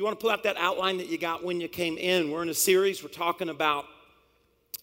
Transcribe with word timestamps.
you 0.00 0.04
want 0.04 0.18
to 0.18 0.22
pull 0.22 0.30
out 0.30 0.42
that 0.44 0.56
outline 0.56 0.96
that 0.96 1.10
you 1.10 1.18
got 1.18 1.44
when 1.44 1.60
you 1.60 1.68
came 1.68 1.98
in, 1.98 2.30
we're 2.30 2.42
in 2.42 2.48
a 2.48 2.54
series, 2.54 3.02
we're 3.02 3.10
talking 3.10 3.50
about, 3.50 3.84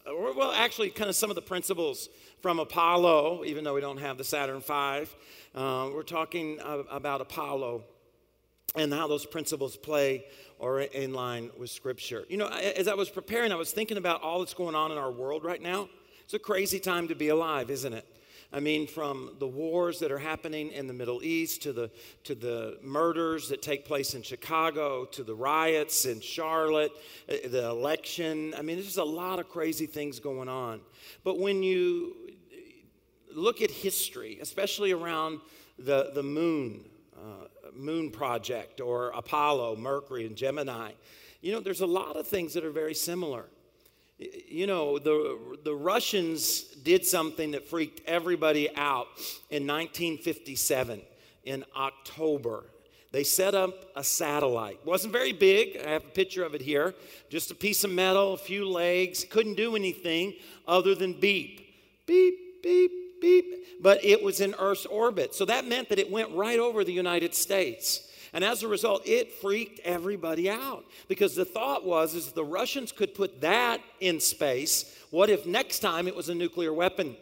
well, 0.05 0.51
actually, 0.51 0.92
kind 0.92 1.09
of 1.09 1.16
some 1.16 1.32
of 1.32 1.36
the 1.36 1.42
principles 1.42 2.08
from 2.40 2.59
Apollo, 2.59 3.43
even 3.43 3.64
though 3.64 3.74
we 3.74 3.82
don't 3.82 3.98
have 3.98 4.19
the 4.19 4.24
Saturn 4.24 4.61
V. 4.61 5.09
Uh, 5.56 5.90
we're 5.92 6.03
talking 6.03 6.59
about 6.61 7.19
Apollo 7.19 7.83
and 8.75 8.93
how 8.93 9.07
those 9.07 9.25
principles 9.25 9.75
play 9.75 10.23
or 10.59 10.82
in 10.82 11.16
line 11.16 11.49
with 11.57 11.71
Scripture. 11.71 12.23
You 12.29 12.38
know, 12.38 12.49
as 12.49 12.88
I 12.88 12.93
was 12.93 13.09
preparing, 13.09 13.52
I 13.52 13.55
was 13.55 13.71
thinking 13.71 13.97
about 13.97 14.21
all 14.21 14.38
that's 14.38 14.54
going 14.54 14.75
on 14.75 14.91
in 14.91 14.99
our 14.99 15.11
world 15.11 15.43
right 15.43 15.63
now. 15.63 15.89
It's 16.25 16.36
a 16.36 16.39
crazy 16.39 16.79
time 16.79 17.07
to 17.07 17.15
be 17.15 17.29
alive, 17.29 17.71
isn't 17.71 17.93
it? 17.93 18.05
I 18.54 18.61
mean, 18.61 18.88
from 18.88 19.36
the 19.39 19.48
wars 19.48 20.00
that 20.00 20.11
are 20.11 20.18
happening 20.18 20.71
in 20.71 20.88
the 20.88 20.93
Middle 20.93 21.21
East 21.21 21.63
to 21.63 21.73
the, 21.73 21.91
to 22.23 22.34
the 22.34 22.80
murders 22.81 23.50
that 23.50 23.62
take 23.62 23.84
place 23.84 24.13
in 24.13 24.21
Chicago 24.21 25.04
to 25.05 25.23
the 25.23 25.36
riots 25.36 26.05
in 26.05 26.21
Charlotte, 26.21 26.91
uh, 27.30 27.36
the 27.49 27.70
election. 27.70 28.53
I 28.58 28.62
mean, 28.62 28.77
there's 28.77 28.86
just 28.86 28.98
a 28.98 29.03
lot 29.03 29.39
of 29.39 29.49
crazy 29.49 29.86
things 29.86 30.20
going 30.20 30.48
on. 30.48 30.80
But 31.25 31.39
when 31.39 31.62
you 31.62 32.16
look 33.34 33.62
at 33.62 33.70
history, 33.70 34.39
especially 34.41 34.94
around 34.94 35.41
the, 35.77 36.11
the 36.14 36.23
moon, 36.23 36.86
uh, 37.17 37.48
moon 37.75 38.11
project 38.11 38.80
or 38.80 39.09
Apollo, 39.09 39.75
Mercury, 39.75 40.25
and 40.25 40.38
Gemini, 40.38 40.91
you 41.41 41.52
know, 41.52 41.59
there's 41.59 41.81
a 41.81 41.88
lot 41.88 42.16
of 42.16 42.25
things 42.25 42.53
that 42.53 42.64
are 42.64 42.72
very 42.72 42.95
similar. 42.95 43.45
You 44.20 44.66
know, 44.66 44.98
the, 44.98 45.57
the 45.63 45.76
Russians 45.76 46.62
did 46.62 47.05
something 47.05 47.52
that 47.52 47.67
freaked 47.67 48.02
everybody 48.08 48.70
out 48.75 49.08
in 49.49 49.67
1957 49.67 51.02
in 51.44 51.63
October. 51.75 52.66
They 53.11 53.23
set 53.23 53.55
up 53.55 53.91
a 53.95 54.03
satellite. 54.03 54.80
It 54.81 54.85
wasn't 54.85 55.13
very 55.13 55.34
big. 55.34 55.77
I 55.77 55.91
have 55.91 56.03
a 56.03 56.09
picture 56.09 56.44
of 56.44 56.55
it 56.55 56.61
here. 56.61 56.95
Just 57.30 57.52
a 57.52 57.55
piece 57.55 57.84
of 57.84 57.91
metal, 57.91 58.34
a 58.34 58.38
few 58.38 58.67
legs. 58.67 59.23
Couldn't 59.23 59.55
do 59.55 59.75
anything 59.75 60.33
other 60.67 60.95
than 60.95 61.14
beep, 61.14 61.75
beep, 62.05 62.64
beep, 62.64 63.22
beep. 63.22 63.81
But 63.81 64.03
it 64.03 64.22
was 64.22 64.42
in 64.42 64.55
Earth's 64.58 64.86
orbit. 64.88 65.36
So 65.36 65.45
that 65.45 65.66
meant 65.66 65.89
that 65.89 65.99
it 65.99 66.11
went 66.11 66.31
right 66.31 66.59
over 66.59 66.83
the 66.83 66.92
United 66.92 67.36
States. 67.36 68.06
And 68.33 68.44
as 68.44 68.64
a 68.64 68.67
result, 68.67 69.08
it 69.08 69.31
freaked 69.33 69.80
everybody 69.81 70.50
out 70.50 70.86
because 71.08 71.36
the 71.36 71.45
thought 71.45 71.86
was 71.86 72.16
is 72.16 72.31
the 72.31 72.44
Russians 72.44 72.92
could 72.92 73.16
put 73.16 73.42
that 73.42 73.81
in 74.00 74.20
space. 74.20 74.95
What 75.09 75.30
if 75.30 75.45
next 75.45 75.80
time 75.80 76.08
it 76.08 76.16
was 76.16 76.30
a 76.30 76.36
nuclear 76.36 76.73
weapon? 76.73 77.16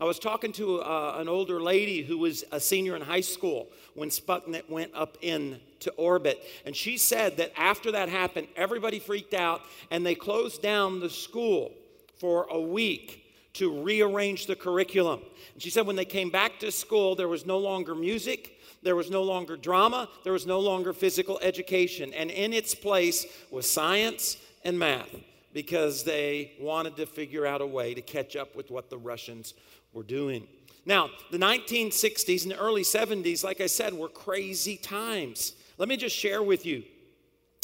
I 0.00 0.04
was 0.04 0.18
talking 0.18 0.52
to 0.52 0.80
uh, 0.80 1.16
an 1.18 1.28
older 1.28 1.60
lady 1.60 2.02
who 2.02 2.18
was 2.18 2.44
a 2.52 2.60
senior 2.60 2.96
in 2.96 3.02
high 3.02 3.20
school 3.20 3.68
when 3.94 4.10
Sputnik 4.10 4.68
went 4.70 4.92
up 4.94 5.18
into 5.20 5.90
orbit. 5.96 6.42
And 6.64 6.74
she 6.74 6.96
said 6.96 7.36
that 7.38 7.52
after 7.56 7.92
that 7.92 8.08
happened, 8.08 8.48
everybody 8.56 8.98
freaked 8.98 9.34
out 9.34 9.62
and 9.90 10.06
they 10.06 10.14
closed 10.14 10.62
down 10.62 11.00
the 11.00 11.10
school 11.10 11.72
for 12.18 12.46
a 12.50 12.60
week 12.60 13.21
to 13.54 13.82
rearrange 13.82 14.46
the 14.46 14.56
curriculum. 14.56 15.20
And 15.52 15.62
she 15.62 15.70
said 15.70 15.86
when 15.86 15.96
they 15.96 16.04
came 16.04 16.30
back 16.30 16.58
to 16.60 16.72
school, 16.72 17.14
there 17.14 17.28
was 17.28 17.44
no 17.44 17.58
longer 17.58 17.94
music, 17.94 18.58
there 18.82 18.96
was 18.96 19.10
no 19.10 19.22
longer 19.22 19.56
drama, 19.56 20.08
there 20.24 20.32
was 20.32 20.46
no 20.46 20.60
longer 20.60 20.92
physical 20.92 21.38
education. 21.42 22.12
And 22.14 22.30
in 22.30 22.52
its 22.52 22.74
place 22.74 23.26
was 23.50 23.70
science 23.70 24.36
and 24.64 24.78
math 24.78 25.08
because 25.52 26.02
they 26.04 26.52
wanted 26.60 26.96
to 26.96 27.06
figure 27.06 27.46
out 27.46 27.60
a 27.60 27.66
way 27.66 27.94
to 27.94 28.00
catch 28.00 28.36
up 28.36 28.56
with 28.56 28.70
what 28.70 28.88
the 28.88 28.98
Russians 28.98 29.54
were 29.92 30.02
doing. 30.02 30.46
Now, 30.84 31.10
the 31.30 31.38
1960s 31.38 32.42
and 32.42 32.52
the 32.52 32.58
early 32.58 32.82
70s, 32.82 33.44
like 33.44 33.60
I 33.60 33.66
said, 33.66 33.94
were 33.94 34.08
crazy 34.08 34.76
times. 34.76 35.52
Let 35.78 35.88
me 35.88 35.96
just 35.96 36.16
share 36.16 36.42
with 36.42 36.66
you 36.66 36.82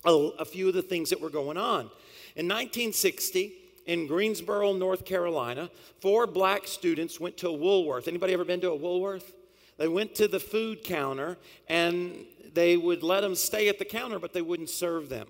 a, 0.05 0.13
a 0.39 0.45
few 0.45 0.69
of 0.69 0.75
the 0.75 0.83
things 0.83 1.11
that 1.11 1.21
were 1.21 1.31
going 1.31 1.57
on. 1.57 1.91
In 2.37 2.47
1960, 2.47 3.55
in 3.89 4.07
Greensboro, 4.07 4.75
North 4.75 5.07
Carolina, 5.07 5.71
four 6.01 6.27
black 6.27 6.69
students 6.69 7.19
went 7.19 7.39
to 7.39 7.49
a 7.49 7.53
Woolworth. 7.53 8.07
Anybody 8.07 8.35
ever 8.35 8.45
been 8.45 8.61
to 8.61 8.71
a 8.71 8.77
Woolworth? 8.77 9.33
They 9.79 9.89
went 9.89 10.15
to 10.17 10.29
the 10.29 10.39
food 10.39 10.85
counter 10.85 11.39
and 11.69 12.27
they 12.53 12.77
would 12.77 13.03
let 13.03 13.23
them 13.23 13.35
stay 13.35 13.67
at 13.69 13.79
the 13.79 13.87
counter, 13.87 14.19
but 14.19 14.35
they 14.35 14.43
wouldn't 14.43 14.69
serve 14.69 15.09
them. 15.09 15.27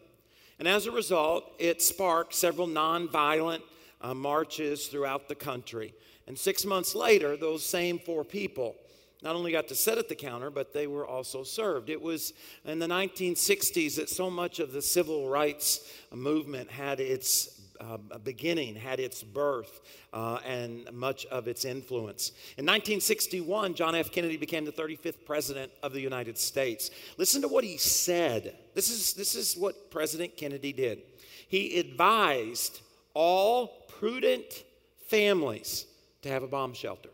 And 0.58 0.66
as 0.66 0.86
a 0.86 0.90
result, 0.90 1.44
it 1.60 1.80
sparked 1.80 2.34
several 2.34 2.66
nonviolent 2.66 3.62
uh, 4.00 4.12
marches 4.12 4.88
throughout 4.88 5.28
the 5.28 5.36
country. 5.36 5.94
And 6.26 6.36
six 6.36 6.64
months 6.64 6.96
later, 6.96 7.36
those 7.36 7.64
same 7.64 8.00
four 8.00 8.24
people 8.24 8.74
not 9.22 9.34
only 9.34 9.50
got 9.52 9.68
to 9.68 9.74
sit 9.74 9.98
at 9.98 10.08
the 10.08 10.14
counter, 10.14 10.50
but 10.50 10.72
they 10.72 10.86
were 10.86 11.06
also 11.06 11.42
served. 11.42 11.90
It 11.90 12.00
was 12.00 12.32
in 12.64 12.78
the 12.78 12.86
1960s 12.86 13.96
that 13.96 14.08
so 14.08 14.30
much 14.30 14.60
of 14.60 14.72
the 14.72 14.82
civil 14.82 15.28
rights 15.28 15.92
movement 16.12 16.70
had 16.70 17.00
its 17.00 17.57
uh, 17.80 17.98
beginning, 18.24 18.74
had 18.74 19.00
its 19.00 19.22
birth, 19.22 19.80
uh, 20.12 20.38
and 20.44 20.90
much 20.92 21.26
of 21.26 21.48
its 21.48 21.64
influence. 21.64 22.30
In 22.56 22.64
1961, 22.64 23.74
John 23.74 23.94
F. 23.94 24.10
Kennedy 24.10 24.36
became 24.36 24.64
the 24.64 24.72
35th 24.72 25.24
president 25.24 25.72
of 25.82 25.92
the 25.92 26.00
United 26.00 26.38
States. 26.38 26.90
Listen 27.16 27.42
to 27.42 27.48
what 27.48 27.64
he 27.64 27.76
said. 27.76 28.56
This 28.74 28.90
is, 28.90 29.14
this 29.14 29.34
is 29.34 29.56
what 29.56 29.90
President 29.90 30.36
Kennedy 30.36 30.72
did. 30.72 31.02
He 31.48 31.78
advised 31.78 32.80
all 33.14 33.86
prudent 33.88 34.64
families 35.06 35.86
to 36.22 36.28
have 36.28 36.42
a 36.42 36.48
bomb 36.48 36.74
shelter. 36.74 37.10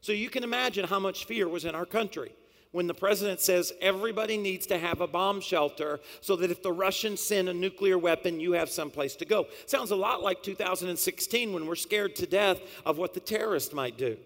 So 0.00 0.12
you 0.12 0.30
can 0.30 0.44
imagine 0.44 0.86
how 0.86 0.98
much 0.98 1.26
fear 1.26 1.48
was 1.48 1.64
in 1.64 1.74
our 1.74 1.86
country 1.86 2.32
when 2.72 2.86
the 2.86 2.94
president 2.94 3.40
says 3.40 3.72
everybody 3.80 4.36
needs 4.36 4.66
to 4.66 4.78
have 4.78 5.00
a 5.00 5.06
bomb 5.06 5.40
shelter 5.40 6.00
so 6.20 6.36
that 6.36 6.50
if 6.50 6.62
the 6.62 6.72
Russians 6.72 7.20
send 7.20 7.48
a 7.48 7.54
nuclear 7.54 7.98
weapon, 7.98 8.40
you 8.40 8.52
have 8.52 8.68
someplace 8.68 9.16
to 9.16 9.24
go. 9.24 9.46
Sounds 9.66 9.90
a 9.90 9.96
lot 9.96 10.22
like 10.22 10.42
2016 10.42 11.52
when 11.52 11.66
we're 11.66 11.74
scared 11.74 12.14
to 12.16 12.26
death 12.26 12.60
of 12.84 12.98
what 12.98 13.14
the 13.14 13.20
terrorist 13.20 13.72
might 13.72 13.96
do. 13.96 14.16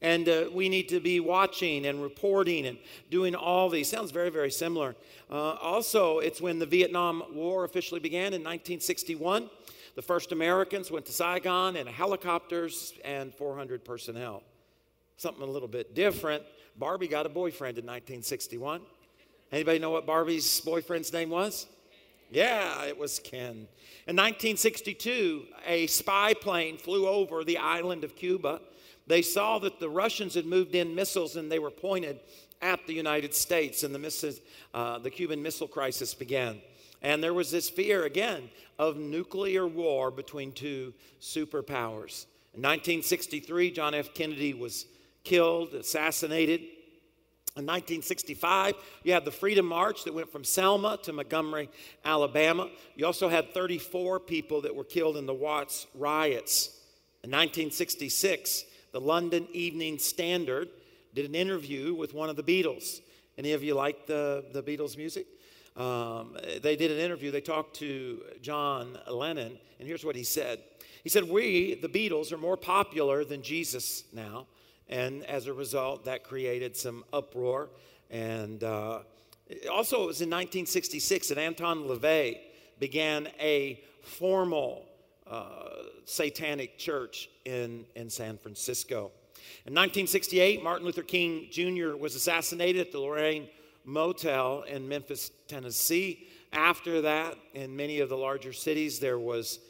And 0.00 0.28
uh, 0.28 0.44
we 0.52 0.68
need 0.68 0.88
to 0.90 1.00
be 1.00 1.18
watching 1.18 1.86
and 1.86 2.00
reporting 2.00 2.66
and 2.66 2.78
doing 3.10 3.34
all 3.34 3.68
these. 3.68 3.90
Sounds 3.90 4.12
very, 4.12 4.30
very 4.30 4.50
similar. 4.50 4.94
Uh, 5.28 5.54
also, 5.54 6.20
it's 6.20 6.40
when 6.40 6.60
the 6.60 6.66
Vietnam 6.66 7.22
War 7.32 7.64
officially 7.64 8.00
began 8.00 8.32
in 8.32 8.42
1961. 8.44 9.50
The 9.96 10.02
first 10.02 10.30
Americans 10.30 10.92
went 10.92 11.06
to 11.06 11.12
Saigon 11.12 11.74
in 11.74 11.88
helicopters 11.88 12.92
and 13.04 13.34
400 13.34 13.84
personnel. 13.84 14.44
Something 15.16 15.42
a 15.42 15.50
little 15.50 15.66
bit 15.66 15.96
different 15.96 16.44
Barbie 16.78 17.08
got 17.08 17.26
a 17.26 17.28
boyfriend 17.28 17.76
in 17.76 17.84
1961. 17.84 18.82
Anybody 19.50 19.80
know 19.80 19.90
what 19.90 20.06
Barbie's 20.06 20.60
boyfriend's 20.60 21.12
name 21.12 21.28
was? 21.30 21.66
Yeah, 22.30 22.84
it 22.84 22.96
was 22.96 23.18
Ken. 23.18 23.66
In 24.06 24.16
1962, 24.16 25.46
a 25.66 25.88
spy 25.88 26.34
plane 26.34 26.78
flew 26.78 27.08
over 27.08 27.42
the 27.42 27.58
island 27.58 28.04
of 28.04 28.14
Cuba. 28.14 28.60
They 29.08 29.22
saw 29.22 29.58
that 29.58 29.80
the 29.80 29.88
Russians 29.88 30.34
had 30.34 30.46
moved 30.46 30.74
in 30.76 30.94
missiles 30.94 31.34
and 31.34 31.50
they 31.50 31.58
were 31.58 31.70
pointed 31.70 32.20
at 32.62 32.86
the 32.86 32.92
United 32.92 33.34
States, 33.34 33.82
and 33.82 33.94
the, 33.94 33.98
missiles, 33.98 34.40
uh, 34.74 34.98
the 34.98 35.10
Cuban 35.10 35.42
Missile 35.42 35.68
Crisis 35.68 36.14
began. 36.14 36.60
And 37.02 37.22
there 37.22 37.34
was 37.34 37.50
this 37.50 37.70
fear 37.70 38.04
again 38.04 38.50
of 38.78 38.96
nuclear 38.96 39.66
war 39.66 40.10
between 40.10 40.52
two 40.52 40.92
superpowers. 41.20 42.26
In 42.54 42.62
1963, 42.62 43.70
John 43.70 43.94
F. 43.94 44.12
Kennedy 44.14 44.54
was 44.54 44.86
killed, 45.28 45.74
assassinated. 45.74 46.60
In 47.56 47.66
1965, 47.66 48.74
you 49.04 49.12
had 49.12 49.24
the 49.24 49.30
Freedom 49.30 49.66
March 49.66 50.04
that 50.04 50.14
went 50.14 50.32
from 50.32 50.42
Selma 50.42 50.98
to 51.02 51.12
Montgomery, 51.12 51.68
Alabama. 52.04 52.70
You 52.96 53.04
also 53.04 53.28
had 53.28 53.52
34 53.52 54.20
people 54.20 54.62
that 54.62 54.74
were 54.74 54.84
killed 54.84 55.16
in 55.16 55.26
the 55.26 55.34
Watts 55.34 55.86
riots. 55.94 56.68
In 57.24 57.30
1966, 57.30 58.64
the 58.92 59.00
London 59.00 59.46
Evening 59.52 59.98
Standard 59.98 60.68
did 61.14 61.26
an 61.26 61.34
interview 61.34 61.94
with 61.94 62.14
one 62.14 62.30
of 62.30 62.36
the 62.36 62.42
Beatles. 62.42 63.00
Any 63.36 63.52
of 63.52 63.62
you 63.62 63.74
like 63.74 64.06
the, 64.06 64.44
the 64.52 64.62
Beatles 64.62 64.96
music? 64.96 65.26
Um, 65.76 66.36
they 66.62 66.74
did 66.74 66.90
an 66.90 66.98
interview. 66.98 67.30
They 67.30 67.40
talked 67.40 67.76
to 67.76 68.22
John 68.40 68.98
Lennon, 69.10 69.58
and 69.78 69.86
here's 69.86 70.04
what 70.04 70.16
he 70.16 70.24
said. 70.24 70.60
He 71.02 71.10
said, 71.10 71.24
We, 71.24 71.74
the 71.74 71.88
Beatles, 71.88 72.32
are 72.32 72.38
more 72.38 72.56
popular 72.56 73.24
than 73.24 73.42
Jesus 73.42 74.04
now. 74.12 74.46
And 74.88 75.24
as 75.26 75.46
a 75.46 75.52
result, 75.52 76.04
that 76.06 76.24
created 76.24 76.76
some 76.76 77.04
uproar. 77.12 77.68
And 78.10 78.62
uh, 78.64 79.00
also, 79.70 80.04
it 80.04 80.06
was 80.06 80.20
in 80.20 80.30
1966 80.30 81.28
that 81.28 81.38
Anton 81.38 81.84
LaVey 81.84 82.38
began 82.78 83.28
a 83.40 83.82
formal 84.02 84.86
uh, 85.26 85.44
satanic 86.04 86.78
church 86.78 87.28
in, 87.44 87.84
in 87.94 88.08
San 88.08 88.38
Francisco. 88.38 89.10
In 89.66 89.74
1968, 89.74 90.62
Martin 90.62 90.86
Luther 90.86 91.02
King 91.02 91.48
Jr. 91.50 91.96
was 91.96 92.14
assassinated 92.14 92.86
at 92.86 92.92
the 92.92 93.00
Lorraine 93.00 93.48
Motel 93.84 94.62
in 94.62 94.88
Memphis, 94.88 95.30
Tennessee. 95.46 96.26
After 96.52 97.02
that, 97.02 97.36
in 97.54 97.76
many 97.76 98.00
of 98.00 98.08
the 98.08 98.16
larger 98.16 98.52
cities, 98.52 98.98
there, 98.98 99.18
was, 99.18 99.60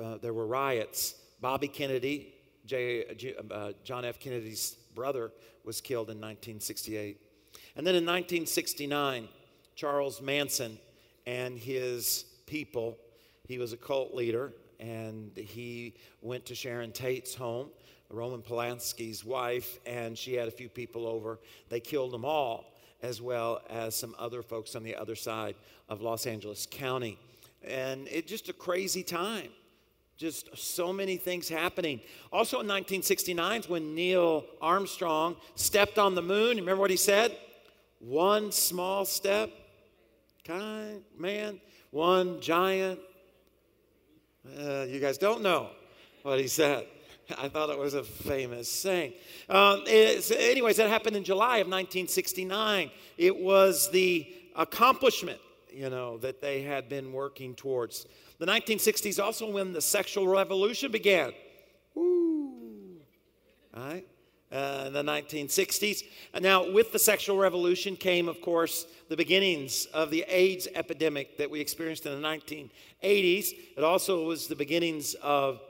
uh, 0.00 0.18
there 0.18 0.32
were 0.32 0.46
riots. 0.46 1.14
Bobby 1.40 1.68
Kennedy, 1.68 2.34
J, 2.66 3.34
uh, 3.50 3.72
John 3.84 4.04
F. 4.04 4.18
Kennedy's 4.18 4.76
brother, 4.94 5.32
was 5.64 5.80
killed 5.80 6.08
in 6.08 6.18
1968. 6.18 7.20
And 7.76 7.86
then 7.86 7.94
in 7.94 8.04
1969, 8.04 9.28
Charles 9.74 10.20
Manson 10.20 10.78
and 11.26 11.58
his 11.58 12.24
people. 12.46 12.98
He 13.46 13.58
was 13.58 13.72
a 13.72 13.76
cult 13.76 14.14
leader, 14.14 14.52
and 14.78 15.30
he 15.36 15.94
went 16.20 16.46
to 16.46 16.54
Sharon 16.54 16.92
Tate's 16.92 17.34
home, 17.34 17.70
Roman 18.10 18.42
Polanski's 18.42 19.24
wife, 19.24 19.78
and 19.86 20.16
she 20.16 20.34
had 20.34 20.48
a 20.48 20.50
few 20.50 20.68
people 20.68 21.06
over. 21.06 21.38
They 21.68 21.80
killed 21.80 22.12
them 22.12 22.24
all, 22.24 22.74
as 23.02 23.22
well 23.22 23.62
as 23.70 23.94
some 23.94 24.14
other 24.18 24.42
folks 24.42 24.76
on 24.76 24.82
the 24.82 24.94
other 24.94 25.16
side 25.16 25.54
of 25.88 26.02
Los 26.02 26.26
Angeles 26.26 26.66
County. 26.70 27.18
And 27.64 28.06
it 28.08 28.26
just 28.26 28.48
a 28.48 28.52
crazy 28.52 29.02
time. 29.02 29.48
Just 30.22 30.56
so 30.56 30.92
many 30.92 31.16
things 31.16 31.48
happening. 31.48 32.00
Also 32.32 32.58
in 32.58 32.68
1969 32.68 33.64
when 33.66 33.92
Neil 33.92 34.44
Armstrong 34.60 35.34
stepped 35.56 35.98
on 35.98 36.14
the 36.14 36.22
moon. 36.22 36.58
Remember 36.58 36.80
what 36.80 36.92
he 36.92 36.96
said? 36.96 37.36
One 37.98 38.52
small 38.52 39.04
step, 39.04 39.50
kind 40.44 41.02
man, 41.18 41.60
one 41.90 42.40
giant. 42.40 43.00
Uh, 44.46 44.86
you 44.88 45.00
guys 45.00 45.18
don't 45.18 45.42
know 45.42 45.70
what 46.22 46.38
he 46.38 46.46
said. 46.46 46.86
I 47.36 47.48
thought 47.48 47.70
it 47.70 47.78
was 47.78 47.94
a 47.94 48.04
famous 48.04 48.70
saying. 48.70 49.14
Um, 49.48 49.82
anyways, 49.88 50.76
that 50.76 50.88
happened 50.88 51.16
in 51.16 51.24
July 51.24 51.56
of 51.56 51.66
1969. 51.66 52.92
It 53.18 53.36
was 53.36 53.90
the 53.90 54.32
accomplishment, 54.54 55.40
you 55.72 55.90
know, 55.90 56.18
that 56.18 56.40
they 56.40 56.62
had 56.62 56.88
been 56.88 57.12
working 57.12 57.56
towards. 57.56 58.06
The 58.42 58.48
1960s 58.50 59.22
also 59.22 59.48
when 59.48 59.72
the 59.72 59.80
sexual 59.80 60.26
revolution 60.26 60.90
began. 60.90 61.30
Woo! 61.94 62.96
All 63.72 63.84
right? 63.84 64.04
Uh, 64.50 64.86
in 64.88 64.92
the 64.92 65.04
1960s. 65.04 66.02
And 66.34 66.42
now, 66.42 66.68
with 66.68 66.90
the 66.90 66.98
sexual 66.98 67.36
revolution 67.38 67.94
came, 67.94 68.28
of 68.28 68.40
course, 68.40 68.84
the 69.08 69.16
beginnings 69.16 69.86
of 69.94 70.10
the 70.10 70.24
AIDS 70.26 70.66
epidemic 70.74 71.38
that 71.38 71.52
we 71.52 71.60
experienced 71.60 72.04
in 72.04 72.20
the 72.20 72.28
1980s. 72.28 73.52
It 73.76 73.84
also 73.84 74.24
was 74.24 74.48
the 74.48 74.56
beginnings 74.56 75.14
of 75.22 75.60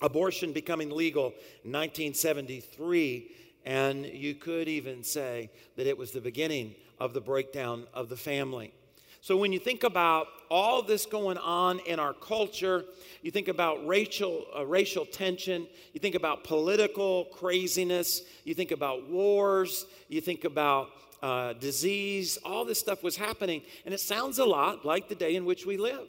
abortion 0.00 0.54
becoming 0.54 0.88
legal 0.88 1.26
in 1.62 1.72
1973. 1.72 3.32
And 3.66 4.06
you 4.06 4.34
could 4.34 4.66
even 4.66 5.04
say 5.04 5.50
that 5.76 5.86
it 5.86 5.98
was 5.98 6.12
the 6.12 6.22
beginning 6.22 6.74
of 6.98 7.12
the 7.12 7.20
breakdown 7.20 7.86
of 7.92 8.08
the 8.08 8.16
family. 8.16 8.72
So 9.22 9.36
when 9.36 9.52
you 9.52 9.60
think 9.60 9.84
about 9.84 10.26
all 10.50 10.82
this 10.82 11.06
going 11.06 11.38
on 11.38 11.78
in 11.86 12.00
our 12.00 12.12
culture, 12.12 12.84
you 13.22 13.30
think 13.30 13.46
about 13.46 13.86
racial, 13.86 14.44
uh, 14.54 14.66
racial 14.66 15.06
tension, 15.06 15.68
you 15.92 16.00
think 16.00 16.16
about 16.16 16.42
political 16.42 17.26
craziness, 17.26 18.22
you 18.42 18.52
think 18.52 18.72
about 18.72 19.08
wars, 19.08 19.86
you 20.08 20.20
think 20.20 20.42
about 20.42 20.88
uh, 21.22 21.52
disease, 21.52 22.36
all 22.44 22.64
this 22.64 22.80
stuff 22.80 23.04
was 23.04 23.14
happening. 23.14 23.62
And 23.84 23.94
it 23.94 24.00
sounds 24.00 24.40
a 24.40 24.44
lot 24.44 24.84
like 24.84 25.08
the 25.08 25.14
day 25.14 25.36
in 25.36 25.44
which 25.44 25.66
we 25.66 25.76
live. 25.76 26.08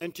In 0.00 0.12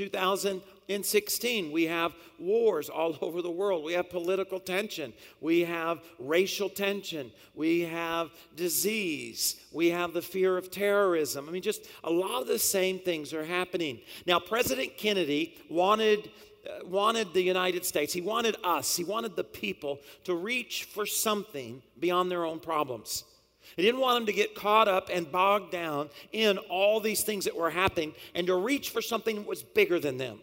2016, 0.90 1.70
we 1.70 1.84
have 1.84 2.14
wars 2.38 2.88
all 2.88 3.16
over 3.22 3.42
the 3.42 3.50
world. 3.50 3.84
We 3.84 3.92
have 3.92 4.10
political 4.10 4.58
tension. 4.58 5.12
We 5.40 5.60
have 5.60 6.00
racial 6.18 6.68
tension. 6.68 7.30
We 7.54 7.82
have 7.82 8.30
disease. 8.56 9.56
We 9.72 9.90
have 9.90 10.12
the 10.12 10.22
fear 10.22 10.56
of 10.56 10.70
terrorism. 10.70 11.48
I 11.48 11.52
mean, 11.52 11.62
just 11.62 11.86
a 12.02 12.10
lot 12.10 12.42
of 12.42 12.48
the 12.48 12.58
same 12.58 12.98
things 12.98 13.32
are 13.32 13.44
happening. 13.44 14.00
Now, 14.26 14.40
President 14.40 14.96
Kennedy 14.96 15.56
wanted. 15.68 16.30
Uh, 16.60 16.84
wanted 16.84 17.32
the 17.32 17.40
United 17.40 17.86
States, 17.86 18.12
he 18.12 18.20
wanted 18.20 18.54
us, 18.62 18.94
he 18.94 19.02
wanted 19.02 19.34
the 19.34 19.42
people 19.42 19.98
to 20.24 20.34
reach 20.34 20.84
for 20.84 21.06
something 21.06 21.80
beyond 21.98 22.30
their 22.30 22.44
own 22.44 22.60
problems. 22.60 23.24
He 23.76 23.82
didn't 23.82 24.02
want 24.02 24.18
them 24.18 24.26
to 24.26 24.32
get 24.34 24.54
caught 24.54 24.86
up 24.86 25.08
and 25.10 25.32
bogged 25.32 25.72
down 25.72 26.10
in 26.32 26.58
all 26.58 27.00
these 27.00 27.22
things 27.22 27.46
that 27.46 27.56
were 27.56 27.70
happening 27.70 28.12
and 28.34 28.46
to 28.46 28.56
reach 28.56 28.90
for 28.90 29.00
something 29.00 29.36
that 29.36 29.46
was 29.46 29.62
bigger 29.62 29.98
than 29.98 30.18
them. 30.18 30.38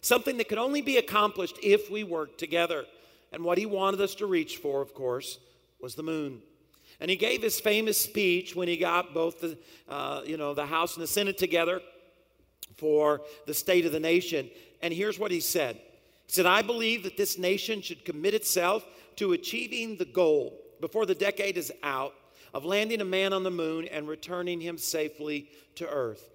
Something 0.00 0.36
that 0.38 0.48
could 0.48 0.58
only 0.58 0.80
be 0.80 0.96
accomplished 0.96 1.56
if 1.62 1.90
we 1.90 2.04
worked 2.04 2.38
together. 2.38 2.84
And 3.32 3.44
what 3.44 3.58
he 3.58 3.66
wanted 3.66 4.00
us 4.00 4.14
to 4.16 4.26
reach 4.26 4.56
for, 4.58 4.80
of 4.80 4.94
course, 4.94 5.38
was 5.80 5.94
the 5.94 6.02
moon. 6.02 6.40
And 7.00 7.10
he 7.10 7.16
gave 7.16 7.42
his 7.42 7.60
famous 7.60 8.00
speech 8.00 8.56
when 8.56 8.68
he 8.68 8.76
got 8.76 9.14
both 9.14 9.40
the, 9.40 9.58
uh, 9.88 10.22
you 10.24 10.36
know, 10.36 10.54
the 10.54 10.66
House 10.66 10.94
and 10.94 11.02
the 11.02 11.08
Senate 11.08 11.38
together 11.38 11.80
for 12.76 13.22
the 13.46 13.54
state 13.54 13.86
of 13.86 13.92
the 13.92 14.00
nation. 14.00 14.50
And 14.82 14.92
here's 14.92 15.18
what 15.18 15.30
he 15.30 15.40
said. 15.40 15.76
He 16.26 16.32
said, 16.32 16.46
I 16.46 16.62
believe 16.62 17.04
that 17.04 17.16
this 17.16 17.38
nation 17.38 17.82
should 17.82 18.04
commit 18.04 18.34
itself 18.34 18.84
to 19.16 19.32
achieving 19.32 19.96
the 19.96 20.04
goal 20.04 20.58
before 20.80 21.06
the 21.06 21.14
decade 21.14 21.56
is 21.56 21.72
out 21.82 22.14
of 22.54 22.64
landing 22.64 23.00
a 23.00 23.04
man 23.04 23.32
on 23.32 23.42
the 23.42 23.50
moon 23.50 23.86
and 23.88 24.08
returning 24.08 24.60
him 24.60 24.78
safely 24.78 25.48
to 25.76 25.88
Earth. 25.88 26.30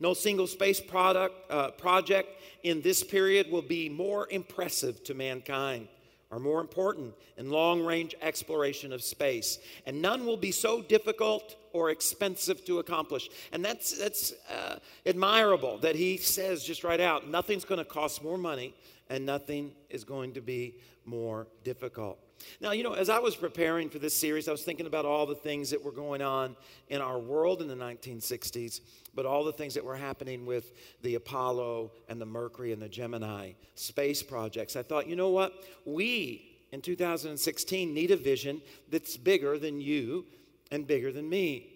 No 0.00 0.14
single 0.14 0.46
space 0.46 0.80
product, 0.80 1.34
uh, 1.50 1.70
project 1.72 2.28
in 2.62 2.82
this 2.82 3.02
period 3.02 3.50
will 3.50 3.62
be 3.62 3.88
more 3.88 4.28
impressive 4.30 5.02
to 5.04 5.14
mankind 5.14 5.88
or 6.30 6.38
more 6.38 6.60
important 6.60 7.14
in 7.36 7.50
long 7.50 7.82
range 7.84 8.14
exploration 8.20 8.92
of 8.92 9.02
space. 9.02 9.58
And 9.86 10.02
none 10.02 10.26
will 10.26 10.36
be 10.36 10.52
so 10.52 10.82
difficult 10.82 11.56
or 11.72 11.90
expensive 11.90 12.64
to 12.66 12.78
accomplish. 12.80 13.28
And 13.52 13.64
that's, 13.64 13.98
that's 13.98 14.34
uh, 14.50 14.78
admirable 15.06 15.78
that 15.78 15.96
he 15.96 16.16
says 16.18 16.64
just 16.64 16.84
right 16.84 17.00
out 17.00 17.28
nothing's 17.28 17.64
going 17.64 17.78
to 17.78 17.84
cost 17.84 18.22
more 18.22 18.38
money 18.38 18.74
and 19.08 19.24
nothing 19.24 19.72
is 19.88 20.04
going 20.04 20.34
to 20.34 20.40
be 20.40 20.74
more 21.06 21.46
difficult. 21.64 22.18
Now, 22.60 22.72
you 22.72 22.82
know, 22.82 22.92
as 22.92 23.08
I 23.08 23.18
was 23.18 23.36
preparing 23.36 23.88
for 23.88 23.98
this 23.98 24.14
series, 24.14 24.48
I 24.48 24.52
was 24.52 24.62
thinking 24.62 24.86
about 24.86 25.04
all 25.04 25.26
the 25.26 25.34
things 25.34 25.70
that 25.70 25.84
were 25.84 25.92
going 25.92 26.22
on 26.22 26.56
in 26.88 27.00
our 27.00 27.18
world 27.18 27.62
in 27.62 27.68
the 27.68 27.74
1960s, 27.74 28.80
but 29.14 29.26
all 29.26 29.44
the 29.44 29.52
things 29.52 29.74
that 29.74 29.84
were 29.84 29.96
happening 29.96 30.46
with 30.46 30.72
the 31.02 31.14
Apollo 31.14 31.92
and 32.08 32.20
the 32.20 32.26
Mercury 32.26 32.72
and 32.72 32.82
the 32.82 32.88
Gemini 32.88 33.52
space 33.74 34.22
projects. 34.22 34.76
I 34.76 34.82
thought, 34.82 35.06
you 35.06 35.16
know 35.16 35.30
what? 35.30 35.52
We 35.84 36.56
in 36.72 36.80
2016 36.80 37.94
need 37.94 38.10
a 38.10 38.16
vision 38.16 38.60
that's 38.90 39.16
bigger 39.16 39.58
than 39.58 39.80
you 39.80 40.26
and 40.70 40.86
bigger 40.86 41.12
than 41.12 41.28
me. 41.28 41.74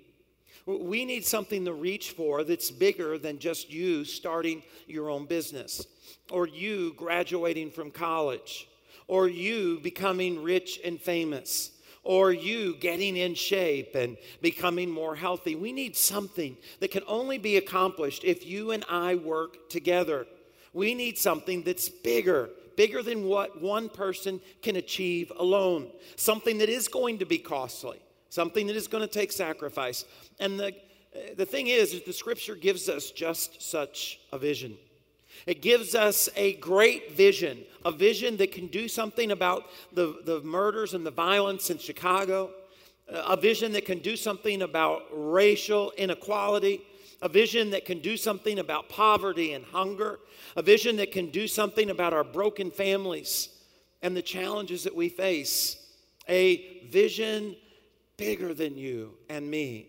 We 0.67 1.05
need 1.05 1.25
something 1.25 1.65
to 1.65 1.73
reach 1.73 2.11
for 2.11 2.45
that's 2.45 2.71
bigger 2.71 3.19
than 3.19 3.39
just 3.39 3.71
you 3.71 4.05
starting 4.05 4.63
your 4.87 5.11
own 5.11 5.27
business 5.27 5.87
or 6.31 6.47
you 6.47 6.95
graduating 6.97 7.71
from 7.71 7.91
college 7.91 8.69
or 9.07 9.29
you 9.29 9.81
becoming 9.83 10.43
rich 10.43 10.81
and 10.85 11.01
famous, 11.01 11.71
or 12.05 12.33
you 12.33 12.77
getting 12.77 13.17
in 13.17 13.35
shape 13.35 13.95
and 13.95 14.17
becoming 14.41 14.91
more 14.91 15.15
healthy. 15.15 15.55
We 15.55 15.73
need 15.73 15.97
something 15.97 16.57
that 16.81 16.91
can 16.91 17.03
only 17.07 17.39
be 17.39 17.57
accomplished 17.57 18.25
if 18.25 18.45
you 18.47 18.73
and 18.73 18.85
I 18.89 19.15
work 19.15 19.69
together. 19.69 20.27
We 20.73 20.95
need 20.95 21.19
something 21.19 21.63
that's 21.63 21.89
bigger, 21.89 22.51
bigger 22.77 23.03
than 23.03 23.25
what 23.25 23.61
one 23.61 23.89
person 23.89 24.41
can 24.63 24.77
achieve 24.77 25.31
alone, 25.37 25.91
something 26.17 26.59
that 26.59 26.69
is 26.69 26.89
going 26.89 27.19
to 27.19 27.27
be 27.27 27.39
costly, 27.39 28.01
something 28.31 28.67
that 28.67 28.77
is 28.77 28.89
going 28.89 29.03
to 29.03 29.13
take 29.13 29.31
sacrifice. 29.31 30.05
And 30.41 30.59
the, 30.59 30.75
the 31.37 31.47
thing 31.47 31.69
is, 31.69 31.93
is 31.93 32.03
the 32.03 32.13
scripture 32.13 32.55
gives 32.55 32.89
us 32.89 33.11
just 33.11 33.63
such 33.63 34.19
a 34.33 34.39
vision. 34.39 34.77
It 35.47 35.63
gives 35.63 35.95
us 35.95 36.29
a 36.37 36.55
great 36.55 37.13
vision, 37.13 37.65
a 37.85 37.93
vision 37.93 38.37
that 38.37 38.53
can 38.53 38.69
do 38.69 38.89
something 38.89 39.31
about 39.31 39.65
the, 39.93 40.21
the 40.25 40.41
murders 40.43 40.95
and 40.95 41.05
the 41.05 41.11
violence 41.11 41.71
in 41.71 41.79
Chicago, 41.79 42.51
a 43.09 43.37
vision 43.37 43.73
that 43.73 43.85
can 43.85 43.99
do 43.99 44.17
something 44.17 44.63
about 44.63 45.03
racial 45.13 45.93
inequality, 45.97 46.83
a 47.21 47.29
vision 47.29 47.71
that 47.71 47.85
can 47.85 47.99
do 48.01 48.17
something 48.17 48.59
about 48.59 48.89
poverty 48.89 49.53
and 49.53 49.65
hunger, 49.65 50.21
a 50.57 50.63
vision 50.63 50.97
that 50.97 51.13
can 51.13 51.31
do 51.31 51.47
something 51.47 51.91
about 51.91 52.13
our 52.13 52.25
broken 52.25 52.71
families 52.71 53.49
and 54.03 54.17
the 54.17 54.23
challenges 54.23 54.85
that 54.85 54.95
we 54.95 55.09
face, 55.09 55.77
a 56.29 56.87
vision 56.89 57.57
bigger 58.17 58.55
than 58.55 58.77
you 58.77 59.15
and 59.29 59.49
me. 59.49 59.89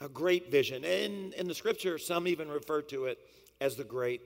A 0.00 0.08
great 0.08 0.50
vision. 0.50 0.84
In, 0.84 1.32
in 1.34 1.46
the 1.46 1.54
scripture, 1.54 1.98
some 1.98 2.26
even 2.26 2.48
refer 2.48 2.80
to 2.82 3.04
it 3.04 3.18
as 3.60 3.76
the 3.76 3.84
Great 3.84 4.22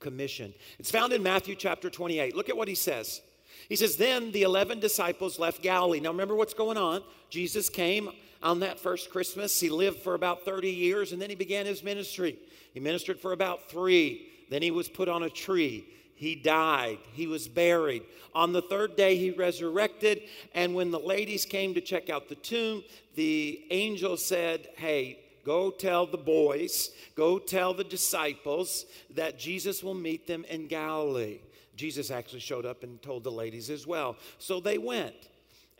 Commission. 0.00 0.52
It's 0.78 0.90
found 0.90 1.12
in 1.12 1.22
Matthew 1.22 1.54
chapter 1.54 1.90
28. 1.90 2.34
Look 2.34 2.48
at 2.48 2.56
what 2.56 2.68
he 2.68 2.74
says. 2.74 3.20
He 3.68 3.76
says, 3.76 3.96
Then 3.96 4.32
the 4.32 4.42
11 4.42 4.80
disciples 4.80 5.38
left 5.38 5.62
Galilee. 5.62 6.00
Now 6.00 6.10
remember 6.10 6.34
what's 6.34 6.54
going 6.54 6.76
on. 6.76 7.02
Jesus 7.28 7.68
came 7.68 8.10
on 8.42 8.60
that 8.60 8.80
first 8.80 9.10
Christmas. 9.10 9.58
He 9.60 9.68
lived 9.68 10.00
for 10.00 10.14
about 10.14 10.44
30 10.44 10.70
years 10.70 11.12
and 11.12 11.20
then 11.20 11.30
he 11.30 11.36
began 11.36 11.66
his 11.66 11.84
ministry. 11.84 12.38
He 12.72 12.80
ministered 12.80 13.20
for 13.20 13.32
about 13.32 13.70
three. 13.70 14.28
Then 14.50 14.62
he 14.62 14.70
was 14.70 14.88
put 14.88 15.08
on 15.08 15.22
a 15.22 15.30
tree. 15.30 15.86
He 16.14 16.34
died. 16.34 16.98
He 17.12 17.26
was 17.26 17.48
buried. 17.48 18.02
On 18.34 18.52
the 18.52 18.62
third 18.62 18.96
day, 18.96 19.16
he 19.16 19.30
resurrected. 19.30 20.22
And 20.54 20.74
when 20.74 20.90
the 20.90 20.98
ladies 20.98 21.44
came 21.44 21.72
to 21.74 21.80
check 21.80 22.10
out 22.10 22.28
the 22.28 22.34
tomb, 22.34 22.84
the 23.14 23.64
angel 23.70 24.16
said, 24.16 24.68
Hey, 24.76 25.18
Go 25.44 25.70
tell 25.70 26.06
the 26.06 26.18
boys, 26.18 26.90
go 27.14 27.38
tell 27.38 27.74
the 27.74 27.84
disciples 27.84 28.86
that 29.14 29.38
Jesus 29.38 29.82
will 29.82 29.94
meet 29.94 30.26
them 30.26 30.44
in 30.48 30.66
Galilee. 30.66 31.38
Jesus 31.76 32.10
actually 32.10 32.40
showed 32.40 32.66
up 32.66 32.82
and 32.82 33.00
told 33.02 33.24
the 33.24 33.32
ladies 33.32 33.70
as 33.70 33.86
well. 33.86 34.16
So 34.38 34.60
they 34.60 34.78
went. 34.78 35.14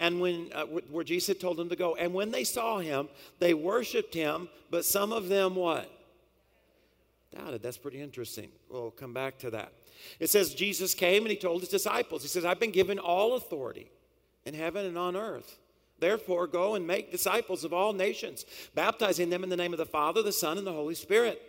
and 0.01 0.19
when 0.19 0.51
uh, 0.55 0.65
where 0.65 1.05
Jesus 1.05 1.37
told 1.37 1.59
them 1.59 1.69
to 1.69 1.77
go. 1.77 1.95
And 1.95 2.15
when 2.15 2.31
they 2.31 2.43
saw 2.43 2.79
him, 2.79 3.09
they 3.39 3.53
worshiped 3.55 4.15
him, 4.15 4.49
but 4.71 4.85
some 4.85 5.13
of 5.13 5.29
them 5.29 5.55
what? 5.55 5.89
Doubted. 7.37 7.63
That's 7.63 7.77
pretty 7.77 8.01
interesting. 8.01 8.49
We'll 8.71 8.91
come 8.91 9.13
back 9.13 9.39
to 9.41 9.51
that. 9.51 9.73
It 10.19 10.31
says 10.31 10.55
Jesus 10.55 10.95
came 10.95 11.23
and 11.23 11.31
he 11.31 11.37
told 11.37 11.61
his 11.61 11.69
disciples, 11.69 12.23
He 12.23 12.29
says, 12.29 12.45
I've 12.47 12.59
been 12.59 12.73
given 12.73 12.99
all 12.99 13.37
authority 13.37 13.91
in 14.47 14.55
heaven 14.55 14.87
and 14.87 14.97
on 14.97 15.15
earth. 15.17 15.59
Therefore, 16.01 16.47
go 16.47 16.75
and 16.75 16.87
make 16.87 17.13
disciples 17.13 17.63
of 17.63 17.73
all 17.73 17.93
nations, 17.93 18.45
baptizing 18.75 19.31
them 19.31 19.45
in 19.45 19.51
the 19.51 19.57
name 19.57 19.73
of 19.73 19.79
the 19.79 19.87
Father, 19.87 20.23
the 20.23 20.33
Son, 20.33 20.59
and 20.59 20.67
the 20.67 20.73
Holy 20.73 20.95
Spirit. 20.95 21.41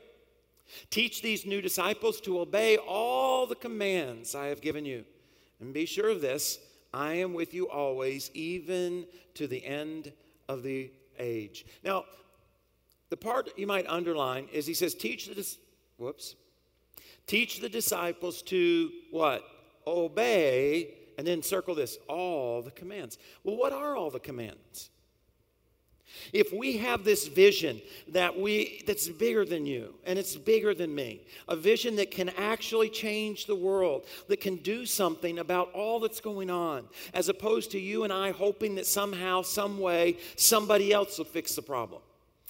Teach 0.90 1.22
these 1.22 1.46
new 1.46 1.62
disciples 1.62 2.22
to 2.22 2.40
obey 2.40 2.78
all 2.78 3.46
the 3.48 3.56
commands 3.56 4.36
I 4.36 4.48
have 4.48 4.62
given 4.62 4.86
you. 4.86 5.06
And 5.60 5.74
be 5.74 5.86
sure 5.86 6.10
of 6.10 6.22
this 6.22 6.60
I 6.94 7.14
am 7.16 7.34
with 7.34 7.54
you 7.54 7.70
always, 7.70 8.30
even 8.34 9.06
to 9.36 9.48
the 9.48 9.66
end 9.66 10.12
of 10.50 10.64
the 10.64 10.92
age. 11.18 11.66
Now, 11.84 12.06
the 13.10 13.18
part 13.18 13.50
you 13.58 13.68
might 13.68 13.88
underline 13.88 14.48
is 14.52 14.66
he 14.66 14.74
says, 14.74 14.94
teach 14.94 15.28
the, 15.28 15.58
whoops, 15.98 16.36
teach 17.28 17.60
the 17.60 17.70
disciples 17.70 18.42
to 18.44 18.90
what? 19.12 19.44
Obey, 19.86 20.94
and 21.22 21.28
then 21.28 21.44
circle 21.44 21.76
this, 21.76 22.00
all 22.10 22.64
the 22.64 22.72
commands. 22.72 23.20
Well, 23.44 23.56
what 23.56 23.74
are 23.74 23.96
all 23.96 24.10
the 24.10 24.20
commands? 24.20 24.90
If 26.34 26.52
we 26.52 26.78
have 26.78 27.04
this 27.04 27.28
vision 27.28 27.80
that 28.08 28.40
we 28.40 28.82
that's 28.88 29.08
bigger 29.08 29.46
than 29.46 29.68
you 29.68 29.94
and 30.04 30.18
it's 30.18 30.36
bigger 30.36 30.74
than 30.74 30.96
me, 30.96 31.22
a 31.48 31.56
vision 31.56 31.98
that 31.98 32.10
can 32.10 32.30
actually 32.30 32.90
change 32.90 33.46
the 33.46 33.56
world, 33.56 34.08
that 34.30 34.42
can 34.42 34.56
do 34.56 34.84
something 34.88 35.38
about 35.38 35.72
all 35.74 36.00
that's 36.00 36.22
going 36.22 36.50
on, 36.50 36.86
as 37.14 37.30
opposed 37.30 37.70
to 37.74 37.80
you 37.80 38.04
and 38.04 38.12
I 38.12 38.32
hoping 38.32 38.74
that 38.74 38.88
somehow, 38.88 39.44
some 39.44 39.78
way, 39.78 40.18
somebody 40.38 40.92
else 40.92 41.20
will 41.20 41.26
fix 41.26 41.54
the 41.54 41.62
problem. 41.62 42.02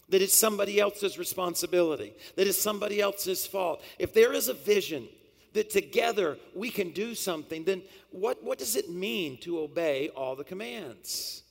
That 0.07 0.21
it's 0.21 0.33
somebody 0.33 0.79
else's 0.79 1.19
responsibility, 1.19 2.13
that 2.37 2.47
it's 2.47 2.61
somebody 2.61 3.01
else's 3.01 3.45
fault. 3.45 3.83
If 3.99 4.13
there 4.13 4.31
is 4.31 4.47
a 4.47 4.53
vision 4.53 5.09
that 5.53 5.69
together 5.69 6.37
we 6.55 6.69
can 6.69 6.91
do 6.91 7.13
something, 7.15 7.63
then 7.63 7.81
what, 8.09 8.43
what 8.43 8.57
does 8.57 8.75
it 8.75 8.89
mean 8.89 9.37
to 9.39 9.59
obey 9.59 10.09
all 10.09 10.35
the 10.35 10.43
commands? 10.43 11.43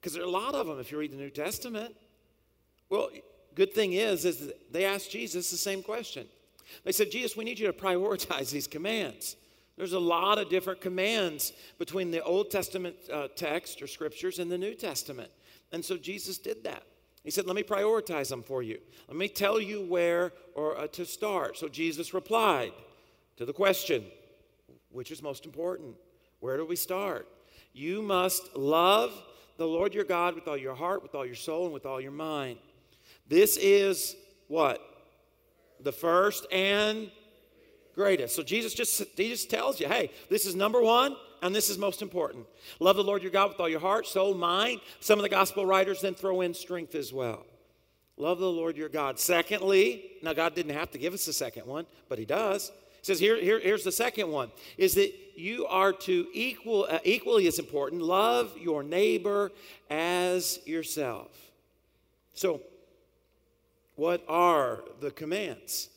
Because 0.00 0.14
there 0.14 0.22
are 0.22 0.26
a 0.26 0.30
lot 0.30 0.54
of 0.54 0.66
them 0.66 0.78
if 0.78 0.90
you 0.90 0.98
read 0.98 1.12
the 1.12 1.16
New 1.16 1.30
Testament. 1.30 1.94
Well, 2.88 3.10
good 3.54 3.72
thing 3.72 3.94
is, 3.94 4.24
is 4.24 4.52
they 4.70 4.84
asked 4.84 5.10
Jesus 5.10 5.50
the 5.50 5.56
same 5.56 5.82
question. 5.82 6.26
They 6.84 6.92
said, 6.92 7.10
Jesus, 7.10 7.36
we 7.36 7.44
need 7.44 7.58
you 7.58 7.66
to 7.66 7.72
prioritize 7.72 8.50
these 8.50 8.66
commands. 8.66 9.36
There's 9.76 9.92
a 9.92 10.00
lot 10.00 10.38
of 10.38 10.48
different 10.48 10.80
commands 10.80 11.52
between 11.78 12.10
the 12.10 12.22
Old 12.22 12.50
Testament 12.50 12.96
uh, 13.12 13.28
text 13.34 13.80
or 13.82 13.86
scriptures 13.86 14.38
and 14.38 14.50
the 14.50 14.58
New 14.58 14.74
Testament. 14.74 15.30
And 15.72 15.84
so 15.84 15.96
Jesus 15.96 16.38
did 16.38 16.64
that. 16.64 16.82
He 17.24 17.30
said, 17.30 17.46
Let 17.46 17.56
me 17.56 17.62
prioritize 17.62 18.28
them 18.28 18.42
for 18.42 18.62
you. 18.62 18.78
Let 19.08 19.16
me 19.16 19.28
tell 19.28 19.60
you 19.60 19.82
where 19.82 20.32
or 20.54 20.78
uh, 20.78 20.86
to 20.88 21.06
start. 21.06 21.56
So 21.56 21.68
Jesus 21.68 22.12
replied 22.12 22.72
to 23.42 23.46
the 23.46 23.52
question, 23.52 24.04
which 24.90 25.10
is 25.10 25.20
most 25.20 25.46
important? 25.46 25.96
Where 26.38 26.56
do 26.56 26.64
we 26.64 26.76
start? 26.76 27.26
You 27.72 28.00
must 28.00 28.56
love 28.56 29.12
the 29.56 29.66
Lord 29.66 29.94
your 29.94 30.04
God 30.04 30.36
with 30.36 30.46
all 30.46 30.56
your 30.56 30.76
heart, 30.76 31.02
with 31.02 31.16
all 31.16 31.26
your 31.26 31.34
soul, 31.34 31.64
and 31.64 31.74
with 31.74 31.84
all 31.84 32.00
your 32.00 32.12
mind. 32.12 32.58
This 33.26 33.56
is 33.56 34.14
what? 34.46 34.80
The 35.80 35.90
first 35.90 36.46
and 36.52 37.10
greatest. 37.96 38.36
So 38.36 38.44
Jesus 38.44 38.74
just 38.74 39.02
he 39.16 39.28
just 39.30 39.50
tells 39.50 39.80
you, 39.80 39.88
hey, 39.88 40.10
this 40.30 40.46
is 40.46 40.54
number 40.54 40.80
one, 40.80 41.16
and 41.42 41.52
this 41.52 41.68
is 41.68 41.78
most 41.78 42.00
important. 42.00 42.46
Love 42.78 42.94
the 42.94 43.02
Lord 43.02 43.22
your 43.22 43.32
God 43.32 43.48
with 43.48 43.58
all 43.58 43.68
your 43.68 43.80
heart, 43.80 44.06
soul, 44.06 44.34
mind. 44.34 44.80
Some 45.00 45.18
of 45.18 45.24
the 45.24 45.28
gospel 45.28 45.66
writers 45.66 46.00
then 46.00 46.14
throw 46.14 46.42
in 46.42 46.54
strength 46.54 46.94
as 46.94 47.12
well. 47.12 47.44
Love 48.16 48.38
the 48.38 48.50
Lord 48.50 48.76
your 48.76 48.88
God. 48.88 49.18
Secondly, 49.18 50.12
now 50.22 50.32
God 50.32 50.54
didn't 50.54 50.74
have 50.74 50.92
to 50.92 50.98
give 50.98 51.12
us 51.12 51.26
the 51.26 51.32
second 51.32 51.66
one, 51.66 51.86
but 52.08 52.20
He 52.20 52.24
does. 52.24 52.70
Says 53.02 53.18
here, 53.18 53.36
here 53.36 53.58
here's 53.58 53.84
the 53.84 53.92
second 53.92 54.30
one: 54.30 54.50
is 54.78 54.94
that 54.94 55.12
you 55.36 55.66
are 55.66 55.92
to 55.92 56.26
equal, 56.32 56.86
uh, 56.88 56.98
equally 57.04 57.46
as 57.46 57.58
important, 57.58 58.02
love 58.02 58.56
your 58.58 58.82
neighbor 58.82 59.50
as 59.90 60.60
yourself. 60.66 61.30
So, 62.34 62.60
what 63.96 64.24
are 64.28 64.84
the 65.00 65.10
commands? 65.10 65.88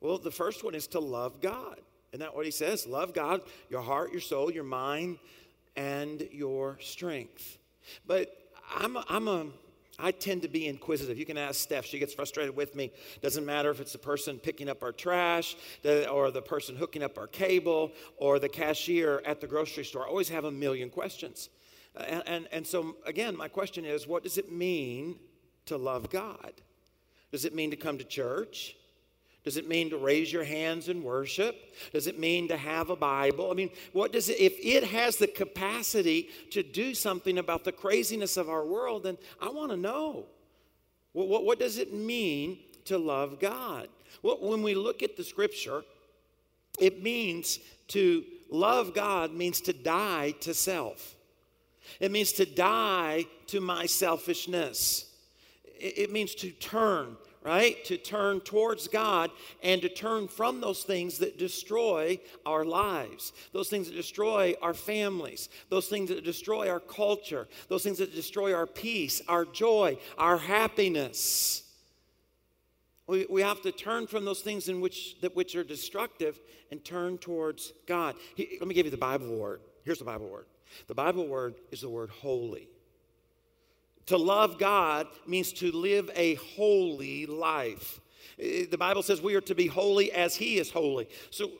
Well, 0.00 0.18
the 0.18 0.30
first 0.30 0.62
one 0.64 0.74
is 0.74 0.86
to 0.88 1.00
love 1.00 1.40
God. 1.40 1.80
Isn't 2.12 2.20
that 2.20 2.36
what 2.36 2.44
he 2.44 2.50
says? 2.50 2.86
Love 2.86 3.14
God, 3.14 3.40
your 3.70 3.80
heart, 3.80 4.12
your 4.12 4.20
soul, 4.20 4.52
your 4.52 4.64
mind, 4.64 5.18
and 5.76 6.28
your 6.30 6.78
strength. 6.80 7.58
But 8.06 8.36
I'm 8.72 8.96
a, 8.96 9.04
I'm 9.08 9.28
a 9.28 9.46
I 9.98 10.10
tend 10.10 10.42
to 10.42 10.48
be 10.48 10.66
inquisitive. 10.66 11.18
You 11.18 11.26
can 11.26 11.38
ask 11.38 11.60
Steph, 11.60 11.84
she 11.84 11.98
gets 11.98 12.14
frustrated 12.14 12.56
with 12.56 12.74
me. 12.74 12.90
Doesn't 13.22 13.46
matter 13.46 13.70
if 13.70 13.80
it's 13.80 13.92
the 13.92 13.98
person 13.98 14.38
picking 14.38 14.68
up 14.68 14.82
our 14.82 14.92
trash, 14.92 15.56
or 16.10 16.30
the 16.30 16.42
person 16.42 16.76
hooking 16.76 17.02
up 17.02 17.16
our 17.18 17.26
cable, 17.26 17.92
or 18.16 18.38
the 18.38 18.48
cashier 18.48 19.22
at 19.24 19.40
the 19.40 19.46
grocery 19.46 19.84
store. 19.84 20.04
I 20.04 20.08
always 20.08 20.28
have 20.28 20.44
a 20.44 20.50
million 20.50 20.90
questions. 20.90 21.48
Uh, 21.96 22.02
and, 22.02 22.22
and, 22.26 22.48
and 22.50 22.66
so, 22.66 22.96
again, 23.06 23.36
my 23.36 23.48
question 23.48 23.84
is 23.84 24.06
what 24.06 24.22
does 24.22 24.38
it 24.38 24.50
mean 24.50 25.18
to 25.66 25.76
love 25.76 26.10
God? 26.10 26.52
Does 27.30 27.44
it 27.44 27.54
mean 27.54 27.70
to 27.70 27.76
come 27.76 27.98
to 27.98 28.04
church? 28.04 28.76
Does 29.44 29.58
it 29.58 29.68
mean 29.68 29.90
to 29.90 29.98
raise 29.98 30.32
your 30.32 30.42
hands 30.42 30.88
and 30.88 31.04
worship? 31.04 31.74
Does 31.92 32.06
it 32.06 32.18
mean 32.18 32.48
to 32.48 32.56
have 32.56 32.88
a 32.88 32.96
Bible? 32.96 33.50
I 33.50 33.54
mean, 33.54 33.70
what 33.92 34.10
does 34.10 34.30
it, 34.30 34.40
if 34.40 34.54
it 34.58 34.84
has 34.84 35.16
the 35.16 35.26
capacity 35.26 36.30
to 36.50 36.62
do 36.62 36.94
something 36.94 37.36
about 37.36 37.62
the 37.62 37.72
craziness 37.72 38.38
of 38.38 38.48
our 38.48 38.64
world, 38.64 39.02
then 39.02 39.18
I 39.42 39.50
want 39.50 39.70
to 39.70 39.76
know. 39.76 40.24
What, 41.12 41.28
what, 41.28 41.44
what 41.44 41.58
does 41.58 41.76
it 41.76 41.92
mean 41.92 42.58
to 42.86 42.96
love 42.96 43.38
God? 43.38 43.88
Well, 44.22 44.38
when 44.40 44.62
we 44.62 44.74
look 44.74 45.02
at 45.02 45.16
the 45.16 45.24
scripture, 45.24 45.82
it 46.80 47.02
means 47.02 47.58
to 47.88 48.24
love 48.50 48.94
God 48.94 49.32
means 49.32 49.60
to 49.62 49.74
die 49.74 50.32
to 50.40 50.54
self. 50.54 51.16
It 52.00 52.10
means 52.10 52.32
to 52.32 52.46
die 52.46 53.26
to 53.48 53.60
my 53.60 53.84
selfishness. 53.84 55.12
It, 55.78 55.98
it 55.98 56.12
means 56.12 56.34
to 56.36 56.50
turn 56.50 57.16
right? 57.44 57.84
To 57.84 57.98
turn 57.98 58.40
towards 58.40 58.88
God 58.88 59.30
and 59.62 59.82
to 59.82 59.88
turn 59.88 60.28
from 60.28 60.60
those 60.60 60.82
things 60.82 61.18
that 61.18 61.38
destroy 61.38 62.18
our 62.46 62.64
lives, 62.64 63.32
those 63.52 63.68
things 63.68 63.86
that 63.88 63.94
destroy 63.94 64.54
our 64.62 64.72
families, 64.72 65.50
those 65.68 65.86
things 65.88 66.08
that 66.08 66.24
destroy 66.24 66.70
our 66.70 66.80
culture, 66.80 67.46
those 67.68 67.82
things 67.84 67.98
that 67.98 68.14
destroy 68.14 68.54
our 68.54 68.66
peace, 68.66 69.20
our 69.28 69.44
joy, 69.44 69.98
our 70.16 70.38
happiness. 70.38 71.62
We, 73.06 73.26
we 73.28 73.42
have 73.42 73.60
to 73.62 73.72
turn 73.72 74.06
from 74.06 74.24
those 74.24 74.40
things 74.40 74.70
in 74.70 74.80
which, 74.80 75.20
that 75.20 75.36
which 75.36 75.54
are 75.54 75.64
destructive 75.64 76.40
and 76.70 76.82
turn 76.82 77.18
towards 77.18 77.74
God. 77.86 78.16
He, 78.34 78.56
let 78.58 78.66
me 78.66 78.74
give 78.74 78.86
you 78.86 78.90
the 78.90 78.96
Bible 78.96 79.36
word. 79.36 79.60
Here's 79.84 79.98
the 79.98 80.06
Bible 80.06 80.28
word. 80.28 80.46
The 80.86 80.94
Bible 80.94 81.28
word 81.28 81.56
is 81.70 81.82
the 81.82 81.90
word 81.90 82.08
holy. 82.08 82.68
To 84.06 84.18
love 84.18 84.58
God 84.58 85.06
means 85.26 85.52
to 85.54 85.72
live 85.72 86.10
a 86.14 86.34
holy 86.34 87.26
life. 87.26 88.00
The 88.38 88.76
Bible 88.78 89.02
says 89.02 89.22
we 89.22 89.34
are 89.34 89.40
to 89.42 89.54
be 89.54 89.66
holy 89.66 90.12
as 90.12 90.36
He 90.36 90.58
is 90.58 90.70
holy. 90.70 91.08
So, 91.30 91.50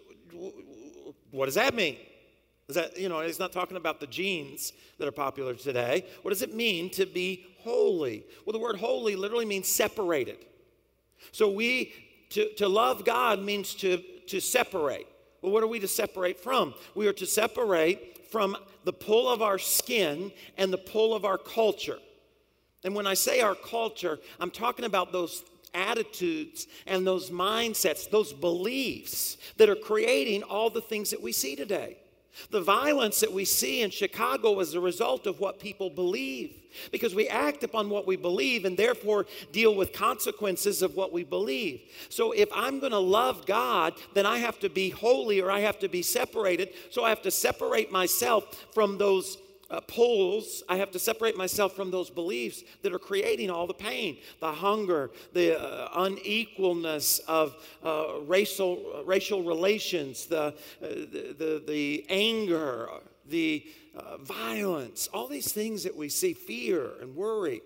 what 1.30 1.46
does 1.46 1.54
that 1.54 1.74
mean? 1.74 1.96
Is 2.68 2.76
that, 2.76 2.98
you 2.98 3.08
know, 3.08 3.20
it's 3.20 3.38
not 3.38 3.52
talking 3.52 3.76
about 3.76 4.00
the 4.00 4.06
jeans 4.06 4.72
that 4.98 5.06
are 5.06 5.12
popular 5.12 5.54
today. 5.54 6.06
What 6.22 6.30
does 6.30 6.42
it 6.42 6.54
mean 6.54 6.90
to 6.90 7.06
be 7.06 7.44
holy? 7.60 8.24
Well, 8.44 8.52
the 8.52 8.58
word 8.58 8.76
holy 8.76 9.16
literally 9.16 9.44
means 9.44 9.68
separated. 9.68 10.44
So, 11.32 11.50
we, 11.50 11.92
to, 12.30 12.52
to 12.54 12.68
love 12.68 13.04
God 13.04 13.40
means 13.40 13.74
to, 13.76 14.02
to 14.26 14.40
separate. 14.40 15.06
Well, 15.40 15.52
what 15.52 15.62
are 15.62 15.68
we 15.68 15.80
to 15.80 15.88
separate 15.88 16.38
from? 16.40 16.74
We 16.94 17.06
are 17.06 17.12
to 17.14 17.26
separate 17.26 18.30
from 18.30 18.56
the 18.84 18.92
pull 18.92 19.28
of 19.28 19.42
our 19.42 19.58
skin 19.58 20.32
and 20.58 20.72
the 20.72 20.78
pull 20.78 21.14
of 21.14 21.24
our 21.24 21.38
culture. 21.38 21.98
And 22.84 22.94
when 22.94 23.06
I 23.06 23.14
say 23.14 23.40
our 23.40 23.54
culture, 23.54 24.18
I'm 24.38 24.50
talking 24.50 24.84
about 24.84 25.10
those 25.10 25.42
attitudes 25.74 26.68
and 26.86 27.06
those 27.06 27.30
mindsets, 27.30 28.08
those 28.08 28.32
beliefs 28.32 29.36
that 29.56 29.68
are 29.68 29.74
creating 29.74 30.42
all 30.44 30.70
the 30.70 30.80
things 30.80 31.10
that 31.10 31.22
we 31.22 31.32
see 31.32 31.56
today. 31.56 31.96
The 32.50 32.60
violence 32.60 33.20
that 33.20 33.32
we 33.32 33.44
see 33.44 33.82
in 33.82 33.90
Chicago 33.90 34.58
is 34.58 34.74
a 34.74 34.80
result 34.80 35.26
of 35.26 35.38
what 35.38 35.60
people 35.60 35.88
believe 35.88 36.52
because 36.90 37.14
we 37.14 37.28
act 37.28 37.62
upon 37.62 37.88
what 37.88 38.08
we 38.08 38.16
believe 38.16 38.64
and 38.64 38.76
therefore 38.76 39.26
deal 39.52 39.76
with 39.76 39.92
consequences 39.92 40.82
of 40.82 40.96
what 40.96 41.12
we 41.12 41.22
believe. 41.22 41.82
So 42.08 42.32
if 42.32 42.48
I'm 42.52 42.80
going 42.80 42.90
to 42.90 42.98
love 42.98 43.46
God, 43.46 43.94
then 44.14 44.26
I 44.26 44.38
have 44.38 44.58
to 44.60 44.68
be 44.68 44.90
holy 44.90 45.40
or 45.40 45.50
I 45.50 45.60
have 45.60 45.78
to 45.80 45.88
be 45.88 46.02
separated. 46.02 46.70
So 46.90 47.04
I 47.04 47.10
have 47.10 47.22
to 47.22 47.30
separate 47.30 47.92
myself 47.92 48.66
from 48.74 48.98
those 48.98 49.38
uh, 49.70 49.80
pulls, 49.80 50.62
I 50.68 50.76
have 50.76 50.90
to 50.92 50.98
separate 50.98 51.36
myself 51.36 51.74
from 51.74 51.90
those 51.90 52.10
beliefs 52.10 52.62
that 52.82 52.92
are 52.92 52.98
creating 52.98 53.50
all 53.50 53.66
the 53.66 53.74
pain, 53.74 54.18
the 54.40 54.52
hunger, 54.52 55.10
the 55.32 55.60
uh, 55.60 55.88
unequalness 56.00 57.20
of 57.20 57.56
uh, 57.84 58.20
racial, 58.22 59.02
racial 59.04 59.42
relations, 59.42 60.26
the, 60.26 60.42
uh, 60.42 60.52
the, 60.80 61.34
the, 61.38 61.62
the, 61.66 62.06
anger, 62.08 62.88
the 63.28 63.66
uh, 63.96 64.18
violence, 64.18 65.08
all 65.12 65.28
these 65.28 65.52
things 65.52 65.82
that 65.84 65.96
we 65.96 66.08
see, 66.08 66.32
fear 66.32 66.90
and 67.00 67.14
worry. 67.14 67.60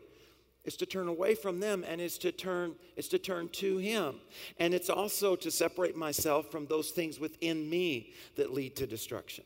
Is 0.65 0.77
to 0.79 0.87
turn 0.87 1.09
away 1.09 1.35
from 1.35 1.61
them 1.61 1.83
and 1.89 1.99
is 1.99 2.19
to 2.19 2.31
turn 2.31 2.75
is 2.95 3.09
to 3.09 3.19
turn 3.19 3.49
to 3.53 3.79
him. 3.79 4.17
And 4.59 4.75
it's 4.75 4.91
also 4.91 5.35
to 5.37 5.51
separate 5.51 5.97
myself 5.97 6.51
from 6.51 6.67
those 6.67 6.91
things 6.91 7.19
within 7.19 7.71
me 7.71 8.13
that 8.37 8.53
lead 8.53 8.77
to 8.77 8.87
destruction. 8.87 9.45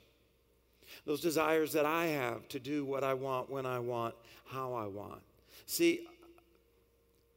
Those 1.05 1.21
desires 1.21 1.73
that 1.73 1.87
I 1.87 2.07
have 2.07 2.49
to 2.49 2.59
do 2.59 2.85
what 2.85 3.05
I 3.05 3.15
want, 3.15 3.51
when 3.51 3.67
I 3.67 3.79
want, 3.79 4.15
how 4.47 4.75
I 4.75 4.87
want. 4.87 5.23
See, 5.67 6.07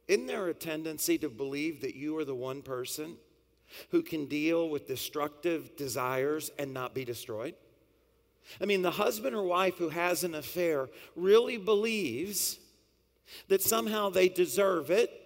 isn't 0.08 0.26
there 0.26 0.48
a 0.48 0.54
tendency 0.54 1.18
to 1.18 1.28
believe 1.28 1.80
that 1.80 1.96
you 1.96 2.16
are 2.18 2.24
the 2.24 2.34
one 2.34 2.62
person 2.62 3.16
who 3.90 4.02
can 4.02 4.26
deal 4.26 4.68
with 4.68 4.86
destructive 4.86 5.76
desires 5.76 6.50
and 6.58 6.72
not 6.72 6.94
be 6.94 7.04
destroyed? 7.04 7.54
I 8.60 8.64
mean, 8.64 8.82
the 8.82 8.92
husband 8.92 9.34
or 9.34 9.42
wife 9.42 9.76
who 9.78 9.88
has 9.88 10.22
an 10.22 10.34
affair 10.34 10.88
really 11.16 11.56
believes 11.56 12.58
that 13.48 13.60
somehow 13.60 14.10
they 14.10 14.28
deserve 14.28 14.90
it 14.90 15.25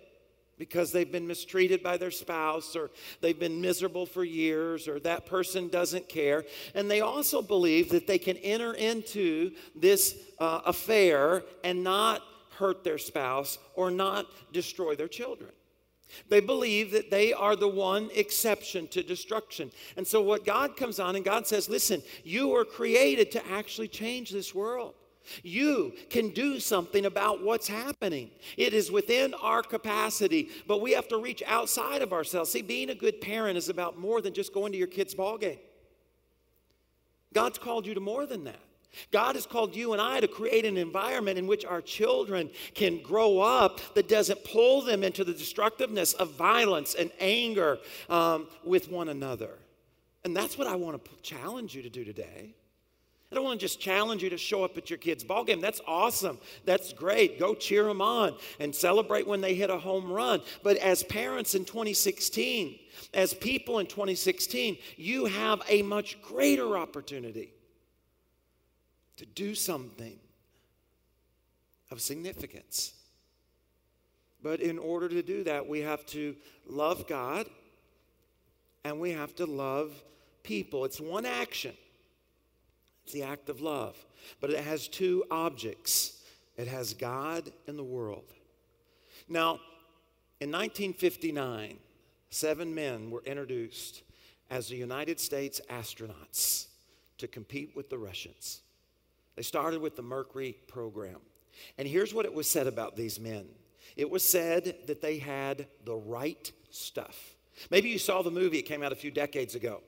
because 0.60 0.92
they've 0.92 1.10
been 1.10 1.26
mistreated 1.26 1.82
by 1.82 1.96
their 1.96 2.10
spouse 2.10 2.76
or 2.76 2.90
they've 3.22 3.40
been 3.40 3.62
miserable 3.62 4.04
for 4.04 4.22
years 4.22 4.86
or 4.86 5.00
that 5.00 5.24
person 5.24 5.68
doesn't 5.68 6.06
care. 6.06 6.44
And 6.74 6.88
they 6.88 7.00
also 7.00 7.40
believe 7.40 7.88
that 7.88 8.06
they 8.06 8.18
can 8.18 8.36
enter 8.36 8.74
into 8.74 9.52
this 9.74 10.16
uh, 10.38 10.60
affair 10.66 11.44
and 11.64 11.82
not 11.82 12.22
hurt 12.58 12.84
their 12.84 12.98
spouse 12.98 13.58
or 13.74 13.90
not 13.90 14.26
destroy 14.52 14.94
their 14.94 15.08
children. 15.08 15.50
They 16.28 16.40
believe 16.40 16.90
that 16.90 17.10
they 17.10 17.32
are 17.32 17.56
the 17.56 17.68
one 17.68 18.10
exception 18.14 18.86
to 18.88 19.02
destruction. 19.02 19.70
And 19.96 20.06
so, 20.06 20.20
what 20.20 20.44
God 20.44 20.76
comes 20.76 21.00
on 21.00 21.16
and 21.16 21.24
God 21.24 21.46
says, 21.46 21.68
Listen, 21.68 22.02
you 22.24 22.48
were 22.48 22.64
created 22.64 23.30
to 23.32 23.46
actually 23.48 23.88
change 23.88 24.30
this 24.30 24.52
world. 24.52 24.94
You 25.42 25.94
can 26.08 26.30
do 26.30 26.60
something 26.60 27.06
about 27.06 27.42
what's 27.42 27.68
happening. 27.68 28.30
It 28.56 28.74
is 28.74 28.90
within 28.90 29.34
our 29.34 29.62
capacity, 29.62 30.48
but 30.66 30.80
we 30.80 30.92
have 30.92 31.08
to 31.08 31.18
reach 31.18 31.42
outside 31.46 32.02
of 32.02 32.12
ourselves. 32.12 32.50
See, 32.50 32.62
being 32.62 32.90
a 32.90 32.94
good 32.94 33.20
parent 33.20 33.56
is 33.56 33.68
about 33.68 33.98
more 33.98 34.20
than 34.20 34.32
just 34.32 34.52
going 34.52 34.72
to 34.72 34.78
your 34.78 34.86
kid's 34.86 35.14
ball 35.14 35.38
game. 35.38 35.58
God's 37.32 37.58
called 37.58 37.86
you 37.86 37.94
to 37.94 38.00
more 38.00 38.26
than 38.26 38.44
that. 38.44 38.60
God 39.12 39.36
has 39.36 39.46
called 39.46 39.76
you 39.76 39.92
and 39.92 40.02
I 40.02 40.20
to 40.20 40.28
create 40.28 40.64
an 40.64 40.76
environment 40.76 41.38
in 41.38 41.46
which 41.46 41.64
our 41.64 41.80
children 41.80 42.50
can 42.74 43.00
grow 43.02 43.38
up 43.38 43.80
that 43.94 44.08
doesn't 44.08 44.44
pull 44.44 44.82
them 44.82 45.04
into 45.04 45.22
the 45.22 45.32
destructiveness 45.32 46.12
of 46.14 46.32
violence 46.32 46.94
and 46.94 47.10
anger 47.20 47.78
um, 48.08 48.48
with 48.64 48.90
one 48.90 49.08
another. 49.08 49.50
And 50.24 50.36
that's 50.36 50.58
what 50.58 50.66
I 50.66 50.74
want 50.74 51.02
to 51.02 51.10
challenge 51.22 51.74
you 51.74 51.82
to 51.82 51.88
do 51.88 52.04
today. 52.04 52.54
I 53.30 53.36
don't 53.36 53.44
want 53.44 53.60
to 53.60 53.64
just 53.64 53.78
challenge 53.78 54.24
you 54.24 54.30
to 54.30 54.38
show 54.38 54.64
up 54.64 54.76
at 54.76 54.90
your 54.90 54.98
kid's 54.98 55.22
ball 55.22 55.44
game. 55.44 55.60
That's 55.60 55.80
awesome. 55.86 56.38
That's 56.64 56.92
great. 56.92 57.38
Go 57.38 57.54
cheer 57.54 57.84
them 57.84 58.00
on 58.00 58.34
and 58.58 58.74
celebrate 58.74 59.26
when 59.26 59.40
they 59.40 59.54
hit 59.54 59.70
a 59.70 59.78
home 59.78 60.10
run. 60.10 60.40
But 60.64 60.78
as 60.78 61.04
parents 61.04 61.54
in 61.54 61.64
2016, 61.64 62.76
as 63.14 63.32
people 63.32 63.78
in 63.78 63.86
2016, 63.86 64.78
you 64.96 65.26
have 65.26 65.62
a 65.68 65.82
much 65.82 66.20
greater 66.22 66.76
opportunity 66.76 67.54
to 69.16 69.26
do 69.26 69.54
something 69.54 70.18
of 71.90 72.00
significance. 72.00 72.94
But 74.42 74.60
in 74.60 74.78
order 74.78 75.08
to 75.08 75.22
do 75.22 75.44
that, 75.44 75.68
we 75.68 75.80
have 75.80 76.04
to 76.06 76.34
love 76.66 77.06
God 77.06 77.46
and 78.84 78.98
we 78.98 79.12
have 79.12 79.34
to 79.36 79.46
love 79.46 79.92
people. 80.42 80.84
It's 80.84 81.00
one 81.00 81.26
action, 81.26 81.74
it's 83.10 83.14
the 83.16 83.28
act 83.28 83.48
of 83.48 83.60
love, 83.60 83.96
but 84.40 84.50
it 84.50 84.62
has 84.62 84.86
two 84.86 85.24
objects 85.32 86.22
it 86.56 86.68
has 86.68 86.92
God 86.94 87.50
and 87.66 87.76
the 87.78 87.82
world. 87.82 88.34
Now, 89.28 89.58
in 90.40 90.50
1959, 90.52 91.78
seven 92.28 92.74
men 92.74 93.10
were 93.10 93.22
introduced 93.24 94.02
as 94.50 94.68
the 94.68 94.76
United 94.76 95.18
States 95.18 95.60
astronauts 95.70 96.66
to 97.18 97.26
compete 97.26 97.72
with 97.74 97.88
the 97.88 97.98
Russians. 97.98 98.60
They 99.36 99.42
started 99.42 99.80
with 99.80 99.96
the 99.96 100.02
Mercury 100.02 100.56
program. 100.68 101.20
And 101.78 101.88
here's 101.88 102.12
what 102.12 102.26
it 102.26 102.34
was 102.34 102.48
said 102.48 102.66
about 102.66 102.94
these 102.94 103.18
men 103.18 103.48
it 103.96 104.08
was 104.08 104.22
said 104.22 104.76
that 104.86 105.00
they 105.00 105.18
had 105.18 105.66
the 105.84 105.96
right 105.96 106.52
stuff. 106.70 107.34
Maybe 107.70 107.88
you 107.88 107.98
saw 107.98 108.22
the 108.22 108.30
movie, 108.30 108.58
it 108.58 108.66
came 108.66 108.82
out 108.82 108.92
a 108.92 108.96
few 108.96 109.10
decades 109.10 109.54
ago. 109.54 109.80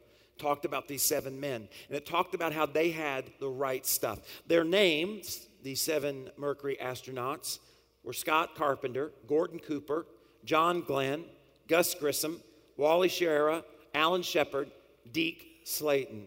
Talked 0.42 0.64
about 0.64 0.88
these 0.88 1.04
seven 1.04 1.38
men, 1.38 1.68
and 1.86 1.96
it 1.96 2.04
talked 2.04 2.34
about 2.34 2.52
how 2.52 2.66
they 2.66 2.90
had 2.90 3.30
the 3.38 3.48
right 3.48 3.86
stuff. 3.86 4.18
Their 4.48 4.64
names, 4.64 5.46
these 5.62 5.80
seven 5.80 6.30
Mercury 6.36 6.76
astronauts, 6.82 7.60
were 8.02 8.12
Scott 8.12 8.56
Carpenter, 8.56 9.12
Gordon 9.28 9.60
Cooper, 9.60 10.04
John 10.44 10.80
Glenn, 10.80 11.26
Gus 11.68 11.94
Grissom, 11.94 12.40
Wally 12.76 13.08
Schirra, 13.08 13.62
Alan 13.94 14.22
Shepard, 14.22 14.72
Deke 15.12 15.60
Slayton. 15.62 16.26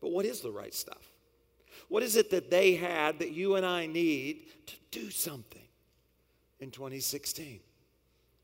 But 0.00 0.10
what 0.10 0.24
is 0.24 0.40
the 0.40 0.50
right 0.50 0.74
stuff? 0.74 1.12
What 1.86 2.02
is 2.02 2.16
it 2.16 2.28
that 2.30 2.50
they 2.50 2.74
had 2.74 3.20
that 3.20 3.30
you 3.30 3.54
and 3.54 3.64
I 3.64 3.86
need 3.86 4.48
to 4.66 4.74
do 4.90 5.10
something 5.10 5.62
in 6.58 6.72
2016? 6.72 7.60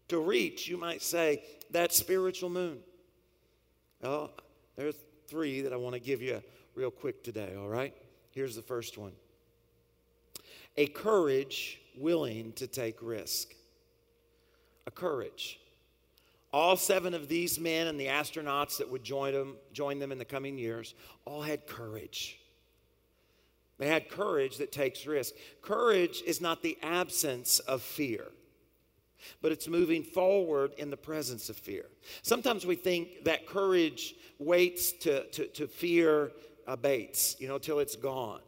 To 0.07 0.21
reach, 0.21 0.69
you 0.69 0.77
might 0.77 1.03
say, 1.03 1.43
that 1.73 1.93
spiritual 1.93 2.49
moon. 2.49 2.79
Oh, 4.05 4.31
there's 4.79 4.95
three 5.27 5.61
that 5.63 5.73
I 5.73 5.77
want 5.77 5.95
to 5.95 6.01
give 6.01 6.23
you 6.23 6.41
real 6.77 6.93
quick 6.93 7.25
today, 7.25 7.55
all 7.59 7.69
right? 7.69 7.93
Here's 8.31 8.55
the 8.55 8.63
first 8.63 8.97
one 8.97 9.13
a 10.79 10.87
courage 10.87 11.81
willing 11.99 12.53
to 12.53 12.69
take 12.69 13.03
risk. 13.03 13.53
A 14.87 14.91
courage. 14.91 15.59
All 16.53 16.77
seven 16.77 17.13
of 17.13 17.29
these 17.29 17.59
men 17.59 17.89
and 17.89 18.01
the 18.01 18.07
astronauts 18.07 18.79
that 18.79 18.89
would 18.89 19.03
join 19.03 19.35
them, 19.35 19.57
join 19.73 19.99
them 19.99 20.13
in 20.13 20.19
the 20.19 20.25
coming 20.25 20.57
years 20.57 20.95
all 21.27 21.43
had 21.43 21.67
courage. 21.67 22.39
They 23.79 23.89
had 23.89 24.09
courage 24.09 24.59
that 24.59 24.73
takes 24.73 25.07
risk. 25.07 25.35
Courage 25.61 26.23
is 26.25 26.41
not 26.41 26.63
the 26.63 26.79
absence 26.83 27.59
of 27.59 27.83
fear, 27.83 28.29
but 29.43 29.53
it's 29.53 29.69
moving 29.69 30.03
forward 30.03 30.73
in 30.79 30.91
the 30.91 30.97
presence 30.97 31.49
of 31.49 31.57
fear. 31.57 31.87
Sometimes 32.23 32.67
we 32.67 32.75
think 32.75 33.25
that 33.25 33.47
courage 33.47 34.15
waits 34.39 34.93
to, 34.93 35.25
to, 35.31 35.47
to 35.49 35.67
fear 35.67 36.33
abates, 36.67 37.37
you 37.41 37.49
know, 37.49 37.59
till 37.59 37.79
it's 37.79 37.97
gone. 37.97 38.41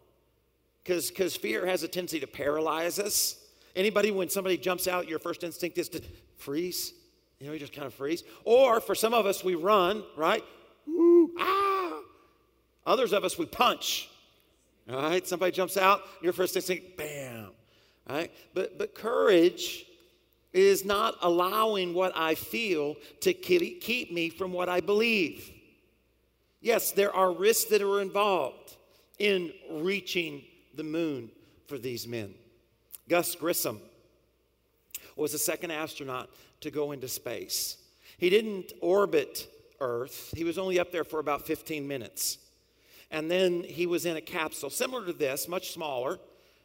Because 0.82 1.36
fear 1.36 1.66
has 1.66 1.82
a 1.82 1.88
tendency 1.88 2.20
to 2.20 2.26
paralyze 2.26 2.98
us. 2.98 3.36
Anybody, 3.76 4.10
when 4.10 4.28
somebody 4.28 4.56
jumps 4.56 4.88
out, 4.88 5.08
your 5.08 5.18
first 5.18 5.44
instinct 5.44 5.78
is 5.78 5.88
to 5.90 6.02
freeze. 6.36 6.92
You 7.38 7.46
know, 7.46 7.52
you 7.52 7.58
just 7.58 7.72
kind 7.72 7.86
of 7.86 7.94
freeze. 7.94 8.24
Or 8.44 8.80
for 8.80 8.94
some 8.94 9.14
of 9.14 9.26
us, 9.26 9.44
we 9.44 9.54
run, 9.54 10.02
right? 10.16 10.44
Woo, 10.86 11.30
ah. 11.38 12.00
Others 12.86 13.12
of 13.12 13.24
us, 13.24 13.38
we 13.38 13.46
punch. 13.46 14.08
All 14.90 15.02
right, 15.02 15.26
somebody 15.26 15.52
jumps 15.52 15.76
out, 15.76 16.02
your 16.20 16.32
first 16.32 16.56
instinct, 16.56 16.96
bam. 16.96 17.50
All 18.08 18.16
right, 18.16 18.32
but 18.54 18.76
but 18.76 18.94
courage 18.94 19.86
is 20.52 20.84
not 20.84 21.16
allowing 21.22 21.94
what 21.94 22.16
I 22.16 22.34
feel 22.34 22.96
to 23.20 23.32
keep 23.32 24.12
me 24.12 24.30
from 24.30 24.52
what 24.52 24.68
I 24.68 24.80
believe. 24.80 25.50
Yes, 26.60 26.92
there 26.92 27.14
are 27.14 27.32
risks 27.32 27.70
that 27.70 27.82
are 27.82 28.00
involved 28.00 28.76
in 29.18 29.52
reaching 29.70 30.42
the 30.74 30.82
moon 30.82 31.30
for 31.66 31.78
these 31.78 32.06
men. 32.06 32.34
Gus 33.08 33.34
Grissom 33.34 33.80
was 35.16 35.32
the 35.32 35.38
second 35.38 35.70
astronaut 35.70 36.30
to 36.60 36.70
go 36.70 36.92
into 36.92 37.08
space. 37.08 37.76
He 38.18 38.30
didn't 38.30 38.72
orbit 38.80 39.48
Earth, 39.80 40.32
he 40.36 40.44
was 40.44 40.58
only 40.58 40.78
up 40.78 40.92
there 40.92 41.04
for 41.04 41.20
about 41.20 41.46
15 41.46 41.88
minutes. 41.88 42.36
And 43.10 43.30
then 43.30 43.64
he 43.64 43.86
was 43.86 44.04
in 44.04 44.16
a 44.16 44.20
capsule 44.20 44.70
similar 44.70 45.06
to 45.06 45.12
this, 45.12 45.48
much 45.48 45.72
smaller. 45.72 46.18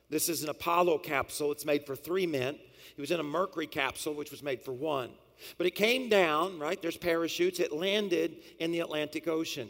This 0.10 0.30
is 0.30 0.44
an 0.44 0.50
Apollo 0.50 1.00
capsule. 1.00 1.52
It's 1.52 1.66
made 1.66 1.86
for 1.86 1.96
three 1.96 2.28
men. 2.28 2.58
He 2.96 3.02
was 3.02 3.12
in 3.12 3.20
a 3.20 3.24
Mercury 3.24 3.68
capsule, 3.68 4.14
which 4.14 4.32
was 4.32 4.42
made 4.42 4.62
for 4.62 4.72
one. 4.72 5.12
But 5.58 5.68
it 5.68 5.76
came 5.76 6.10
down, 6.10 6.60
right? 6.60 6.82
There's 6.82 6.98
parachutes. 6.98 7.60
It 7.60 7.74
landed 7.74 8.38
in 8.60 8.72
the 8.72 8.80
Atlantic 8.80 9.28
Ocean. 9.28 9.70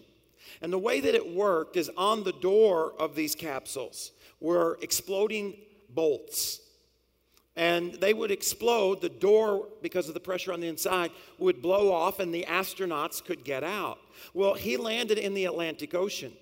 And 0.61 0.71
the 0.71 0.77
way 0.77 0.99
that 0.99 1.15
it 1.15 1.33
worked 1.33 1.75
is 1.75 1.89
on 1.97 2.23
the 2.23 2.33
door 2.33 2.93
of 2.99 3.15
these 3.15 3.35
capsules 3.35 4.11
were 4.39 4.77
exploding 4.81 5.55
bolts. 5.89 6.61
And 7.55 7.95
they 7.95 8.13
would 8.13 8.31
explode. 8.31 9.01
The 9.01 9.09
door, 9.09 9.69
because 9.81 10.07
of 10.07 10.13
the 10.13 10.19
pressure 10.19 10.53
on 10.53 10.59
the 10.59 10.67
inside, 10.67 11.11
would 11.39 11.61
blow 11.61 11.91
off, 11.91 12.19
and 12.19 12.33
the 12.33 12.45
astronauts 12.47 13.23
could 13.23 13.43
get 13.43 13.63
out. 13.63 13.97
Well, 14.33 14.53
he 14.53 14.77
landed 14.77 15.17
in 15.17 15.33
the 15.33 15.45
Atlantic 15.45 15.95
Ocean. 15.95 16.33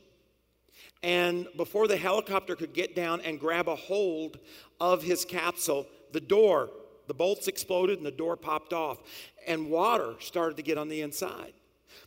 And 1.04 1.48
before 1.56 1.88
the 1.88 1.98
helicopter 1.98 2.56
could 2.56 2.74
get 2.74 2.96
down 2.96 3.22
and 3.22 3.40
grab 3.40 3.68
a 3.68 3.76
hold 3.76 4.40
of 4.80 5.04
his 5.04 5.24
capsule, 5.26 5.86
the 6.14 6.22
door, 6.22 6.70
the 7.08 7.14
bolts 7.14 7.48
exploded 7.48 7.98
and 7.98 8.06
the 8.06 8.12
door 8.12 8.38
popped 8.38 8.72
off. 8.72 9.00
And 9.46 9.70
water 9.70 10.14
started 10.20 10.56
to 10.58 10.64
get 10.64 10.78
on 10.78 10.88
the 10.88 11.02
inside. 11.02 11.54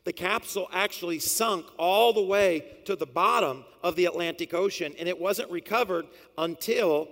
The 0.05 0.13
capsule 0.13 0.69
actually 0.73 1.19
sunk 1.19 1.67
all 1.79 2.13
the 2.13 2.23
way 2.23 2.65
to 2.87 2.97
the 2.97 3.07
bottom 3.07 3.65
of 3.83 3.97
the 3.97 4.07
Atlantic 4.07 4.55
Ocean, 4.55 4.95
and 4.99 5.09
it 5.09 5.21
wasn't 5.21 5.51
recovered 5.51 6.07
until 6.39 7.09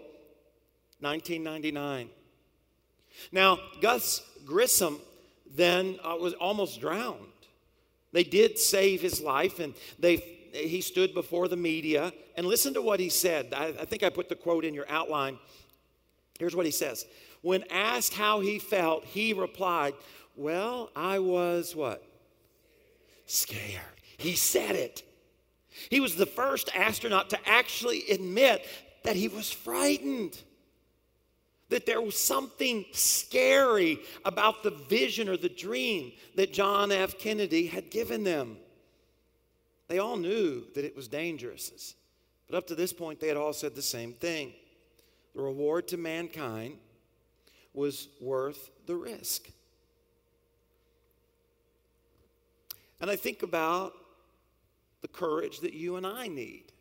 1999. 1.00 2.08
Now, 3.32 3.58
Gus 3.80 4.22
Grissom 4.44 4.98
then 5.54 5.98
uh, 6.02 6.16
was 6.18 6.34
almost 6.34 6.80
drowned. 6.80 7.18
They 8.12 8.24
did 8.24 8.58
save 8.58 9.02
his 9.02 9.20
life, 9.20 9.58
and 9.58 9.74
they, 9.98 10.16
he 10.52 10.80
stood 10.80 11.14
before 11.14 11.48
the 11.48 11.56
media. 11.56 12.12
And 12.36 12.46
listen 12.46 12.74
to 12.74 12.82
what 12.82 13.00
he 13.00 13.08
said. 13.08 13.52
I, 13.54 13.66
I 13.66 13.84
think 13.84 14.02
I 14.02 14.08
put 14.08 14.28
the 14.28 14.36
quote 14.36 14.64
in 14.64 14.74
your 14.74 14.88
outline. 14.88 15.38
Here's 16.38 16.56
what 16.56 16.66
he 16.66 16.72
says 16.72 17.06
When 17.42 17.64
asked 17.70 18.14
how 18.14 18.40
he 18.40 18.58
felt, 18.58 19.04
he 19.04 19.32
replied, 19.32 19.94
Well, 20.36 20.90
I 20.94 21.18
was 21.18 21.74
what? 21.74 22.02
Scared. 23.26 23.82
He 24.16 24.34
said 24.34 24.76
it. 24.76 25.02
He 25.90 26.00
was 26.00 26.16
the 26.16 26.26
first 26.26 26.70
astronaut 26.74 27.30
to 27.30 27.38
actually 27.48 28.04
admit 28.10 28.64
that 29.02 29.16
he 29.16 29.28
was 29.28 29.50
frightened 29.50 30.40
that 31.74 31.86
there 31.86 32.00
was 32.00 32.16
something 32.16 32.84
scary 32.92 33.98
about 34.24 34.62
the 34.62 34.70
vision 34.70 35.28
or 35.28 35.36
the 35.36 35.48
dream 35.48 36.12
that 36.36 36.52
John 36.52 36.92
F. 36.92 37.18
Kennedy 37.18 37.66
had 37.66 37.90
given 37.90 38.22
them. 38.22 38.58
They 39.88 39.98
all 39.98 40.16
knew 40.16 40.64
that 40.74 40.84
it 40.84 40.96
was 40.96 41.08
dangerous, 41.08 41.94
but 42.48 42.56
up 42.56 42.66
to 42.68 42.74
this 42.74 42.92
point, 42.92 43.20
they 43.20 43.28
had 43.28 43.36
all 43.36 43.52
said 43.52 43.74
the 43.74 43.82
same 43.82 44.12
thing. 44.12 44.52
The 45.34 45.42
reward 45.42 45.88
to 45.88 45.96
mankind 45.96 46.78
was 47.72 48.08
worth 48.20 48.70
the 48.86 48.96
risk. 48.96 49.50
And 53.00 53.10
I 53.10 53.16
think 53.16 53.42
about 53.42 53.92
the 55.02 55.08
courage 55.08 55.60
that 55.60 55.74
you 55.74 55.96
and 55.96 56.06
I 56.06 56.28
need 56.28 56.72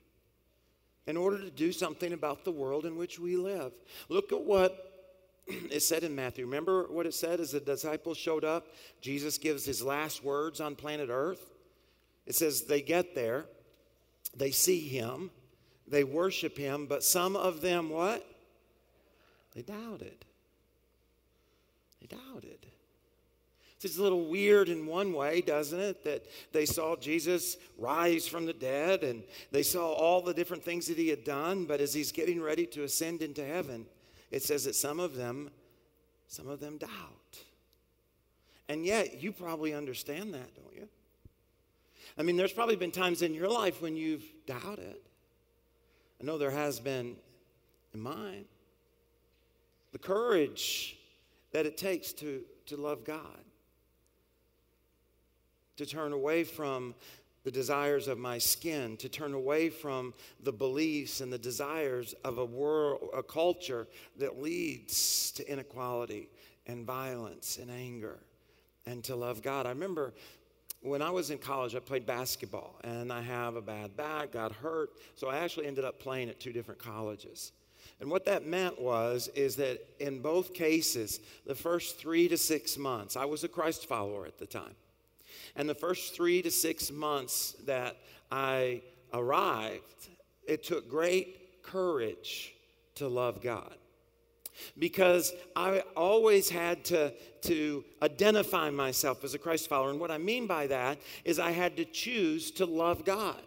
in 1.06 1.18
order 1.18 1.38
to 1.40 1.50
do 1.50 1.72
something 1.72 2.14
about 2.14 2.46
the 2.46 2.52
world 2.52 2.86
in 2.86 2.96
which 2.96 3.20
we 3.20 3.36
live. 3.36 3.74
Look 4.08 4.32
at 4.32 4.42
what 4.42 4.94
it 5.48 5.82
said 5.82 6.04
in 6.04 6.16
Matthew. 6.16 6.46
Remember 6.46 6.88
what 6.90 7.06
it 7.06 7.14
said 7.14 7.40
as 7.40 7.52
the 7.52 7.60
disciples 7.60 8.18
showed 8.18 8.46
up? 8.46 8.68
Jesus 9.02 9.38
gives 9.38 9.66
his 9.66 9.82
last 9.82 10.24
words 10.24 10.62
on 10.62 10.76
planet 10.76 11.10
Earth. 11.12 11.44
It 12.26 12.36
says 12.36 12.64
they 12.64 12.82
get 12.82 13.16
there, 13.16 13.46
they 14.36 14.52
see 14.52 14.88
him, 14.88 15.30
they 15.88 16.06
worship 16.06 16.58
him, 16.58 16.86
but 16.86 17.04
some 17.04 17.36
of 17.36 17.60
them 17.60 17.90
what? 17.90 18.26
They 19.56 19.62
doubted. 19.62 20.26
They 22.02 22.08
doubted. 22.08 22.66
It's 23.84 23.98
a 23.98 24.02
little 24.02 24.26
weird 24.26 24.70
in 24.70 24.86
one 24.86 25.14
way, 25.14 25.42
doesn't 25.42 25.80
it? 25.80 26.04
That 26.06 26.26
they 26.54 26.66
saw 26.66 26.96
Jesus 26.96 27.58
rise 27.78 28.28
from 28.28 28.46
the 28.46 28.54
dead 28.54 29.04
and 29.04 29.24
they 29.52 29.64
saw 29.64 29.92
all 29.92 30.22
the 30.22 30.34
different 30.34 30.64
things 30.64 30.88
that 30.88 30.98
he 30.98 31.10
had 31.10 31.24
done, 31.24 31.66
but 31.66 31.82
as 31.82 31.94
he's 31.94 32.12
getting 32.12 32.42
ready 32.42 32.66
to 32.68 32.84
ascend 32.84 33.22
into 33.22 33.46
heaven, 33.46 33.86
it 34.32 34.42
says 34.42 34.64
that 34.66 34.76
some 34.76 35.00
of 35.00 35.16
them, 35.16 35.52
some 36.28 36.48
of 36.48 36.60
them 36.60 36.78
doubt. 36.78 36.90
And 38.70 38.86
yet, 38.86 39.22
you 39.22 39.34
probably 39.34 39.74
understand 39.74 40.34
that, 40.34 40.56
don't 40.56 40.76
you? 40.76 40.88
I 42.18 42.24
mean, 42.24 42.38
there's 42.38 42.54
probably 42.54 42.76
been 42.76 42.92
times 42.92 43.22
in 43.22 43.34
your 43.34 43.50
life 43.50 43.82
when 43.82 43.98
you've 43.98 44.24
doubted. 44.46 44.96
I 46.22 46.24
know 46.24 46.38
there 46.38 46.52
has 46.52 46.80
been 46.80 47.18
in 47.94 48.00
mine. 48.00 48.46
The 49.94 50.00
courage 50.00 50.98
that 51.52 51.66
it 51.66 51.78
takes 51.78 52.12
to, 52.14 52.42
to 52.66 52.76
love 52.76 53.06
God 53.06 53.40
to 55.78 55.86
turn 55.86 56.14
away 56.14 56.44
from 56.44 56.94
the 57.44 57.52
desires 57.52 58.08
of 58.08 58.18
my 58.18 58.38
skin, 58.38 58.96
to 58.98 59.10
turn 59.10 59.34
away 59.34 59.70
from 59.70 60.14
the 60.44 60.52
beliefs 60.52 61.20
and 61.20 61.32
the 61.34 61.38
desires 61.38 62.14
of 62.24 62.38
a 62.38 62.46
world, 62.46 63.10
a 63.14 63.24
culture 63.24 63.88
that 64.18 64.42
leads 64.42 65.32
to 65.32 65.52
inequality 65.52 66.30
and 66.68 66.86
violence 66.86 67.58
and 67.62 67.70
anger, 67.70 68.20
and 68.86 69.04
to 69.04 69.16
love 69.16 69.42
God. 69.42 69.66
I 69.66 69.70
remember 69.70 70.14
when 70.82 71.02
I 71.02 71.10
was 71.10 71.32
in 71.32 71.38
college, 71.38 71.76
I 71.76 71.80
played 71.80 72.06
basketball, 72.06 72.80
and 72.84 73.12
I 73.12 73.22
have 73.22 73.56
a 73.56 73.62
bad 73.62 73.98
back, 73.98 74.32
got 74.32 74.54
hurt, 74.54 74.92
so 75.16 75.28
I 75.28 75.38
actually 75.38 75.66
ended 75.66 75.84
up 75.84 76.00
playing 76.00 76.30
at 76.30 76.40
two 76.40 76.54
different 76.54 76.80
colleges. 76.80 77.52
And 78.04 78.12
what 78.12 78.26
that 78.26 78.46
meant 78.46 78.82
was 78.82 79.30
is 79.30 79.56
that 79.56 79.80
in 80.00 80.22
both 80.22 80.54
cases, 80.54 81.22
the 81.48 81.56
first 81.56 81.98
3 81.98 82.28
to 82.28 82.38
6 82.38 82.78
months, 82.78 83.16
I 83.16 83.24
was 83.24 83.46
a 83.46 83.48
Christ 83.48 83.88
follower 83.88 84.26
at 84.26 84.38
the 84.38 84.46
time. 84.46 84.76
And 85.56 85.70
the 85.70 85.76
first 85.76 86.16
three 86.16 86.42
to 86.42 86.52
six 86.52 86.92
months 86.92 87.56
that 87.66 87.96
I 88.32 88.82
arrived, 89.14 90.10
it 90.48 90.64
took 90.64 90.90
great 90.90 91.64
courage 91.64 92.54
to 92.96 93.08
love 93.08 93.42
God. 93.42 93.76
Because 94.78 95.34
I 95.56 95.84
always 95.96 96.50
had 96.50 96.84
to, 96.86 97.14
to 97.44 97.84
identify 98.02 98.70
myself 98.70 99.24
as 99.24 99.34
a 99.34 99.40
Christ 99.40 99.68
follower. 99.68 99.90
And 99.90 100.00
what 100.00 100.12
I 100.12 100.18
mean 100.18 100.46
by 100.46 100.68
that 100.68 101.00
is 101.24 101.40
I 101.40 101.52
had 101.52 101.78
to 101.78 101.86
choose 101.86 102.52
to 102.52 102.66
love 102.66 103.06
God. 103.06 103.42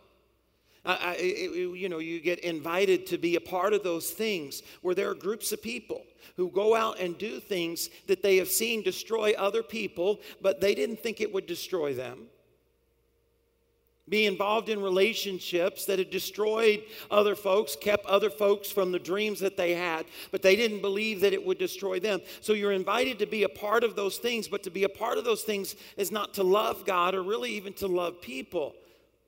I, 0.86 1.16
it, 1.18 1.76
you 1.76 1.88
know, 1.88 1.98
you 1.98 2.20
get 2.20 2.40
invited 2.40 3.06
to 3.08 3.18
be 3.18 3.36
a 3.36 3.40
part 3.40 3.72
of 3.72 3.82
those 3.82 4.10
things 4.10 4.62
where 4.82 4.94
there 4.94 5.10
are 5.10 5.14
groups 5.14 5.50
of 5.52 5.60
people 5.60 6.02
who 6.36 6.50
go 6.50 6.74
out 6.74 7.00
and 7.00 7.18
do 7.18 7.40
things 7.40 7.90
that 8.06 8.22
they 8.22 8.36
have 8.36 8.48
seen 8.48 8.82
destroy 8.82 9.34
other 9.36 9.62
people, 9.62 10.20
but 10.40 10.60
they 10.60 10.74
didn't 10.74 11.02
think 11.02 11.20
it 11.20 11.32
would 11.32 11.46
destroy 11.46 11.92
them. 11.94 12.26
Be 14.08 14.26
involved 14.26 14.68
in 14.68 14.80
relationships 14.80 15.84
that 15.86 15.98
had 15.98 16.10
destroyed 16.10 16.84
other 17.10 17.34
folks, 17.34 17.74
kept 17.74 18.06
other 18.06 18.30
folks 18.30 18.70
from 18.70 18.92
the 18.92 19.00
dreams 19.00 19.40
that 19.40 19.56
they 19.56 19.74
had, 19.74 20.06
but 20.30 20.42
they 20.42 20.54
didn't 20.54 20.80
believe 20.80 21.20
that 21.22 21.32
it 21.32 21.44
would 21.44 21.58
destroy 21.58 21.98
them. 21.98 22.20
So 22.40 22.52
you're 22.52 22.70
invited 22.70 23.18
to 23.18 23.26
be 23.26 23.42
a 23.42 23.48
part 23.48 23.82
of 23.82 23.96
those 23.96 24.18
things, 24.18 24.46
but 24.46 24.62
to 24.62 24.70
be 24.70 24.84
a 24.84 24.88
part 24.88 25.18
of 25.18 25.24
those 25.24 25.42
things 25.42 25.74
is 25.96 26.12
not 26.12 26.34
to 26.34 26.44
love 26.44 26.84
God 26.84 27.16
or 27.16 27.22
really 27.24 27.50
even 27.52 27.72
to 27.74 27.88
love 27.88 28.20
people. 28.22 28.76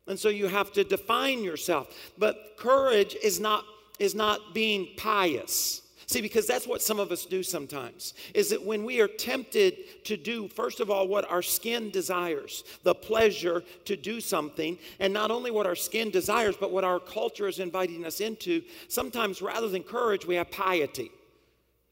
And 0.09 0.19
so 0.19 0.31
you 0.31 0.47
have 0.49 0.73
to 0.73 0.85
define 0.85 1.45
yourself. 1.45 2.13
But 2.17 2.55
courage 2.57 3.15
is 3.23 3.39
not, 3.39 3.65
is 3.99 4.15
not 4.15 4.55
being 4.55 4.89
pious. 4.97 5.83
See, 6.07 6.23
because 6.23 6.47
that's 6.47 6.67
what 6.67 6.81
some 6.81 6.99
of 6.99 7.13
us 7.13 7.27
do 7.27 7.43
sometimes, 7.43 8.15
is 8.33 8.49
that 8.49 8.65
when 8.65 8.83
we 8.83 9.03
are 9.03 9.09
tempted 9.09 10.03
to 10.07 10.17
do, 10.17 10.49
first 10.49 10.81
of 10.81 10.91
all, 10.91 11.07
what 11.07 11.31
our 11.31 11.43
skin 11.43 11.91
desires, 11.91 12.65
the 12.83 12.95
pleasure 12.95 13.63
to 13.85 13.95
do 13.95 14.19
something, 14.19 14.79
and 15.01 15.13
not 15.13 15.31
only 15.31 15.51
what 15.51 15.67
our 15.67 15.75
skin 15.75 16.11
desires, 16.11 16.57
but 16.59 16.73
what 16.73 16.83
our 16.83 16.99
culture 16.99 17.47
is 17.47 17.59
inviting 17.59 18.07
us 18.07 18.23
into, 18.23 18.63
sometimes 18.89 19.43
rather 19.43 19.69
than 19.69 19.83
courage, 19.83 20.25
we 20.25 20.37
have 20.37 20.51
piety. 20.51 21.11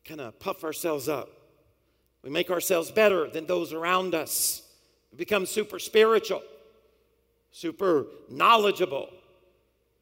Kind 0.07 0.23
of 0.23 0.41
puff 0.41 0.65
ourselves 0.65 1.11
up. 1.11 1.29
We 2.23 2.31
make 2.31 2.51
ourselves 2.51 2.91
better 2.91 3.29
than 3.29 3.47
those 3.47 3.75
around 3.75 4.15
us. 4.15 4.63
We 5.13 5.19
become 5.19 5.45
super 5.45 5.79
spiritual 5.79 6.43
super 7.57 8.07
knowledgeable. 8.29 9.09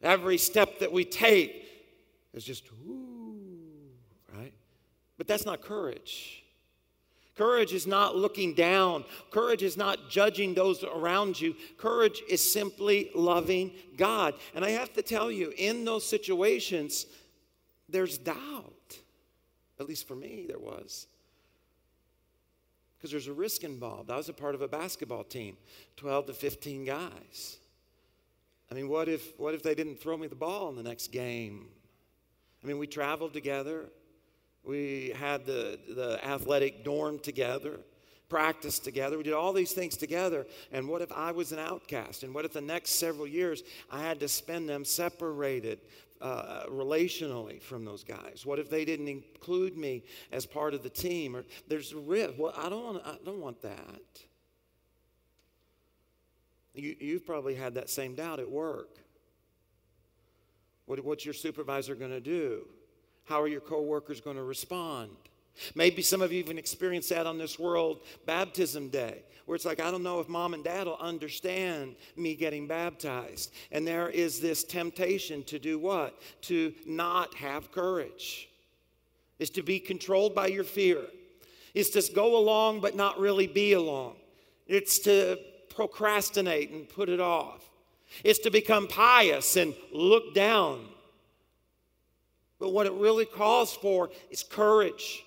Every 0.02 0.38
step 0.38 0.80
that 0.80 0.90
we 0.90 1.04
take 1.04 1.64
is 2.32 2.42
just, 2.42 2.64
ooh, 2.88 3.38
right? 4.36 4.52
But 5.16 5.28
that's 5.28 5.46
not 5.46 5.62
courage. 5.62 6.42
Courage 7.36 7.72
is 7.72 7.86
not 7.86 8.16
looking 8.16 8.54
down. 8.54 9.04
Courage 9.30 9.62
is 9.62 9.76
not 9.76 10.10
judging 10.10 10.54
those 10.54 10.82
around 10.82 11.40
you. 11.40 11.54
Courage 11.78 12.22
is 12.28 12.52
simply 12.52 13.10
loving 13.14 13.70
God. 13.96 14.34
And 14.56 14.64
I 14.64 14.70
have 14.70 14.92
to 14.94 15.02
tell 15.02 15.30
you, 15.30 15.52
in 15.56 15.84
those 15.84 16.04
situations, 16.04 17.06
there's 17.88 18.18
doubt. 18.18 18.98
At 19.78 19.86
least 19.86 20.08
for 20.08 20.16
me, 20.16 20.44
there 20.48 20.58
was 20.58 21.06
because 23.04 23.12
there's 23.12 23.26
a 23.26 23.38
risk 23.38 23.64
involved. 23.64 24.10
I 24.10 24.16
was 24.16 24.30
a 24.30 24.32
part 24.32 24.54
of 24.54 24.62
a 24.62 24.66
basketball 24.66 25.24
team, 25.24 25.58
12 25.98 26.28
to 26.28 26.32
15 26.32 26.86
guys. 26.86 27.58
I 28.70 28.74
mean, 28.74 28.88
what 28.88 29.10
if, 29.10 29.38
what 29.38 29.52
if 29.52 29.62
they 29.62 29.74
didn't 29.74 30.00
throw 30.00 30.16
me 30.16 30.26
the 30.26 30.34
ball 30.34 30.70
in 30.70 30.76
the 30.76 30.82
next 30.82 31.12
game? 31.12 31.66
I 32.62 32.66
mean, 32.66 32.78
we 32.78 32.86
traveled 32.86 33.34
together. 33.34 33.90
We 34.64 35.12
had 35.20 35.44
the, 35.44 35.78
the 35.86 36.18
athletic 36.26 36.82
dorm 36.82 37.18
together, 37.18 37.78
practiced 38.30 38.84
together. 38.84 39.18
We 39.18 39.24
did 39.24 39.34
all 39.34 39.52
these 39.52 39.72
things 39.72 39.98
together. 39.98 40.46
And 40.72 40.88
what 40.88 41.02
if 41.02 41.12
I 41.12 41.30
was 41.30 41.52
an 41.52 41.58
outcast? 41.58 42.22
And 42.22 42.34
what 42.34 42.46
if 42.46 42.54
the 42.54 42.62
next 42.62 42.92
several 42.92 43.26
years 43.26 43.64
I 43.92 44.00
had 44.00 44.18
to 44.20 44.28
spend 44.28 44.66
them 44.66 44.82
separated 44.82 45.78
uh, 46.20 46.64
relationally 46.68 47.60
from 47.60 47.84
those 47.84 48.04
guys? 48.04 48.44
What 48.44 48.58
if 48.58 48.70
they 48.70 48.84
didn't 48.84 49.08
include 49.08 49.76
me 49.76 50.04
as 50.32 50.46
part 50.46 50.74
of 50.74 50.82
the 50.82 50.90
team? 50.90 51.36
Or 51.36 51.44
there's 51.68 51.92
a 51.92 51.98
risk. 51.98 52.34
Well, 52.38 52.54
I 52.56 52.68
don't 52.68 52.84
want. 52.84 53.02
I 53.04 53.16
don't 53.24 53.40
want 53.40 53.60
that. 53.62 54.00
You, 56.74 56.96
you've 56.98 57.24
probably 57.24 57.54
had 57.54 57.74
that 57.74 57.88
same 57.88 58.14
doubt 58.14 58.40
at 58.40 58.50
work. 58.50 58.98
What, 60.86 61.02
what's 61.04 61.24
your 61.24 61.34
supervisor 61.34 61.94
going 61.94 62.10
to 62.10 62.20
do? 62.20 62.66
How 63.24 63.40
are 63.40 63.48
your 63.48 63.60
coworkers 63.60 64.20
going 64.20 64.36
to 64.36 64.42
respond? 64.42 65.16
Maybe 65.74 66.02
some 66.02 66.22
of 66.22 66.32
you 66.32 66.38
even 66.38 66.58
experienced 66.58 67.10
that 67.10 67.26
on 67.26 67.38
this 67.38 67.58
World 67.58 68.00
Baptism 68.26 68.88
Day, 68.88 69.22
where 69.46 69.56
it's 69.56 69.64
like, 69.64 69.80
I 69.80 69.90
don't 69.90 70.02
know 70.02 70.20
if 70.20 70.28
mom 70.28 70.54
and 70.54 70.64
dad 70.64 70.86
will 70.86 70.96
understand 70.96 71.96
me 72.16 72.34
getting 72.34 72.66
baptized. 72.66 73.52
And 73.70 73.86
there 73.86 74.08
is 74.08 74.40
this 74.40 74.64
temptation 74.64 75.42
to 75.44 75.58
do 75.58 75.78
what? 75.78 76.20
To 76.42 76.72
not 76.86 77.34
have 77.34 77.70
courage, 77.70 78.48
is 79.38 79.50
to 79.50 79.62
be 79.62 79.78
controlled 79.78 80.34
by 80.34 80.46
your 80.46 80.64
fear, 80.64 81.02
is 81.74 81.90
to 81.90 82.12
go 82.12 82.36
along 82.36 82.80
but 82.80 82.96
not 82.96 83.18
really 83.18 83.46
be 83.46 83.72
along. 83.72 84.16
It's 84.66 84.98
to 85.00 85.38
procrastinate 85.68 86.70
and 86.70 86.88
put 86.88 87.08
it 87.08 87.20
off. 87.20 87.68
It's 88.22 88.38
to 88.40 88.50
become 88.50 88.86
pious 88.86 89.56
and 89.56 89.74
look 89.92 90.34
down. 90.34 90.86
But 92.60 92.72
what 92.72 92.86
it 92.86 92.92
really 92.92 93.26
calls 93.26 93.74
for 93.74 94.10
is 94.30 94.42
courage. 94.42 95.24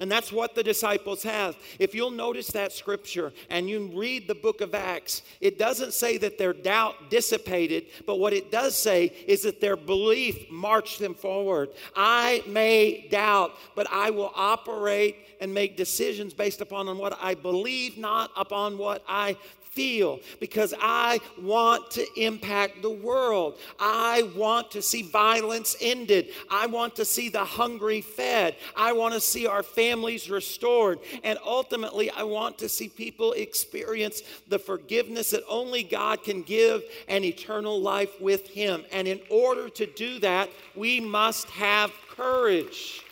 And 0.00 0.10
that's 0.10 0.30
what 0.30 0.54
the 0.54 0.62
disciples 0.62 1.24
have. 1.24 1.56
If 1.80 1.92
you'll 1.92 2.12
notice 2.12 2.48
that 2.48 2.72
scripture 2.72 3.32
and 3.50 3.68
you 3.68 3.90
read 3.92 4.28
the 4.28 4.34
book 4.34 4.60
of 4.60 4.72
Acts, 4.74 5.22
it 5.40 5.58
doesn't 5.58 5.92
say 5.92 6.18
that 6.18 6.38
their 6.38 6.52
doubt 6.52 7.10
dissipated, 7.10 7.86
but 8.06 8.20
what 8.20 8.32
it 8.32 8.52
does 8.52 8.80
say 8.80 9.06
is 9.26 9.42
that 9.42 9.60
their 9.60 9.76
belief 9.76 10.48
marched 10.50 11.00
them 11.00 11.14
forward. 11.14 11.70
I 11.96 12.44
may 12.46 13.08
doubt, 13.10 13.52
but 13.74 13.88
I 13.90 14.10
will 14.10 14.30
operate 14.36 15.16
and 15.40 15.52
make 15.52 15.76
decisions 15.76 16.32
based 16.32 16.60
upon 16.60 16.96
what 16.96 17.18
I 17.20 17.34
believe, 17.34 17.98
not 17.98 18.30
upon 18.36 18.78
what 18.78 19.02
I 19.08 19.36
feel 19.78 20.18
because 20.40 20.74
I 20.80 21.20
want 21.40 21.92
to 21.92 22.04
impact 22.20 22.82
the 22.82 22.90
world. 22.90 23.60
I 23.78 24.28
want 24.34 24.72
to 24.72 24.82
see 24.82 25.02
violence 25.02 25.76
ended. 25.80 26.30
I 26.50 26.66
want 26.66 26.96
to 26.96 27.04
see 27.04 27.28
the 27.28 27.44
hungry 27.44 28.00
fed. 28.00 28.56
I 28.76 28.92
want 28.92 29.14
to 29.14 29.20
see 29.20 29.46
our 29.46 29.62
families 29.62 30.28
restored. 30.28 30.98
And 31.22 31.38
ultimately, 31.46 32.10
I 32.10 32.24
want 32.24 32.58
to 32.58 32.68
see 32.68 32.88
people 32.88 33.34
experience 33.34 34.22
the 34.48 34.58
forgiveness 34.58 35.30
that 35.30 35.44
only 35.48 35.84
God 35.84 36.24
can 36.24 36.42
give 36.42 36.82
and 37.06 37.24
eternal 37.24 37.80
life 37.80 38.20
with 38.20 38.48
Him. 38.48 38.84
And 38.90 39.06
in 39.06 39.20
order 39.30 39.68
to 39.68 39.86
do 39.86 40.18
that, 40.18 40.50
we 40.74 40.98
must 40.98 41.48
have 41.50 41.92
courage. 42.16 43.04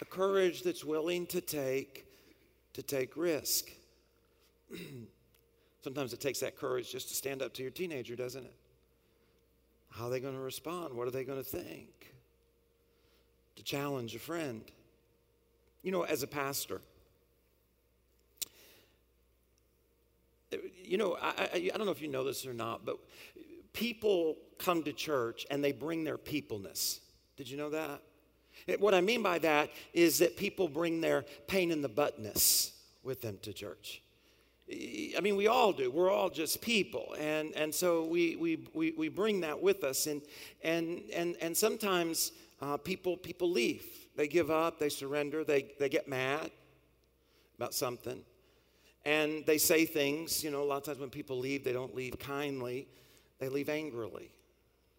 A 0.00 0.04
courage 0.04 0.62
that's 0.62 0.84
willing 0.84 1.26
to 1.26 1.40
take 1.40 2.07
to 2.78 2.82
take 2.84 3.16
risk. 3.16 3.72
Sometimes 5.82 6.12
it 6.12 6.20
takes 6.20 6.38
that 6.40 6.56
courage 6.56 6.92
just 6.92 7.08
to 7.08 7.14
stand 7.16 7.42
up 7.42 7.52
to 7.54 7.62
your 7.62 7.72
teenager, 7.72 8.14
doesn't 8.14 8.44
it? 8.44 8.54
How 9.90 10.06
are 10.06 10.10
they 10.10 10.20
going 10.20 10.34
to 10.34 10.40
respond? 10.40 10.94
What 10.94 11.08
are 11.08 11.10
they 11.10 11.24
going 11.24 11.42
to 11.42 11.48
think? 11.48 12.14
To 13.56 13.64
challenge 13.64 14.14
a 14.14 14.20
friend. 14.20 14.62
You 15.82 15.90
know, 15.90 16.02
as 16.02 16.22
a 16.22 16.28
pastor, 16.28 16.80
you 20.84 20.98
know, 20.98 21.18
I, 21.20 21.28
I, 21.28 21.70
I, 21.74 21.76
don't 21.76 21.84
know 21.84 21.90
if 21.90 22.00
you 22.00 22.06
know 22.06 22.22
this 22.22 22.46
or 22.46 22.54
not, 22.54 22.86
but 22.86 22.98
people 23.72 24.36
come 24.56 24.84
to 24.84 24.92
church 24.92 25.46
and 25.50 25.64
they 25.64 25.72
bring 25.72 26.04
their 26.04 26.16
peopleness. 26.16 27.00
Did 27.36 27.50
you 27.50 27.56
know 27.56 27.70
that? 27.70 28.02
What 28.78 28.94
I 28.94 29.00
mean 29.00 29.22
by 29.22 29.38
that 29.38 29.70
is 29.92 30.18
that 30.18 30.36
people 30.36 30.68
bring 30.68 31.00
their 31.00 31.24
pain 31.46 31.70
in 31.70 31.80
the 31.80 31.88
buttness 31.88 32.72
with 33.02 33.22
them 33.22 33.38
to 33.42 33.52
church. 33.52 34.02
I 34.70 35.20
mean, 35.22 35.36
we 35.36 35.46
all 35.46 35.72
do. 35.72 35.90
We're 35.90 36.10
all 36.10 36.28
just 36.28 36.60
people. 36.60 37.16
And, 37.18 37.54
and 37.56 37.74
so 37.74 38.04
we, 38.04 38.36
we, 38.36 38.68
we, 38.74 38.90
we 38.92 39.08
bring 39.08 39.40
that 39.40 39.62
with 39.62 39.82
us. 39.82 40.06
And, 40.06 40.20
and, 40.62 41.02
and, 41.14 41.36
and 41.40 41.56
sometimes 41.56 42.32
uh, 42.60 42.76
people, 42.76 43.16
people 43.16 43.50
leave. 43.50 43.86
They 44.14 44.28
give 44.28 44.50
up, 44.50 44.78
they 44.78 44.88
surrender, 44.88 45.44
they, 45.44 45.70
they 45.78 45.88
get 45.88 46.08
mad 46.08 46.50
about 47.56 47.72
something. 47.72 48.20
And 49.04 49.46
they 49.46 49.58
say 49.58 49.86
things, 49.86 50.42
you 50.44 50.50
know, 50.50 50.62
a 50.62 50.64
lot 50.64 50.78
of 50.78 50.82
times 50.82 50.98
when 50.98 51.08
people 51.08 51.38
leave, 51.38 51.64
they 51.64 51.72
don't 51.72 51.94
leave 51.94 52.18
kindly, 52.18 52.88
they 53.38 53.48
leave 53.48 53.68
angrily, 53.68 54.32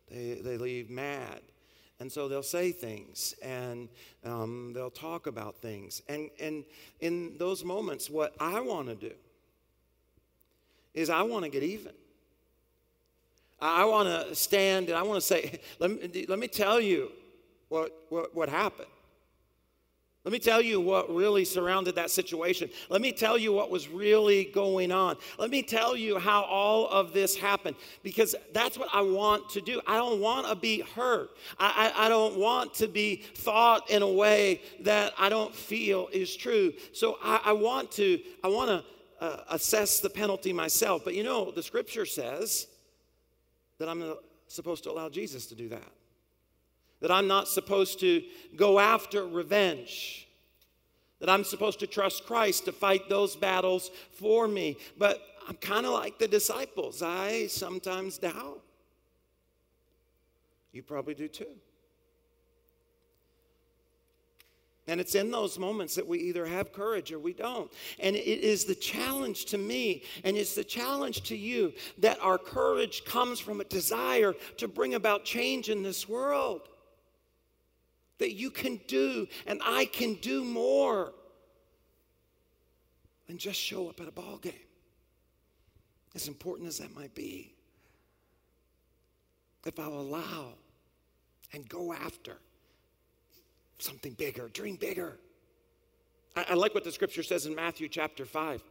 they, 0.09 0.39
they 0.41 0.57
leave 0.57 0.89
mad. 0.89 1.41
And 1.99 2.09
so 2.11 2.29
they'll 2.29 2.41
say 2.41 2.71
things 2.71 3.35
and 3.41 3.89
um, 4.23 4.71
they'll 4.73 4.89
talk 4.89 5.27
about 5.27 5.57
things. 5.57 6.01
And, 6.07 6.29
and 6.39 6.63
in 7.01 7.37
those 7.37 7.63
moments, 7.63 8.09
what 8.09 8.33
I 8.39 8.61
want 8.61 8.87
to 8.87 8.95
do 8.95 9.13
is 10.93 11.09
I 11.09 11.23
want 11.23 11.43
to 11.43 11.49
get 11.49 11.63
even. 11.63 11.91
I 13.61 13.83
want 13.83 14.07
to 14.07 14.33
stand 14.33 14.87
and 14.87 14.97
I 14.97 15.01
want 15.01 15.19
to 15.19 15.25
say, 15.27 15.59
let 15.79 15.91
me, 15.91 16.25
let 16.27 16.39
me 16.39 16.47
tell 16.47 16.79
you 16.79 17.11
what, 17.67 17.91
what, 18.09 18.33
what 18.33 18.49
happened. 18.49 18.87
Let 20.25 20.33
me 20.33 20.39
tell 20.39 20.61
you 20.61 20.81
what 20.81 21.09
really 21.13 21.45
surrounded 21.45 21.95
that 21.95 22.11
situation. 22.11 22.69
Let 22.89 23.01
me 23.01 23.13
tell 23.13 23.37
you 23.37 23.53
what 23.53 23.71
was 23.71 23.87
really 23.87 24.45
going 24.45 24.91
on. 24.91 25.15
Let 25.37 25.49
me 25.49 25.63
tell 25.63 25.95
you 25.95 26.19
how 26.19 26.43
all 26.43 26.89
of 26.89 27.13
this 27.13 27.37
happened 27.37 27.77
because 28.03 28.35
that's 28.53 28.77
what 28.77 28.89
I 28.93 28.99
want 28.99 29.49
to 29.51 29.61
do. 29.61 29.79
I 29.87 29.95
don't 29.95 30.19
want 30.19 30.45
to 30.47 30.55
be 30.55 30.81
hurt. 30.81 31.29
I, 31.57 31.93
I, 31.95 32.05
I, 32.05 32.09
don't 32.09 32.37
want 32.37 32.73
to 32.75 32.89
be 32.89 33.23
thought 33.35 33.89
in 33.89 34.01
a 34.01 34.11
way 34.11 34.61
that 34.81 35.13
I 35.17 35.29
don't 35.29 35.55
feel 35.55 36.09
is 36.11 36.35
true. 36.35 36.73
So 36.91 37.17
I, 37.23 37.39
I 37.45 37.53
want 37.53 37.89
to, 37.93 38.19
I 38.43 38.49
want 38.49 38.69
to 38.69 39.23
uh, 39.23 39.43
assess 39.49 40.01
the 40.01 40.09
penalty 40.09 40.51
myself. 40.51 41.03
But 41.05 41.15
you 41.15 41.23
know, 41.23 41.49
the 41.49 41.63
scripture 41.63 42.05
says 42.05 42.67
that 43.77 43.87
I'm 43.87 44.15
supposed 44.47 44.83
to 44.83 44.91
allow 44.91 45.07
Jesus 45.07 45.45
to 45.47 45.55
do 45.55 45.69
that 45.69 45.98
that 47.01 47.11
I'm 47.11 47.27
not 47.27 47.47
supposed 47.47 47.99
to 48.01 48.23
go 48.55 48.79
after 48.79 49.25
revenge, 49.25 50.27
that 51.19 51.29
I'm 51.29 51.43
supposed 51.43 51.79
to 51.79 51.87
trust 51.87 52.25
Christ 52.25 52.65
to 52.65 52.71
fight 52.71 53.09
those 53.09 53.35
battles 53.35 53.91
for 54.11 54.47
me. 54.47 54.77
But 54.97 55.21
I'm 55.47 55.55
kind 55.55 55.85
of 55.85 55.93
like 55.93 56.19
the 56.19 56.27
disciples. 56.27 57.01
I 57.01 57.47
sometimes 57.47 58.17
doubt. 58.17 58.61
You 60.71 60.83
probably 60.83 61.15
do 61.15 61.27
too. 61.27 61.47
And 64.87 64.99
it's 64.99 65.13
in 65.13 65.29
those 65.29 65.59
moments 65.59 65.93
that 65.95 66.07
we 66.07 66.17
either 66.19 66.47
have 66.47 66.73
courage 66.73 67.11
or 67.11 67.19
we 67.19 67.33
don't. 67.33 67.71
And 67.99 68.15
it 68.15 68.25
is 68.25 68.65
the 68.65 68.73
challenge 68.73 69.45
to 69.45 69.57
me, 69.57 70.03
and 70.23 70.35
it's 70.35 70.55
the 70.55 70.63
challenge 70.63 71.21
to 71.23 71.35
you, 71.35 71.73
that 71.99 72.17
our 72.21 72.39
courage 72.39 73.05
comes 73.05 73.39
from 73.39 73.61
a 73.61 73.65
desire 73.65 74.33
to 74.57 74.67
bring 74.67 74.95
about 74.95 75.25
change 75.25 75.69
in 75.69 75.83
this 75.83 76.09
world 76.09 76.68
that 78.19 78.33
you 78.33 78.51
can 78.51 78.79
do 78.87 79.27
and 79.47 79.59
I 79.65 79.85
can 79.85 80.13
do 80.15 80.43
more 80.43 81.13
than 83.27 83.37
just 83.37 83.59
show 83.59 83.89
up 83.89 83.99
at 83.99 84.07
a 84.07 84.11
ball 84.11 84.37
game. 84.37 84.53
As 86.15 86.27
important 86.27 86.67
as 86.67 86.79
that 86.79 86.93
might 86.95 87.13
be, 87.13 87.53
if 89.65 89.79
I'll 89.79 89.93
allow 89.93 90.53
and 91.53 91.67
go 91.67 91.93
after 91.93 92.37
something 93.77 94.13
bigger, 94.13 94.49
dream 94.49 94.75
bigger. 94.75 95.17
I, 96.35 96.45
I 96.49 96.53
like 96.55 96.73
what 96.73 96.83
the 96.83 96.91
scripture 96.91 97.23
says 97.23 97.45
in 97.45 97.55
Matthew 97.55 97.87
chapter 97.87 98.25
5. 98.25 98.61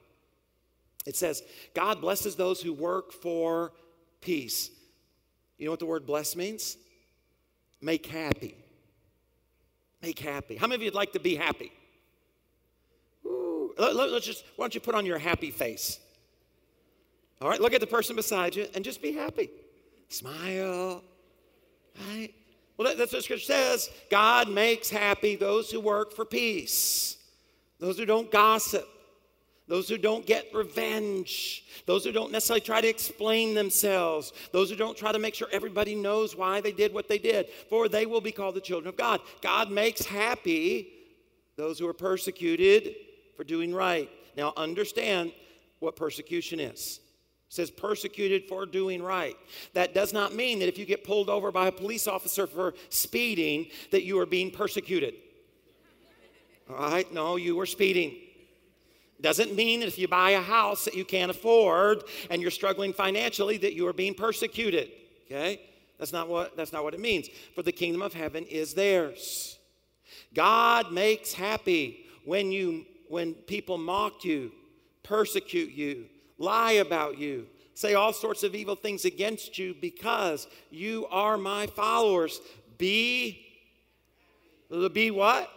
It 1.07 1.17
says, 1.17 1.43
God 1.75 2.01
blesses 2.01 2.37
those 2.37 2.61
who 2.61 2.73
work 2.73 3.13
for 3.13 3.73
peace. 4.21 4.71
You 5.57 5.67
know 5.67 5.71
what 5.71 5.81
the 5.81 5.87
word 5.87 6.07
bless 6.07 6.37
means? 6.37 6.77
Make 7.81 8.07
happy. 8.07 8.57
Make 10.03 10.19
happy. 10.19 10.57
How 10.57 10.67
many 10.67 10.77
of 10.77 10.83
you'd 10.83 10.95
like 10.95 11.13
to 11.13 11.21
be 11.21 11.35
happy? 11.35 11.73
Let, 13.79 13.97
us 13.97 14.25
just, 14.25 14.45
why 14.57 14.65
don't 14.65 14.75
you 14.75 14.81
put 14.81 14.95
on 14.95 15.07
your 15.07 15.19
happy 15.19 15.51
face? 15.51 16.01
All 17.41 17.49
right, 17.49 17.61
look 17.61 17.73
at 17.73 17.81
the 17.81 17.87
person 17.87 18.17
beside 18.17 18.57
you 18.57 18.67
and 18.75 18.85
just 18.85 19.01
be 19.01 19.13
happy. 19.13 19.51
Smile. 20.09 21.05
Right? 22.09 22.35
Well, 22.77 22.95
that's 22.97 23.13
what 23.13 23.23
Scripture 23.25 23.45
says. 23.45 23.91
God 24.11 24.49
makes 24.49 24.91
happy 24.91 25.37
those 25.37 25.71
who 25.71 25.81
work 25.81 26.13
for 26.13 26.25
peace, 26.25 27.17
those 27.79 27.99
who 27.99 28.07
don't 28.07 28.31
gossip, 28.31 28.89
those 29.69 29.89
who 29.89 29.99
don't 29.99 30.25
get 30.25 30.47
revenge, 30.55 31.65
those 31.85 32.05
who 32.05 32.11
don't 32.11 32.33
necessarily 32.33 32.63
try 32.63 32.81
to 32.81 32.89
explain 32.89 33.55
themselves, 33.55 34.33
those 34.51 34.71
who 34.71 34.77
don't 34.77 34.97
try 34.97 35.13
to 35.13 35.19
make 35.19 35.35
sure 35.35 35.49
everybody 35.53 35.95
knows 35.95 36.35
why 36.35 36.61
they 36.61 36.73
did 36.73 36.93
what 36.93 37.09
they 37.09 37.19
did, 37.19 37.49
for 37.69 37.89
they 37.89 38.07
will 38.07 38.23
be 38.23 38.33
called 38.33 38.55
the 38.55 38.61
children 38.61 38.89
of 38.89 38.97
God. 38.97 39.21
God 39.43 39.71
makes 39.71 40.05
happy 40.05 40.89
those 41.57 41.79
who 41.79 41.87
are 41.87 41.95
persecuted 41.95 42.95
for 43.37 43.45
doing 43.45 43.75
right. 43.75 44.09
Now, 44.37 44.55
understand 44.57 45.33
what 45.81 45.97
persecution 45.97 46.61
is. 46.61 47.01
It 47.49 47.55
says 47.55 47.71
persecuted 47.71 48.45
for 48.49 48.67
doing 48.67 49.03
right. 49.03 49.37
That 49.75 49.95
does 49.95 50.13
not 50.13 50.35
mean 50.35 50.61
that 50.61 50.69
if 50.69 50.79
you 50.79 50.87
get 50.87 51.05
pulled 51.05 51.29
over 51.29 51.51
by 51.51 51.69
a 51.69 51.73
police 51.73 52.07
officer 52.07 52.47
for 52.47 52.75
speeding, 52.89 53.67
that 53.91 54.05
you 54.05 54.19
are 54.19 54.27
being 54.27 54.51
persecuted. 54.51 55.15
All 56.71 56.91
right? 56.91 57.11
No, 57.13 57.37
you 57.37 57.57
were 57.57 57.67
speeding. 57.67 58.17
Doesn't 59.21 59.55
mean 59.55 59.81
that 59.81 59.87
if 59.87 59.99
you 59.99 60.07
buy 60.07 60.31
a 60.31 60.41
house 60.41 60.85
that 60.85 60.95
you 60.95 61.05
can't 61.05 61.31
afford 61.31 62.05
and 62.31 62.41
you're 62.41 62.53
struggling 62.53 62.93
financially 62.93 63.57
that 63.59 63.75
you 63.75 63.87
are 63.89 63.93
being 63.93 64.15
persecuted. 64.15 64.91
Okay? 65.27 65.61
That's 65.99 66.13
not 66.13 66.29
what, 66.29 66.57
that's 66.57 66.73
not 66.73 66.85
what 66.85 66.95
it 66.95 67.01
means. 67.01 67.29
For 67.55 67.63
the 67.63 67.73
kingdom 67.73 68.01
of 68.01 68.13
heaven 68.15 68.45
is 68.45 68.75
theirs. 68.75 69.59
God 70.35 70.93
makes 70.93 71.33
happy 71.33 72.07
when, 72.25 72.53
you, 72.53 72.87
when 73.09 73.35
people 73.35 73.77
mock 73.77 74.25
you, 74.25 74.53
persecute 75.03 75.73
you, 75.73 76.07
lie 76.39 76.73
about 76.73 77.19
you, 77.19 77.47
say 77.75 77.95
all 77.95 78.13
sorts 78.13 78.45
of 78.45 78.55
evil 78.55 78.77
things 78.77 79.05
against 79.05 79.59
you 79.59 79.75
because 79.81 80.47
you 80.71 81.07
are 81.11 81.37
my 81.37 81.67
followers. 81.67 82.41
Be, 82.77 83.45
be 84.93 85.11
what? 85.11 85.51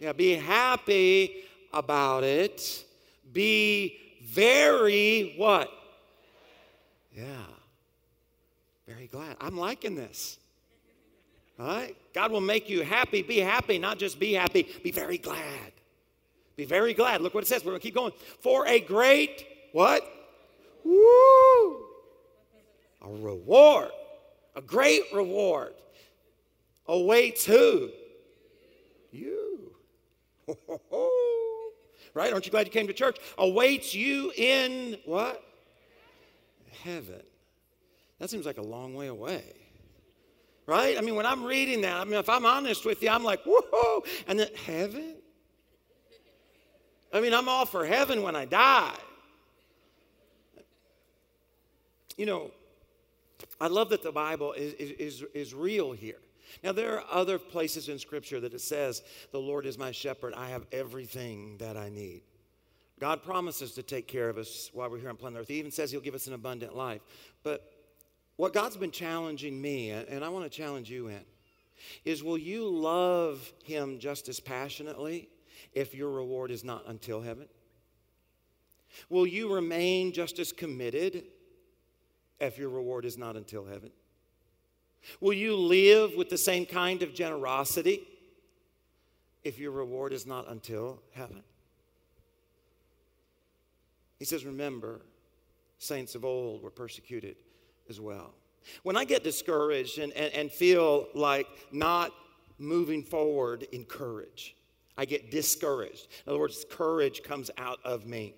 Yeah, 0.00 0.12
be 0.12 0.34
happy 0.34 1.44
about 1.78 2.24
it. 2.24 2.84
Be 3.32 3.98
very 4.24 5.34
what? 5.36 5.70
Yeah. 7.14 7.24
Very 8.86 9.06
glad. 9.06 9.36
I'm 9.40 9.56
liking 9.56 9.94
this. 9.94 10.38
All 11.58 11.66
right? 11.66 11.96
God 12.12 12.30
will 12.30 12.40
make 12.40 12.68
you 12.68 12.82
happy. 12.82 13.22
Be 13.22 13.38
happy, 13.38 13.78
not 13.78 13.98
just 13.98 14.18
be 14.18 14.32
happy, 14.32 14.68
be 14.82 14.90
very 14.90 15.18
glad. 15.18 15.72
Be 16.56 16.64
very 16.64 16.94
glad. 16.94 17.20
Look 17.20 17.34
what 17.34 17.44
it 17.44 17.46
says. 17.46 17.64
We're 17.64 17.72
going 17.72 17.80
to 17.80 17.82
keep 17.82 17.94
going. 17.94 18.12
For 18.40 18.66
a 18.66 18.80
great 18.80 19.46
what? 19.72 20.02
Woo! 20.84 21.84
A 23.02 23.08
reward. 23.08 23.90
A 24.54 24.62
great 24.62 25.02
reward 25.12 25.74
awaits 26.86 27.44
who? 27.44 27.90
You. 29.10 29.72
right? 32.16 32.32
Aren't 32.32 32.46
you 32.46 32.50
glad 32.50 32.66
you 32.66 32.72
came 32.72 32.86
to 32.86 32.94
church? 32.94 33.18
Awaits 33.36 33.94
you 33.94 34.32
in 34.36 34.96
what? 35.04 35.44
Heaven. 36.82 37.22
That 38.18 38.30
seems 38.30 38.46
like 38.46 38.56
a 38.56 38.62
long 38.62 38.94
way 38.94 39.08
away. 39.08 39.44
Right? 40.66 40.98
I 40.98 41.02
mean, 41.02 41.14
when 41.14 41.26
I'm 41.26 41.44
reading 41.44 41.82
that, 41.82 42.00
I 42.00 42.04
mean, 42.04 42.14
if 42.14 42.28
I'm 42.28 42.46
honest 42.46 42.84
with 42.84 43.02
you, 43.02 43.10
I'm 43.10 43.22
like, 43.22 43.40
whoa, 43.46 44.02
and 44.26 44.40
then 44.40 44.48
heaven? 44.64 45.16
I 47.12 47.20
mean, 47.20 47.34
I'm 47.34 47.48
all 47.48 47.66
for 47.66 47.84
heaven 47.84 48.22
when 48.22 48.34
I 48.34 48.46
die. 48.46 48.96
You 52.16 52.26
know, 52.26 52.50
I 53.60 53.68
love 53.68 53.90
that 53.90 54.02
the 54.02 54.10
Bible 54.10 54.54
is, 54.54 54.72
is, 54.74 55.24
is 55.34 55.54
real 55.54 55.92
here. 55.92 56.18
Now, 56.62 56.72
there 56.72 56.96
are 56.96 57.04
other 57.10 57.38
places 57.38 57.88
in 57.88 57.98
Scripture 57.98 58.40
that 58.40 58.54
it 58.54 58.60
says, 58.60 59.02
The 59.32 59.40
Lord 59.40 59.66
is 59.66 59.78
my 59.78 59.92
shepherd, 59.92 60.34
I 60.34 60.48
have 60.48 60.66
everything 60.72 61.58
that 61.58 61.76
I 61.76 61.88
need. 61.88 62.22
God 62.98 63.22
promises 63.22 63.72
to 63.72 63.82
take 63.82 64.08
care 64.08 64.28
of 64.28 64.38
us 64.38 64.70
while 64.72 64.88
we're 64.90 64.98
here 64.98 65.10
on 65.10 65.16
planet 65.16 65.40
Earth. 65.40 65.48
He 65.48 65.58
even 65.58 65.70
says 65.70 65.90
He'll 65.90 66.00
give 66.00 66.14
us 66.14 66.26
an 66.26 66.32
abundant 66.32 66.74
life. 66.74 67.02
But 67.42 67.70
what 68.36 68.52
God's 68.54 68.76
been 68.76 68.90
challenging 68.90 69.60
me, 69.60 69.90
and 69.90 70.24
I 70.24 70.28
want 70.28 70.44
to 70.44 70.50
challenge 70.50 70.90
you 70.90 71.08
in, 71.08 71.20
is 72.04 72.24
will 72.24 72.38
you 72.38 72.68
love 72.68 73.52
Him 73.64 73.98
just 73.98 74.28
as 74.28 74.40
passionately 74.40 75.28
if 75.72 75.94
your 75.94 76.10
reward 76.10 76.50
is 76.50 76.64
not 76.64 76.84
until 76.86 77.20
heaven? 77.20 77.48
Will 79.10 79.26
you 79.26 79.52
remain 79.52 80.12
just 80.12 80.38
as 80.38 80.52
committed 80.52 81.24
if 82.40 82.58
your 82.58 82.70
reward 82.70 83.04
is 83.04 83.18
not 83.18 83.36
until 83.36 83.64
heaven? 83.64 83.90
Will 85.20 85.32
you 85.32 85.56
live 85.56 86.14
with 86.16 86.28
the 86.28 86.38
same 86.38 86.66
kind 86.66 87.02
of 87.02 87.14
generosity 87.14 88.06
if 89.44 89.58
your 89.58 89.70
reward 89.70 90.12
is 90.12 90.26
not 90.26 90.48
until 90.48 91.02
heaven? 91.12 91.42
He 94.18 94.24
says, 94.24 94.44
Remember, 94.44 95.02
saints 95.78 96.14
of 96.14 96.24
old 96.24 96.62
were 96.62 96.70
persecuted 96.70 97.36
as 97.88 98.00
well. 98.00 98.34
When 98.82 98.96
I 98.96 99.04
get 99.04 99.22
discouraged 99.22 99.98
and, 99.98 100.12
and, 100.14 100.32
and 100.34 100.50
feel 100.50 101.08
like 101.14 101.46
not 101.70 102.12
moving 102.58 103.02
forward 103.02 103.64
in 103.72 103.84
courage, 103.84 104.56
I 104.98 105.04
get 105.04 105.30
discouraged. 105.30 106.08
In 106.26 106.30
other 106.30 106.40
words, 106.40 106.64
courage 106.68 107.22
comes 107.22 107.50
out 107.58 107.78
of 107.84 108.06
me. 108.06 108.34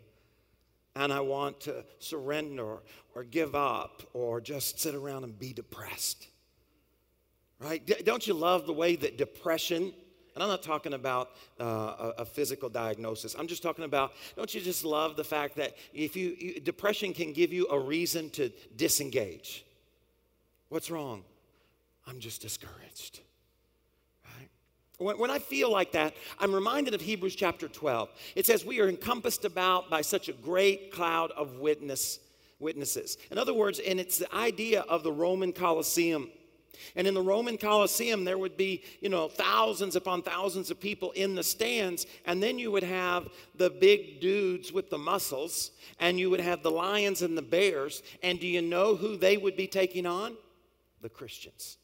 And 0.97 1.13
I 1.13 1.21
want 1.21 1.61
to 1.61 1.85
surrender 2.01 2.79
or 3.15 3.23
give 3.23 3.55
up 3.55 4.03
or 4.13 4.41
just 4.41 4.81
sit 4.81 4.95
around 4.95 5.25
and 5.25 5.39
be 5.39 5.53
depressed. 5.53 6.27
Right? 7.61 7.85
D- 7.85 7.97
don't 8.05 8.27
you 8.27 8.35
love 8.35 8.67
the 8.67 8.73
way 8.73 8.97
that 8.97 9.19
depression, 9.19 9.93
and 10.35 10.43
I'm 10.43 10.49
not 10.49 10.63
talking 10.63 10.95
about 10.95 11.31
uh, 11.61 11.65
a, 11.65 12.15
a, 12.19 12.25
physical 12.25 12.69
diagnosis. 12.69 13.35
I'm 13.37 13.49
just 13.49 13.63
talking 13.63 13.85
about, 13.85 14.13
don't 14.37 14.55
you 14.55 14.61
just 14.61 14.85
love 14.85 15.17
the 15.17 15.25
fact 15.25 15.57
that 15.57 15.77
if 15.93 16.15
you, 16.15 16.37
you, 16.39 16.61
depression 16.61 17.13
can 17.13 17.33
give 17.33 17.53
you 17.53 17.67
a 17.69 17.79
reason 17.79 18.31
to 18.31 18.51
disengage? 18.77 19.65
What's 20.69 20.91
wrong? 20.91 21.25
I'm 22.07 22.21
just 22.21 22.41
discouraged. 22.43 23.21
When, 24.99 25.31
I 25.31 25.39
feel 25.39 25.71
like 25.71 25.93
that, 25.93 26.15
I'm 26.41 26.53
reminded 26.53 26.93
of 26.93 27.01
Hebrews 27.01 27.37
chapter 27.37 27.69
12. 27.69 28.09
It 28.35 28.47
says, 28.47 28.65
We 28.65 28.81
are 28.81 28.89
encompassed 28.89 29.45
about 29.45 29.89
by 29.89 30.01
such 30.01 30.29
a 30.29 30.33
great 30.33 30.91
cloud 30.91 31.31
of 31.37 31.59
witness, 31.59 32.19
witnesses. 32.59 33.17
In 33.31 33.39
other 33.39 33.55
words, 33.55 33.79
and 33.79 34.01
it's 34.01 34.19
the 34.19 34.35
idea 34.35 34.81
of 34.81 35.05
the 35.05 35.13
Roman 35.13 35.53
Colosseum. 35.53 36.29
And 36.97 37.07
in 37.07 37.15
the 37.15 37.23
Roman 37.23 37.57
Colosseum, 37.57 38.25
there 38.25 38.39
would 38.39 38.57
be, 38.57 38.83
you 39.01 39.09
know, 39.09 39.29
thousands 39.29 39.97
upon 39.97 40.23
thousands 40.23 40.71
of 40.71 40.81
people 40.81 41.13
in 41.13 41.35
the 41.35 41.43
stands. 41.43 42.07
And 42.27 42.43
then 42.43 42.59
you 42.59 42.71
would 42.71 42.83
have 42.83 43.29
the 43.55 43.71
big 43.71 44.21
dudes 44.21 44.73
with 44.73 44.91
the 44.91 44.99
muscles, 44.99 45.71
and 46.01 46.19
you 46.19 46.31
would 46.31 46.41
have 46.41 46.63
the 46.63 46.71
lions 46.71 47.23
and 47.23 47.37
the 47.37 47.43
bears. 47.43 48.03
And 48.23 48.41
do 48.41 48.47
you 48.47 48.63
know 48.63 48.97
who 48.97 49.17
they 49.17 49.37
would 49.37 49.57
be 49.57 49.67
taking 49.67 50.07
on? 50.07 50.37
The 51.01 51.09
Christians. 51.09 51.79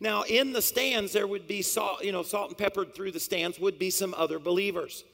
Now, 0.00 0.22
in 0.22 0.52
the 0.52 0.62
stands, 0.62 1.12
there 1.12 1.26
would 1.26 1.46
be 1.46 1.62
salt, 1.62 2.04
you 2.04 2.12
know, 2.12 2.22
salt 2.22 2.48
and 2.48 2.58
peppered 2.58 2.94
through 2.94 3.12
the 3.12 3.20
stands 3.20 3.58
would 3.58 3.78
be 3.78 3.90
some 3.90 4.14
other 4.16 4.38
believers. 4.38 5.04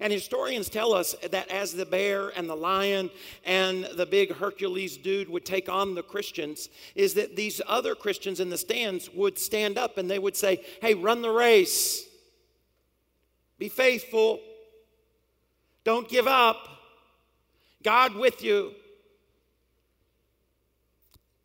And 0.00 0.12
historians 0.12 0.68
tell 0.68 0.92
us 0.92 1.14
that 1.30 1.48
as 1.48 1.72
the 1.72 1.86
bear 1.86 2.28
and 2.28 2.48
the 2.48 2.56
lion 2.56 3.10
and 3.44 3.84
the 3.96 4.06
big 4.06 4.34
Hercules 4.34 4.96
dude 4.96 5.28
would 5.28 5.44
take 5.44 5.68
on 5.68 5.94
the 5.94 6.02
Christians, 6.02 6.68
is 6.94 7.14
that 7.14 7.36
these 7.36 7.60
other 7.66 7.94
Christians 7.94 8.40
in 8.40 8.50
the 8.50 8.58
stands 8.58 9.10
would 9.12 9.38
stand 9.38 9.78
up 9.78 9.98
and 9.98 10.10
they 10.10 10.18
would 10.18 10.36
say, 10.36 10.64
Hey, 10.80 10.94
run 10.94 11.22
the 11.22 11.30
race, 11.30 12.04
be 13.58 13.68
faithful, 13.68 14.40
don't 15.84 16.08
give 16.08 16.26
up, 16.26 16.68
God 17.82 18.14
with 18.16 18.42
you. 18.42 18.72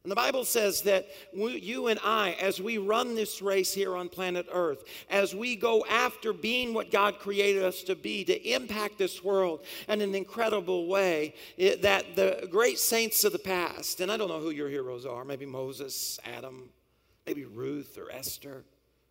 And 0.04 0.10
the 0.10 0.16
Bible 0.16 0.46
says 0.46 0.82
that 0.84 1.08
we, 1.32 1.60
you 1.60 1.88
and 1.88 2.00
I, 2.04 2.32
as 2.42 2.60
we 2.60 2.80
run 2.80 3.14
this 3.14 3.40
race 3.40 3.72
here 3.72 3.96
on 3.96 4.10
planet 4.10 4.48
Earth, 4.52 4.84
as 5.12 5.36
we 5.36 5.56
go 5.56 5.86
after 5.88 6.34
being 6.34 6.74
what 6.74 6.90
God 6.90 7.20
created 7.20 7.62
us 7.62 7.84
to 7.84 7.96
be, 7.96 8.24
to 8.24 8.50
impact 8.50 8.98
this 8.98 9.24
world 9.24 9.64
in 9.88 10.02
an 10.02 10.16
incredible 10.16 10.88
way, 10.88 11.36
it, 11.56 11.84
that 11.84 12.16
the 12.16 12.48
great 12.50 12.80
saints 12.80 13.24
of 13.24 13.32
the 13.32 13.40
past, 13.40 14.02
and 14.02 14.12
I 14.12 14.18
don't 14.18 14.28
know 14.28 14.40
who 14.40 14.50
your 14.50 14.70
heroes 14.70 15.06
are, 15.06 15.24
maybe 15.24 15.46
Moses, 15.46 16.20
Adam, 16.26 16.70
maybe 17.28 17.46
Ruth 17.46 18.00
or 18.00 18.12
Esther, 18.12 18.64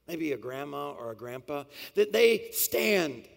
maybe 0.08 0.32
a 0.32 0.36
grandma 0.36 0.90
or 0.90 1.12
a 1.12 1.16
grandpa, 1.16 1.64
that 1.94 2.12
they 2.12 2.48
stand 2.50 3.28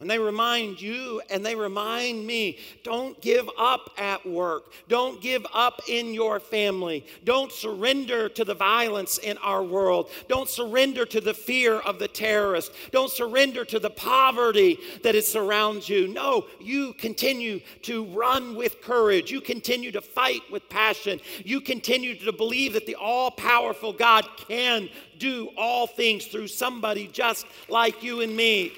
and 0.00 0.08
they 0.08 0.18
remind 0.20 0.80
you 0.80 1.20
and 1.28 1.44
they 1.44 1.56
remind 1.56 2.24
me 2.24 2.58
don't 2.84 3.20
give 3.20 3.50
up 3.58 3.90
at 3.98 4.24
work. 4.24 4.72
Don't 4.88 5.20
give 5.20 5.44
up 5.52 5.80
in 5.88 6.14
your 6.14 6.38
family. 6.38 7.04
Don't 7.24 7.50
surrender 7.50 8.28
to 8.28 8.44
the 8.44 8.54
violence 8.54 9.18
in 9.18 9.36
our 9.38 9.64
world. 9.64 10.10
Don't 10.28 10.48
surrender 10.48 11.04
to 11.06 11.20
the 11.20 11.34
fear 11.34 11.80
of 11.80 11.98
the 11.98 12.06
terrorist. 12.06 12.72
Don't 12.92 13.10
surrender 13.10 13.64
to 13.64 13.80
the 13.80 13.90
poverty 13.90 14.78
that 15.02 15.16
it 15.16 15.24
surrounds 15.24 15.88
you. 15.88 16.06
No, 16.06 16.46
you 16.60 16.92
continue 16.92 17.60
to 17.82 18.04
run 18.06 18.54
with 18.54 18.80
courage. 18.80 19.32
You 19.32 19.40
continue 19.40 19.90
to 19.90 20.00
fight 20.00 20.42
with 20.52 20.68
passion. 20.68 21.20
You 21.44 21.60
continue 21.60 22.14
to 22.20 22.32
believe 22.32 22.74
that 22.74 22.86
the 22.86 22.94
all 22.94 23.32
powerful 23.32 23.92
God 23.92 24.24
can 24.36 24.88
do 25.18 25.50
all 25.56 25.88
things 25.88 26.26
through 26.26 26.46
somebody 26.46 27.08
just 27.08 27.46
like 27.68 28.04
you 28.04 28.20
and 28.20 28.36
me 28.36 28.72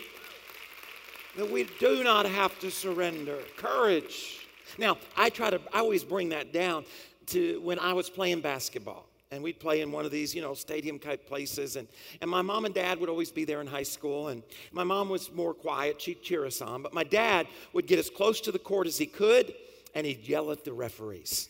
that 1.41 1.51
we 1.51 1.67
do 1.79 2.05
not 2.05 2.27
have 2.27 2.59
to 2.59 2.71
surrender. 2.71 3.39
Courage. 3.57 4.47
Now, 4.77 4.99
I 5.17 5.31
try 5.31 5.49
to, 5.49 5.59
I 5.73 5.79
always 5.79 6.05
bring 6.05 6.29
that 6.29 6.53
down 6.53 6.85
to 7.29 7.59
when 7.63 7.79
I 7.79 7.95
was 7.95 8.11
playing 8.11 8.43
basketball. 8.43 9.07
And 9.31 9.43
we'd 9.43 9.59
play 9.59 9.81
in 9.81 9.91
one 9.91 10.05
of 10.05 10.11
these, 10.11 10.35
you 10.35 10.43
know, 10.43 10.53
stadium 10.53 10.99
type 10.99 11.27
places. 11.27 11.77
And, 11.77 11.89
and 12.21 12.31
my 12.31 12.43
mom 12.43 12.67
and 12.67 12.75
dad 12.75 13.01
would 13.01 13.09
always 13.09 13.31
be 13.31 13.47
there 13.47 13.63
in 13.63 13.67
high 13.67 13.85
school. 13.85 14.29
And 14.29 14.43
my 14.71 14.85
mom 14.85 15.09
was 15.09 15.33
more 15.33 15.55
quiet. 15.55 16.03
She'd 16.03 16.21
cheer 16.21 16.45
us 16.45 16.61
on. 16.61 16.83
But 16.83 16.93
my 16.93 17.05
dad 17.05 17.47
would 17.73 17.87
get 17.87 17.99
as 17.99 18.11
close 18.11 18.43
to 18.43 18.53
the 18.53 18.59
court 18.59 18.87
as 18.87 18.99
he 18.99 19.07
could, 19.07 19.55
and 19.95 20.07
he'd 20.07 20.29
yell 20.29 20.51
at 20.51 20.65
the 20.65 20.75
referees. 20.75 21.49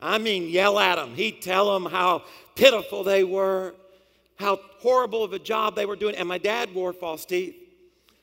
I 0.00 0.16
mean, 0.16 0.48
yell 0.48 0.78
at 0.78 0.96
them. 0.96 1.14
He'd 1.14 1.42
tell 1.42 1.74
them 1.74 1.84
how 1.84 2.22
pitiful 2.54 3.04
they 3.04 3.24
were, 3.24 3.74
how 4.36 4.58
horrible 4.78 5.22
of 5.22 5.34
a 5.34 5.38
job 5.38 5.76
they 5.76 5.84
were 5.84 5.96
doing. 5.96 6.14
And 6.14 6.26
my 6.26 6.38
dad 6.38 6.74
wore 6.74 6.94
false 6.94 7.26
teeth. 7.26 7.56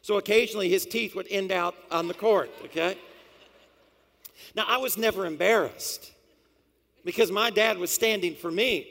So 0.01 0.17
occasionally 0.17 0.69
his 0.69 0.85
teeth 0.85 1.15
would 1.15 1.27
end 1.29 1.51
out 1.51 1.75
on 1.91 2.07
the 2.07 2.13
court, 2.13 2.49
okay? 2.65 2.97
Now, 4.55 4.65
I 4.67 4.77
was 4.77 4.97
never 4.97 5.25
embarrassed. 5.25 6.11
because 7.05 7.31
my 7.31 7.49
dad 7.49 7.77
was 7.77 7.91
standing 7.91 8.35
for 8.35 8.51
me. 8.51 8.87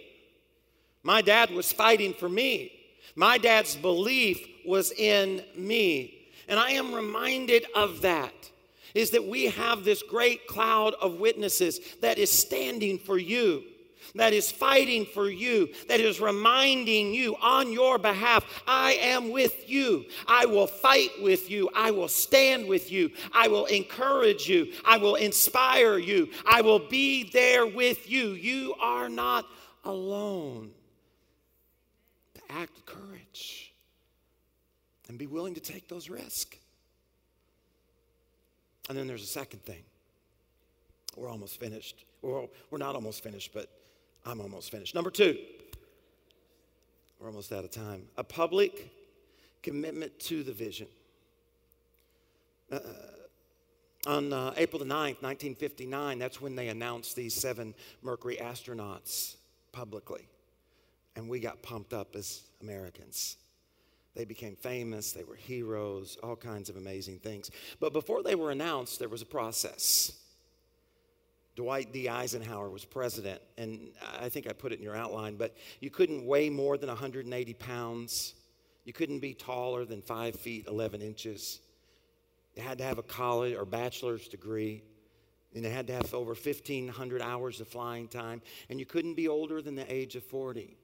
My 1.03 1.23
dad 1.23 1.51
was 1.51 1.73
fighting 1.73 2.15
for 2.15 2.29
me. 2.29 2.73
My 3.15 3.39
dad's 3.39 3.77
belief 3.77 4.45
was 4.67 4.93
in 4.93 5.43
me. 5.57 6.29
And 6.49 6.59
I 6.59 6.73
am 6.73 6.95
reminded 6.95 7.67
of 7.75 8.01
that 8.03 8.33
is 8.95 9.11
that 9.11 9.27
we 9.27 9.45
have 9.47 9.85
this 9.85 10.03
great 10.03 10.47
cloud 10.47 10.95
of 11.01 11.21
witnesses 11.21 11.79
that 12.01 12.19
is 12.19 12.31
standing 12.31 12.99
for 12.99 13.19
you 13.19 13.63
that 14.15 14.33
is 14.33 14.51
fighting 14.51 15.07
for 15.07 15.29
you, 15.29 15.69
that 15.89 16.01
is 16.01 16.21
reminding 16.21 17.15
you 17.15 17.37
on 17.41 17.73
your 17.73 17.99
behalf, 17.99 18.45
I 18.67 18.95
am 18.95 19.31
with 19.31 19.69
you. 19.69 20.07
I 20.27 20.47
will 20.47 20.67
fight 20.67 21.11
with 21.21 21.51
you. 21.51 21.71
I 21.75 21.91
will 21.91 22.09
stand 22.09 22.67
with 22.67 22.91
you. 22.91 23.11
I 23.33 23.49
will 23.49 23.67
encourage 23.67 24.49
you. 24.49 24.73
I 24.85 24.99
will 24.99 25.17
inspire 25.17 25.99
you. 25.99 26.31
I 26.47 26.63
will 26.63 26.79
be 26.79 27.31
there 27.31 27.67
with 27.67 28.11
you. 28.11 28.31
You 28.31 28.75
are 28.81 29.09
not 29.09 29.47
alone. 29.85 30.71
To 32.35 32.41
act 32.51 32.75
with 32.75 32.87
courage 32.87 33.73
and 35.09 35.19
be 35.19 35.27
willing 35.27 35.55
to 35.55 35.61
take 35.61 35.89
those 35.89 36.09
risks. 36.09 36.57
And 38.89 38.97
then 38.97 39.07
there's 39.07 39.23
a 39.23 39.27
second 39.27 39.63
thing. 39.65 39.83
We're 41.17 41.29
almost 41.29 41.59
finished. 41.59 42.05
Well, 42.23 42.49
we're 42.71 42.79
not 42.79 42.95
almost 42.95 43.23
finished, 43.23 43.53
but 43.53 43.69
I'm 44.29 44.43
almost 44.43 44.71
finished. 44.71 44.95
Number 44.95 45.11
two, 45.11 45.39
we're 47.19 47.29
almost 47.29 47.51
out 47.51 47.65
of 47.65 47.71
time. 47.71 48.03
A 48.19 48.25
public 48.25 48.93
commitment 49.63 50.19
to 50.21 50.43
the 50.43 50.53
vision. 50.53 50.87
Uh, 52.71 52.81
on 54.07 54.33
uh, 54.35 54.53
April 54.59 54.79
the 54.79 54.85
9th, 54.85 55.23
1959, 55.23 56.19
that's 56.19 56.43
when 56.43 56.55
they 56.55 56.69
announced 56.69 57.17
these 57.17 57.33
seven 57.33 57.75
Mercury 58.03 58.37
astronauts 58.37 59.37
publicly. 59.73 60.29
And 61.17 61.31
we 61.31 61.41
got 61.41 61.63
pumped 61.63 61.95
up 61.95 62.15
as 62.15 62.43
Americans. 62.61 63.39
They 64.15 64.27
became 64.27 64.57
famous, 64.57 65.13
they 65.13 65.25
were 65.25 65.37
heroes, 65.37 66.19
all 66.23 66.37
kinds 66.37 66.69
of 66.69 66.77
amazing 66.77 67.21
things. 67.21 67.51
But 67.81 67.95
before 67.95 68.23
they 68.23 68.35
were 68.35 68.51
announced, 68.51 68.99
there 68.99 69.09
was 69.09 69.23
a 69.23 69.27
process. 69.27 70.13
Dwight 71.59 71.93
D. 71.93 72.09
Eisenhower 72.09 72.71
was 72.71 72.85
president, 72.85 73.43
and 73.57 73.89
I 74.21 74.29
think 74.29 74.47
I 74.47 74.53
put 74.53 74.71
it 74.71 74.79
in 74.79 74.85
your 74.85 74.95
outline, 74.95 75.35
but 75.35 75.57
you 75.81 75.91
couldn't 75.91 76.25
weigh 76.25 76.51
more 76.51 76.79
than 76.79 76.87
180 76.89 77.55
pounds. 77.55 78.35
You 78.85 78.93
couldn't 78.93 79.19
be 79.19 79.35
taller 79.35 79.85
than 79.85 80.01
5 80.01 80.37
feet 80.37 80.67
11 80.69 81.03
inches. 81.03 81.59
You 82.55 82.63
had 82.63 82.79
to 82.79 82.85
have 82.85 82.99
a 82.99 83.03
college 83.03 83.57
or 83.57 83.65
bachelor's 83.65 84.29
degree, 84.29 84.85
and 85.53 85.65
you 85.65 85.71
had 85.71 85.89
to 85.89 85.95
have 85.95 86.15
over 86.15 86.35
1,500 86.35 87.21
hours 87.21 87.61
of 87.61 87.67
flying 87.67 88.07
time, 88.07 88.41
and 88.71 88.79
you 88.79 88.87
couldn't 88.87 89.15
be 89.15 89.27
older 89.27 89.61
than 89.61 89.75
the 89.75 89.93
age 89.93 90.15
of 90.15 90.23
40. 90.23 90.77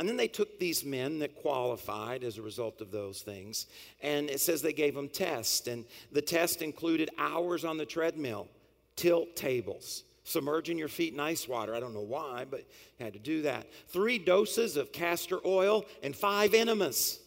And 0.00 0.08
then 0.08 0.16
they 0.16 0.26
took 0.26 0.58
these 0.58 0.84
men 0.84 1.20
that 1.20 1.36
qualified 1.36 2.24
as 2.24 2.38
a 2.38 2.42
result 2.42 2.80
of 2.80 2.90
those 2.90 3.22
things, 3.22 3.66
and 4.02 4.28
it 4.28 4.40
says 4.40 4.62
they 4.62 4.72
gave 4.72 4.96
them 4.96 5.08
tests, 5.08 5.68
and 5.68 5.84
the 6.10 6.22
test 6.22 6.60
included 6.60 7.08
hours 7.18 7.64
on 7.64 7.76
the 7.76 7.86
treadmill 7.86 8.48
tilt 8.96 9.36
tables, 9.36 10.04
submerging 10.24 10.78
your 10.78 10.88
feet 10.88 11.12
in 11.12 11.20
ice 11.20 11.48
water. 11.48 11.74
I 11.74 11.80
don't 11.80 11.94
know 11.94 12.00
why, 12.00 12.46
but 12.48 12.64
had 13.00 13.12
to 13.14 13.18
do 13.18 13.42
that. 13.42 13.66
Three 13.88 14.18
doses 14.18 14.76
of 14.76 14.92
castor 14.92 15.40
oil 15.44 15.84
and 16.02 16.14
five 16.14 16.54
enemas. 16.54 17.18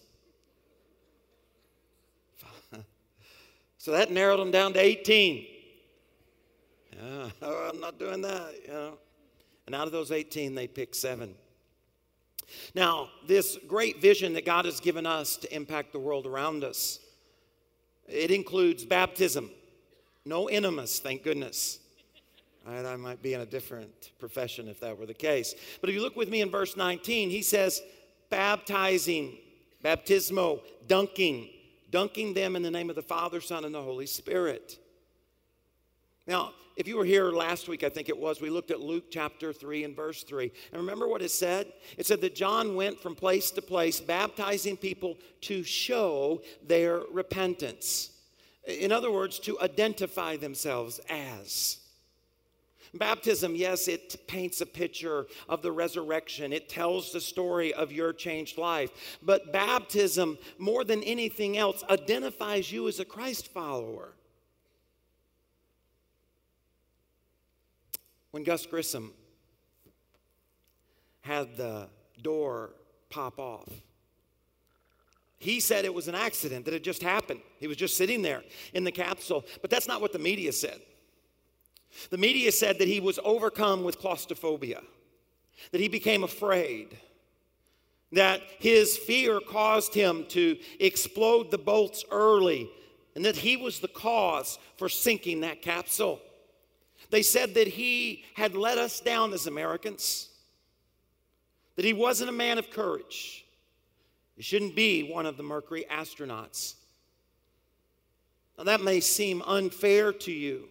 so 3.78 3.91
that 3.91 4.11
narrowed 4.11 4.39
them 4.39 4.51
down 4.51 4.74
to 4.74 4.80
18. 4.80 5.47
Yeah, 6.97 7.30
I'm 7.41 7.80
not 7.80 7.99
doing 7.99 8.22
that, 8.22 8.53
you 8.66 8.74
know. 8.74 8.97
And 9.66 9.76
out 9.76 9.88
of 9.88 9.91
those 9.91 10.11
18, 10.11 10.55
they 10.55 10.68
picked 10.68 10.95
seven. 10.95 11.34
Now, 12.74 13.09
this 13.28 13.57
great 13.68 14.01
vision 14.01 14.34
that 14.34 14.45
God 14.45 14.66
has 14.66 14.80
given 14.80 15.05
us 15.05 15.38
to 15.38 15.53
impact 15.53 15.91
the 15.91 15.99
world 15.99 16.26
around 16.26 16.63
us, 16.63 16.99
it 18.07 18.32
includes 18.32 18.86
baptism. 18.86 19.49
No 20.26 20.47
enemas, 20.47 20.99
thank 20.99 21.23
goodness. 21.23 21.80
I 22.67 22.95
might 22.95 23.21
be 23.21 23.36
in 23.36 23.41
a 23.41 23.45
different 23.45 24.11
profession 24.17 24.67
if 24.67 24.80
that 24.80 24.97
were 24.97 25.05
the 25.05 25.13
case. 25.13 25.53
But 25.82 25.89
if 25.89 25.95
you 25.95 26.01
look 26.01 26.15
with 26.15 26.30
me 26.30 26.41
in 26.41 26.49
verse 26.49 26.76
19, 26.76 27.30
he 27.30 27.43
says, 27.43 27.82
baptizing, 28.32 29.38
baptismo, 29.84 30.61
dunking, 30.88 31.49
dunking 31.91 32.34
them 32.34 32.55
in 32.55 32.63
the 32.63 32.71
name 32.71 32.89
of 32.89 32.95
the 32.95 33.03
Father, 33.03 33.39
Son, 33.39 33.65
and 33.65 33.76
the 33.76 33.82
Holy 33.82 34.07
Spirit. 34.07 34.80
Now, 36.26 36.53
if 36.76 36.88
you 36.88 36.97
were 36.97 37.05
here 37.05 37.32
last 37.32 37.67
week, 37.67 37.84
I 37.84 37.89
think 37.89 38.09
it 38.09 38.17
was, 38.17 38.41
we 38.41 38.49
looked 38.49 38.71
at 38.71 38.80
Luke 38.80 39.05
chapter 39.11 39.53
3 39.53 39.84
and 39.84 39.95
verse 39.95 40.23
3. 40.23 40.51
And 40.71 40.82
remember 40.82 41.07
what 41.07 41.21
it 41.21 41.30
said? 41.30 41.71
It 41.97 42.07
said 42.07 42.19
that 42.21 42.34
John 42.34 42.76
went 42.76 42.99
from 42.99 43.15
place 43.15 43.51
to 43.51 43.61
place 43.61 44.01
baptizing 44.01 44.76
people 44.76 45.19
to 45.41 45.63
show 45.63 46.41
their 46.65 47.01
repentance. 47.11 48.09
In 48.68 48.91
other 48.91 49.11
words, 49.11 49.39
to 49.39 49.59
identify 49.61 50.38
themselves 50.38 50.99
as. 51.09 51.80
Baptism, 52.93 53.55
yes, 53.55 53.88
it 53.88 54.26
paints 54.28 54.61
a 54.61 54.66
picture 54.66 55.28
of 55.49 55.61
the 55.61 55.72
resurrection. 55.72 56.53
It 56.53 56.70
tells 56.70 57.11
the 57.11 57.20
story 57.20 57.74
of 57.74 57.91
your 57.91 58.13
changed 58.13 58.57
life. 58.57 59.18
But 59.22 59.51
baptism, 59.51 60.38
more 60.57 60.84
than 60.84 61.03
anything 61.03 61.57
else, 61.57 61.84
identifies 61.89 62.72
you 62.72 62.88
as 62.88 62.99
a 62.99 63.05
Christ 63.05 63.49
follower. 63.49 64.13
When 68.32 68.43
Gus 68.43 68.66
Grissom 68.66 69.11
had 71.22 71.57
the 71.57 71.89
door 72.22 72.72
pop 73.09 73.39
off, 73.39 73.70
he 75.46 75.60
said 75.60 75.86
it 75.86 75.93
was 75.93 76.08
an 76.08 76.16
accident, 76.16 76.66
that 76.66 76.74
it 76.74 76.84
just 76.84 77.04
happened. 77.04 77.39
He 77.60 77.68
was 77.68 77.78
just 77.78 77.96
sitting 77.96 78.22
there 78.22 78.43
in 78.74 78.84
the 78.84 78.91
capsule. 78.91 79.46
But 79.62 79.70
that's 79.70 79.88
not 79.88 80.02
what 80.02 80.12
the 80.12 80.20
media 80.20 80.52
said. 80.52 80.82
The 82.10 82.18
media 82.18 82.52
said 82.52 82.80
that 82.80 82.88
he 82.88 83.00
was 83.00 83.20
overcome 83.24 83.84
with 83.84 84.00
claustrophobia, 84.00 84.82
that 85.72 85.80
he 85.80 85.88
became 85.88 86.24
afraid, 86.24 86.98
that 88.12 88.41
his 88.60 88.98
fear 88.98 89.39
caused 89.39 89.93
him 89.93 90.26
to 90.30 90.58
explode 90.80 91.52
the 91.52 91.58
bolts 91.58 92.04
early, 92.12 92.70
and 93.16 93.24
that 93.24 93.38
he 93.38 93.56
was 93.56 93.80
the 93.80 93.88
cause 93.88 94.60
for 94.76 94.89
sinking 94.89 95.41
that 95.41 95.62
capsule. 95.62 96.20
They 97.12 97.22
said 97.22 97.54
that 97.54 97.68
he 97.68 98.26
had 98.34 98.56
let 98.56 98.78
us 98.78 99.00
down 99.00 99.32
as 99.32 99.48
Americans, 99.48 100.30
that 101.76 101.86
he 101.86 101.93
wasn't 101.93 102.30
a 102.30 102.34
man 102.34 102.58
of 102.58 102.72
courage 102.72 103.45
you 104.36 104.44
shouldn't 104.44 104.76
be 104.76 105.04
one 105.04 105.26
of 105.26 105.38
the 105.38 105.44
Mercury 105.44 105.86
astronauts. 105.90 106.76
Now, 108.58 108.66
that 108.66 108.82
may 108.82 109.00
seem 109.00 109.42
unfair 109.46 110.14
to 110.14 110.32
you, 110.32 110.70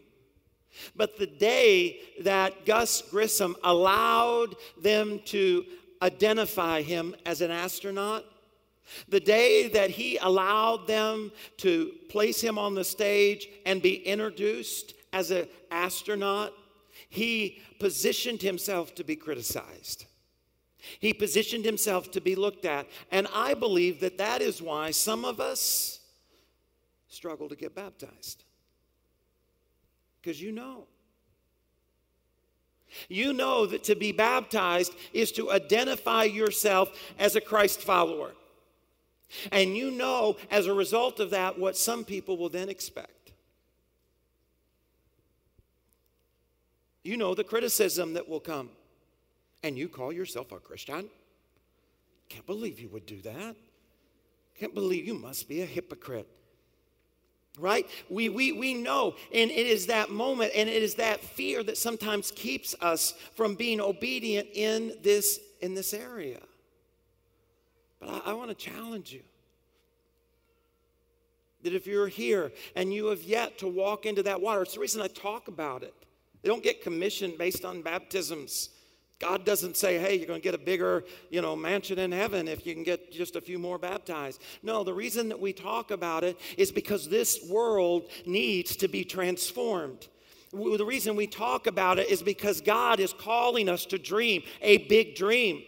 but 0.97 1.19
the 1.19 1.27
day 1.27 2.01
that 2.23 2.67
Gus 2.67 3.03
Grissom 3.03 3.57
allowed 3.63 4.57
them 4.81 5.21
to 5.27 5.65
identify 6.03 6.83
him 6.83 7.15
as 7.25 7.41
an 7.41 7.51
astronaut, 7.51 8.25
the 9.09 9.21
day 9.21 9.69
that 9.69 9.91
he 9.91 10.19
allowed 10.19 10.87
them 10.87 11.33
to 11.59 11.93
place 12.11 12.41
him 12.41 12.59
on 12.59 12.75
the 12.75 12.85
stage 12.85 13.49
and 13.65 13.81
be 13.81 13.95
introduced 13.95 14.95
as 15.13 15.31
an 15.31 15.47
astronaut, 15.71 16.53
he 17.09 17.63
positioned 17.79 18.43
himself 18.43 18.95
to 18.95 19.05
be 19.05 19.17
criticized. 19.17 20.07
He 21.01 21.13
positioned 21.13 21.65
himself 21.65 22.11
to 22.13 22.21
be 22.21 22.35
looked 22.35 22.65
at. 22.65 22.87
And 23.11 23.27
I 23.35 23.55
believe 23.55 24.01
that 24.01 24.19
that 24.19 24.43
is 24.43 24.61
why 24.61 24.91
some 24.91 25.25
of 25.25 25.41
us 25.41 26.01
struggle 27.09 27.49
to 27.49 27.57
get 27.57 27.75
baptized. 27.75 28.45
Because 30.21 30.41
you 30.41 30.53
know. 30.53 30.87
You 33.09 33.33
know 33.33 33.67
that 33.67 33.85
to 33.85 33.97
be 33.97 34.13
baptized 34.13 34.95
is 35.13 35.33
to 35.33 35.51
identify 35.51 36.25
yourself 36.25 36.97
as 37.19 37.37
a 37.37 37.41
Christ 37.41 37.81
follower. 37.81 38.33
And 39.51 39.77
you 39.77 39.91
know, 39.91 40.37
as 40.51 40.67
a 40.67 40.75
result 40.75 41.19
of 41.19 41.31
that, 41.31 41.59
what 41.59 41.77
some 41.77 42.05
people 42.05 42.37
will 42.37 42.49
then 42.49 42.69
expect. 42.69 43.33
You 47.03 47.17
know 47.17 47.35
the 47.35 47.45
criticism 47.45 48.15
that 48.15 48.29
will 48.29 48.41
come 48.41 48.71
and 49.63 49.79
you 49.79 49.89
call 49.89 50.13
yourself 50.13 50.53
a 50.53 50.59
Christian? 50.59 51.09
Can't 52.29 52.47
believe 52.47 52.81
you 52.81 52.89
would 52.89 53.07
do 53.07 53.21
that. 53.23 53.57
Can't 54.59 54.75
believe 54.75 55.07
you 55.07 55.15
must 55.15 55.49
be 55.49 55.63
a 55.63 55.67
hypocrite. 55.67 56.29
Right? 57.59 57.89
We, 58.11 58.29
we, 58.29 58.51
we 58.51 58.75
know, 58.75 59.15
and 59.33 59.51
it 59.51 59.67
is 59.67 59.87
that 59.87 60.11
moment 60.11 60.53
and 60.57 60.69
it 60.69 60.83
is 60.83 60.97
that 60.97 61.21
fear 61.21 61.63
that 61.63 61.79
sometimes 61.79 62.33
keeps 62.33 62.75
us 62.81 63.15
from 63.37 63.55
being 63.55 63.81
obedient 63.81 64.49
in 64.55 64.95
this, 65.03 65.39
in 65.61 65.75
this 65.75 65.95
area. 65.95 66.41
But 68.01 68.09
I, 68.09 68.31
I 68.31 68.33
want 68.33 68.49
to 68.51 68.57
challenge 68.57 69.13
you 69.13 69.23
that 71.63 71.75
if 71.75 71.87
you're 71.87 72.09
here 72.09 72.53
and 72.77 72.93
you 72.93 73.07
have 73.07 73.23
yet 73.23 73.59
to 73.59 73.69
walk 73.69 74.05
into 74.05 74.23
that 74.25 74.41
water, 74.41 74.63
it's 74.63 74.75
the 74.75 74.81
reason 74.81 75.01
I 75.01 75.09
talk 75.09 75.49
about 75.49 75.83
it 75.83 75.95
They 76.43 76.49
don't 76.49 76.63
get 76.63 76.83
commissioned 76.83 77.39
based 77.39 77.65
on 77.65 77.83
baptisms. 77.83 78.71
God 79.21 79.45
doesn't 79.45 79.77
say, 79.77 79.99
hey, 79.99 80.17
you're 80.17 80.27
going 80.27 80.41
to 80.41 80.45
get 80.45 80.55
a 80.55 80.59
bigger, 80.59 81.05
you 81.31 81.41
know, 81.41 81.55
mansion 81.55 81.99
in 81.99 82.11
heaven 82.11 82.49
if 82.49 82.67
you 82.67 82.75
can 82.75 82.83
get 82.83 83.13
just 83.13 83.37
a 83.37 83.41
few 83.41 83.59
more 83.59 83.79
baptized. 83.79 84.43
No, 84.63 84.83
the 84.83 84.93
reason 84.93 85.29
that 85.29 85.39
we 85.39 85.53
talk 85.53 85.91
about 85.91 86.25
it 86.25 86.39
is 86.59 86.73
because 86.73 87.09
this 87.09 87.49
world 87.49 88.11
needs 88.27 88.77
to 88.77 88.89
be 88.89 89.05
transformed. 89.05 90.09
The 90.53 90.85
reason 90.85 91.17
we 91.17 91.27
talk 91.27 91.67
about 91.67 91.99
it 91.99 92.09
is 92.09 92.23
because 92.23 92.61
God 92.61 93.01
is 93.01 93.13
calling 93.13 93.69
us 93.69 93.87
to 93.87 93.99
dream 93.99 94.43
a 94.63 94.79
big 94.89 95.15
dream. 95.15 95.63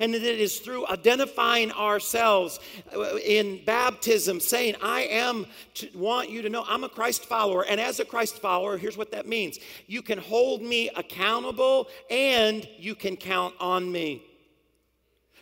And 0.00 0.14
it 0.14 0.22
is 0.22 0.60
through 0.60 0.86
identifying 0.88 1.72
ourselves 1.72 2.60
uh, 2.94 3.16
in 3.16 3.64
baptism, 3.64 4.40
saying, 4.40 4.76
I 4.82 5.02
am, 5.02 5.46
to 5.74 5.88
want 5.94 6.30
you 6.30 6.42
to 6.42 6.48
know 6.48 6.64
I'm 6.66 6.84
a 6.84 6.88
Christ 6.88 7.24
follower. 7.24 7.64
And 7.64 7.80
as 7.80 8.00
a 8.00 8.04
Christ 8.04 8.40
follower, 8.40 8.78
here's 8.78 8.96
what 8.96 9.10
that 9.12 9.26
means 9.26 9.58
you 9.86 10.02
can 10.02 10.18
hold 10.18 10.62
me 10.62 10.90
accountable 10.96 11.88
and 12.10 12.68
you 12.78 12.94
can 12.94 13.16
count 13.16 13.54
on 13.60 13.90
me. 13.90 14.22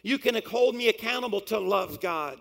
You 0.03 0.19
can 0.19 0.41
hold 0.47 0.75
me 0.75 0.89
accountable 0.89 1.41
to 1.43 1.59
love 1.59 2.01
God. 2.01 2.39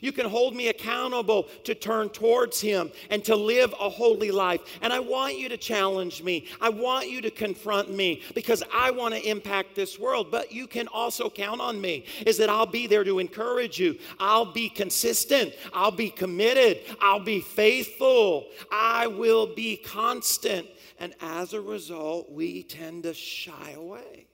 You 0.00 0.12
can 0.12 0.26
hold 0.26 0.54
me 0.54 0.68
accountable 0.68 1.48
to 1.64 1.74
turn 1.74 2.10
towards 2.10 2.60
Him 2.60 2.90
and 3.10 3.24
to 3.24 3.36
live 3.36 3.74
a 3.80 3.88
holy 3.88 4.30
life. 4.30 4.60
And 4.82 4.92
I 4.92 5.00
want 5.00 5.38
you 5.38 5.48
to 5.48 5.56
challenge 5.56 6.22
me. 6.22 6.46
I 6.60 6.68
want 6.68 7.10
you 7.10 7.20
to 7.22 7.30
confront 7.30 7.90
me 7.90 8.22
because 8.34 8.62
I 8.72 8.90
want 8.90 9.14
to 9.14 9.28
impact 9.28 9.74
this 9.74 9.98
world. 9.98 10.30
But 10.30 10.52
you 10.52 10.66
can 10.66 10.88
also 10.88 11.28
count 11.28 11.60
on 11.60 11.80
me, 11.80 12.04
is 12.26 12.36
that 12.38 12.48
I'll 12.48 12.66
be 12.66 12.86
there 12.86 13.04
to 13.04 13.18
encourage 13.18 13.78
you. 13.78 13.98
I'll 14.20 14.52
be 14.52 14.68
consistent. 14.68 15.54
I'll 15.72 15.90
be 15.90 16.10
committed. 16.10 16.80
I'll 17.00 17.24
be 17.24 17.40
faithful. 17.40 18.46
I 18.70 19.06
will 19.06 19.54
be 19.54 19.76
constant. 19.76 20.66
And 21.00 21.14
as 21.20 21.52
a 21.52 21.60
result, 21.60 22.30
we 22.30 22.62
tend 22.62 23.04
to 23.04 23.14
shy 23.14 23.72
away. 23.76 24.27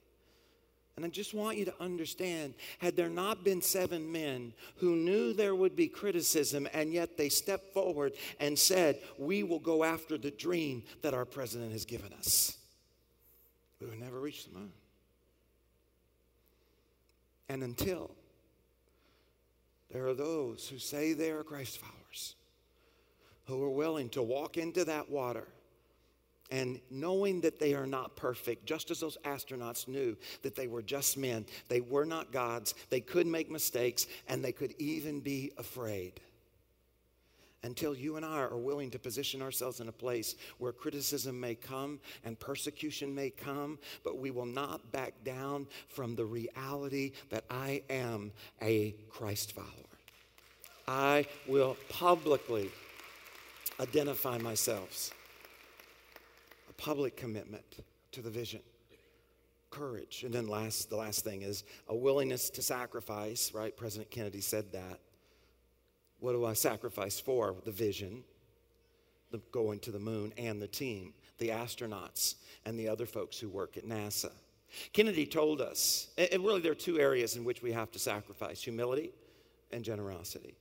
And 0.96 1.04
I 1.04 1.08
just 1.08 1.34
want 1.34 1.56
you 1.56 1.64
to 1.64 1.74
understand 1.82 2.54
had 2.78 2.94
there 2.94 3.08
not 3.08 3.42
been 3.42 3.60
seven 3.60 4.12
men 4.12 4.52
who 4.76 4.94
knew 4.94 5.32
there 5.32 5.54
would 5.54 5.74
be 5.74 5.88
criticism, 5.88 6.68
and 6.72 6.92
yet 6.92 7.16
they 7.16 7.28
stepped 7.28 7.74
forward 7.74 8.12
and 8.38 8.56
said, 8.56 9.00
We 9.18 9.42
will 9.42 9.58
go 9.58 9.82
after 9.82 10.16
the 10.16 10.30
dream 10.30 10.84
that 11.02 11.12
our 11.12 11.24
president 11.24 11.72
has 11.72 11.84
given 11.84 12.12
us, 12.12 12.56
we 13.80 13.88
would 13.88 14.00
never 14.00 14.20
reach 14.20 14.46
the 14.46 14.56
moon. 14.56 14.72
And 17.48 17.62
until 17.62 18.12
there 19.90 20.06
are 20.06 20.14
those 20.14 20.68
who 20.68 20.78
say 20.78 21.12
they 21.12 21.30
are 21.30 21.42
Christ 21.42 21.78
followers, 21.78 22.36
who 23.46 23.62
are 23.62 23.70
willing 23.70 24.08
to 24.10 24.22
walk 24.22 24.56
into 24.56 24.84
that 24.84 25.10
water 25.10 25.46
and 26.54 26.80
knowing 26.88 27.40
that 27.40 27.58
they 27.58 27.74
are 27.74 27.86
not 27.86 28.14
perfect, 28.14 28.64
just 28.64 28.92
as 28.92 29.00
those 29.00 29.18
astronauts 29.24 29.88
knew 29.88 30.16
that 30.42 30.54
they 30.54 30.68
were 30.68 30.82
just 30.82 31.18
men, 31.18 31.44
they 31.68 31.80
were 31.80 32.04
not 32.04 32.30
gods, 32.30 32.76
they 32.90 33.00
could 33.00 33.26
make 33.26 33.50
mistakes, 33.50 34.06
and 34.28 34.44
they 34.44 34.52
could 34.52 34.72
even 34.78 35.18
be 35.18 35.50
afraid. 35.58 36.20
Until 37.64 37.92
you 37.92 38.14
and 38.14 38.24
I 38.24 38.38
are 38.38 38.56
willing 38.56 38.92
to 38.92 39.00
position 39.00 39.42
ourselves 39.42 39.80
in 39.80 39.88
a 39.88 39.92
place 39.92 40.36
where 40.58 40.70
criticism 40.70 41.40
may 41.40 41.56
come 41.56 41.98
and 42.24 42.38
persecution 42.38 43.12
may 43.12 43.30
come, 43.30 43.76
but 44.04 44.18
we 44.18 44.30
will 44.30 44.46
not 44.46 44.92
back 44.92 45.24
down 45.24 45.66
from 45.88 46.14
the 46.14 46.24
reality 46.24 47.14
that 47.30 47.42
I 47.50 47.82
am 47.90 48.30
a 48.62 48.94
Christ 49.10 49.54
follower. 49.54 49.68
I 50.86 51.26
will 51.48 51.76
publicly 51.88 52.70
identify 53.80 54.38
myself 54.38 55.12
public 56.76 57.16
commitment 57.16 57.64
to 58.12 58.22
the 58.22 58.30
vision. 58.30 58.60
Courage. 59.70 60.22
And 60.24 60.32
then 60.32 60.46
last 60.46 60.88
the 60.88 60.96
last 60.96 61.24
thing 61.24 61.42
is 61.42 61.64
a 61.88 61.96
willingness 61.96 62.50
to 62.50 62.62
sacrifice 62.62 63.52
right? 63.52 63.76
President 63.76 64.10
kennedy 64.10 64.40
said 64.40 64.72
that. 64.72 65.00
What 66.20 66.32
do 66.32 66.44
i 66.44 66.52
sacrifice 66.52 67.18
for? 67.18 67.56
The 67.64 67.72
vision 67.72 68.22
the 69.30 69.40
going 69.50 69.80
to 69.80 69.90
the 69.90 69.98
moon 69.98 70.32
and 70.38 70.62
the 70.62 70.68
team 70.68 71.12
the 71.38 71.48
astronauts 71.48 72.36
and 72.64 72.78
the 72.78 72.88
other 72.88 73.06
folks 73.06 73.36
who 73.36 73.48
work 73.48 73.76
at 73.76 73.84
nasa. 73.84 74.30
Kennedy 74.92 75.26
told 75.26 75.60
us 75.60 76.08
and 76.16 76.44
really 76.44 76.60
there 76.60 76.72
are 76.72 76.76
two 76.76 77.00
areas 77.00 77.36
in 77.36 77.44
which 77.44 77.60
we 77.60 77.72
have 77.72 77.90
to 77.90 77.98
sacrifice 77.98 78.62
humility 78.62 79.10
and 79.72 79.84
generosity. 79.84 80.56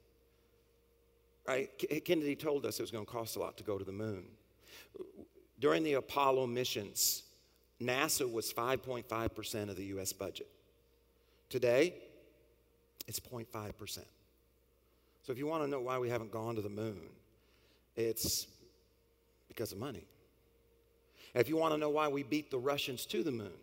Right? 1.48 1.70
Kennedy 2.04 2.36
told 2.36 2.66
us 2.66 2.80
it 2.80 2.84
was 2.84 2.90
going 2.90 3.06
to 3.06 3.12
cost 3.12 3.36
a 3.36 3.40
lot 3.40 3.58
to 3.58 3.64
go 3.64 3.78
to 3.78 3.86
the 3.86 3.92
moon 3.92 4.26
during 5.64 5.82
the 5.82 5.94
Apollo 5.94 6.46
missions, 6.46 7.24
NASA 7.82 8.30
was 8.30 8.52
5.5% 8.52 9.70
of 9.70 9.78
the 9.78 9.86
US 9.96 10.12
budget. 10.12 10.50
Today, 11.48 11.94
it's 13.08 13.18
0.5%. 13.18 14.00
So 15.22 15.32
if 15.32 15.38
you 15.38 15.48
want 15.48 15.64
to 15.64 15.70
know 15.70 15.80
why 15.80 16.00
we 16.00 16.10
haven't 16.10 16.32
gone 16.32 16.56
to 16.56 16.62
the 16.62 16.68
moon, 16.68 17.00
it's 17.96 18.46
because 19.48 19.72
of 19.72 19.78
money. 19.78 20.04
if 21.34 21.48
you 21.48 21.56
want 21.56 21.74
to 21.74 21.78
know 21.78 21.92
why 21.92 22.10
we 22.10 22.24
beat 22.24 22.52
the 22.52 22.60
Russians 22.60 23.06
to 23.06 23.24
the 23.24 23.32
moon, 23.32 23.62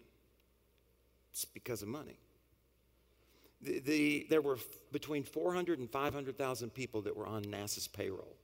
it's 1.31 1.45
because 1.45 1.83
of 1.83 1.89
money. 1.89 2.17
The, 3.61 3.79
the, 3.81 4.27
there 4.31 4.41
were 4.41 4.57
between 4.91 5.23
400 5.23 5.79
and 5.79 5.91
500,000 5.91 6.71
people 6.71 7.03
that 7.03 7.15
were 7.15 7.27
on 7.27 7.45
NASA's 7.45 7.89
payroll 7.89 8.37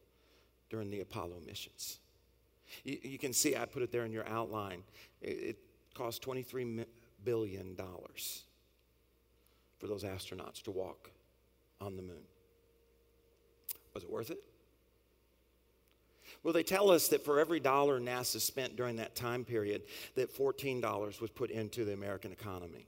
during 0.69 0.91
the 0.91 1.01
Apollo 1.01 1.37
missions. 1.47 2.01
You, 2.85 2.99
you, 3.03 3.19
can 3.19 3.33
see, 3.33 3.57
I 3.57 3.65
put 3.65 3.83
it 3.83 3.93
there 3.93 4.05
in 4.05 4.13
your 4.13 4.27
outline. 4.29 4.83
It, 5.21 5.29
it 5.29 5.59
cost 5.95 6.23
$23 6.23 6.85
billion 7.25 7.77
for 9.79 9.87
those 9.87 10.05
astronauts 10.05 10.63
to 10.63 10.71
walk 10.71 11.11
on 11.81 11.97
the 11.97 12.03
moon. 12.03 12.25
Was 13.95 14.05
it 14.05 14.11
worth 14.11 14.31
it? 14.31 14.43
Well, 16.43 16.53
they 16.53 16.63
tell 16.63 16.91
us 16.91 17.09
that 17.09 17.25
for 17.25 17.41
every 17.41 17.61
dollar 17.61 18.01
NASA 18.01 18.41
spent 18.41 18.77
during 18.77 18.97
that 18.97 19.15
time 19.15 19.45
period, 19.45 19.83
that 20.15 20.35
$14 20.37 21.21
was 21.21 21.31
put 21.31 21.51
into 21.51 21.85
the 21.85 21.93
American 21.93 22.33
economy. 22.33 22.87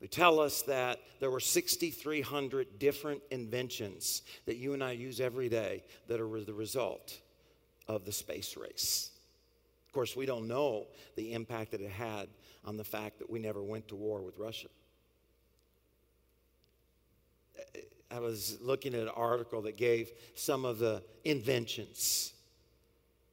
They 0.00 0.06
tell 0.06 0.40
us 0.40 0.62
that 0.62 1.00
there 1.20 1.30
were 1.30 1.40
6,300 1.40 2.78
different 2.78 3.22
inventions 3.30 4.22
that 4.46 4.56
you 4.56 4.74
and 4.74 4.82
I 4.82 4.92
use 4.92 5.20
every 5.20 5.48
day 5.48 5.82
that 6.08 6.20
are 6.20 6.40
the 6.40 6.52
result 6.52 7.20
of 7.88 8.04
the 8.04 8.12
space 8.12 8.56
race. 8.56 9.10
Of 9.86 9.92
course, 9.92 10.16
we 10.16 10.26
don't 10.26 10.48
know 10.48 10.86
the 11.16 11.32
impact 11.32 11.70
that 11.72 11.80
it 11.80 11.90
had 11.90 12.28
on 12.64 12.76
the 12.76 12.84
fact 12.84 13.18
that 13.18 13.30
we 13.30 13.38
never 13.38 13.62
went 13.62 13.88
to 13.88 13.94
war 13.94 14.22
with 14.22 14.38
Russia. 14.38 14.68
I 18.10 18.18
was 18.20 18.58
looking 18.60 18.94
at 18.94 19.00
an 19.00 19.08
article 19.08 19.62
that 19.62 19.76
gave 19.76 20.12
some 20.34 20.64
of 20.64 20.78
the 20.78 21.02
inventions, 21.24 22.32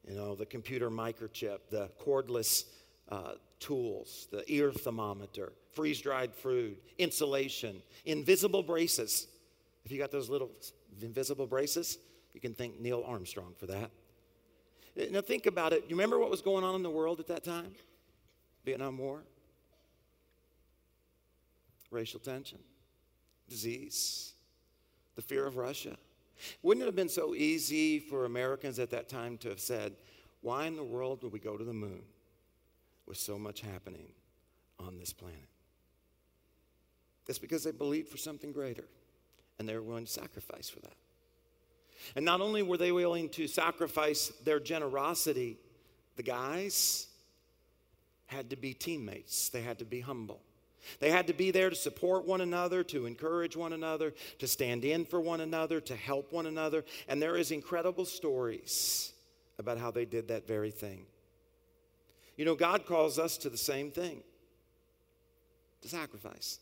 you 0.08 0.16
know, 0.16 0.34
the 0.34 0.46
computer 0.46 0.90
microchip, 0.90 1.58
the 1.70 1.88
cordless 2.04 2.64
uh, 3.08 3.34
tools, 3.60 4.26
the 4.32 4.44
ear 4.52 4.72
thermometer, 4.72 5.52
freeze 5.72 6.00
dried 6.00 6.34
food, 6.34 6.76
insulation, 6.98 7.80
invisible 8.06 8.62
braces. 8.62 9.28
If 9.84 9.92
you 9.92 9.98
got 9.98 10.10
those 10.10 10.28
little 10.28 10.50
invisible 11.00 11.46
braces, 11.46 11.98
you 12.34 12.40
can 12.40 12.54
thank 12.54 12.80
Neil 12.80 13.04
Armstrong 13.06 13.54
for 13.58 13.66
that. 13.66 13.90
Now, 14.94 15.20
think 15.22 15.46
about 15.46 15.72
it. 15.72 15.84
You 15.88 15.96
remember 15.96 16.18
what 16.18 16.30
was 16.30 16.42
going 16.42 16.64
on 16.64 16.74
in 16.74 16.82
the 16.82 16.90
world 16.90 17.18
at 17.18 17.26
that 17.28 17.44
time? 17.44 17.72
Vietnam 18.64 18.98
War, 18.98 19.22
racial 21.90 22.20
tension, 22.20 22.58
disease, 23.48 24.32
the 25.16 25.22
fear 25.22 25.46
of 25.46 25.56
Russia. 25.56 25.96
Wouldn't 26.62 26.82
it 26.82 26.86
have 26.86 26.96
been 26.96 27.08
so 27.08 27.34
easy 27.34 27.98
for 27.98 28.24
Americans 28.24 28.78
at 28.78 28.90
that 28.90 29.08
time 29.08 29.38
to 29.38 29.48
have 29.48 29.60
said, 29.60 29.94
Why 30.40 30.66
in 30.66 30.76
the 30.76 30.84
world 30.84 31.22
would 31.22 31.32
we 31.32 31.38
go 31.38 31.56
to 31.56 31.64
the 31.64 31.72
moon 31.72 32.02
with 33.06 33.16
so 33.16 33.38
much 33.38 33.60
happening 33.60 34.12
on 34.78 34.98
this 34.98 35.12
planet? 35.12 35.48
It's 37.28 37.38
because 37.38 37.64
they 37.64 37.72
believed 37.72 38.08
for 38.08 38.18
something 38.18 38.52
greater 38.52 38.84
and 39.58 39.68
they 39.68 39.74
were 39.74 39.82
willing 39.82 40.04
to 40.04 40.10
sacrifice 40.10 40.68
for 40.68 40.80
that. 40.80 40.96
And 42.16 42.24
not 42.24 42.40
only 42.40 42.62
were 42.62 42.76
they 42.76 42.92
willing 42.92 43.28
to 43.30 43.46
sacrifice 43.46 44.28
their 44.44 44.60
generosity, 44.60 45.58
the 46.16 46.22
guys 46.22 47.06
had 48.26 48.50
to 48.50 48.56
be 48.56 48.74
teammates, 48.74 49.48
they 49.48 49.62
had 49.62 49.78
to 49.78 49.84
be 49.84 50.00
humble. 50.00 50.40
They 50.98 51.10
had 51.10 51.28
to 51.28 51.32
be 51.32 51.52
there 51.52 51.70
to 51.70 51.76
support 51.76 52.26
one 52.26 52.40
another, 52.40 52.82
to 52.84 53.06
encourage 53.06 53.56
one 53.56 53.72
another, 53.72 54.14
to 54.38 54.48
stand 54.48 54.84
in 54.84 55.04
for 55.04 55.20
one 55.20 55.40
another, 55.40 55.80
to 55.80 55.94
help 55.94 56.32
one 56.32 56.46
another. 56.46 56.84
And 57.06 57.22
there 57.22 57.36
is 57.36 57.52
incredible 57.52 58.04
stories 58.04 59.12
about 59.58 59.78
how 59.78 59.92
they 59.92 60.04
did 60.04 60.28
that 60.28 60.46
very 60.46 60.72
thing. 60.72 61.06
You 62.36 62.44
know, 62.44 62.56
God 62.56 62.86
calls 62.86 63.18
us 63.18 63.36
to 63.38 63.50
the 63.50 63.56
same 63.56 63.90
thing 63.90 64.22
to 65.82 65.88
sacrifice. 65.88 66.58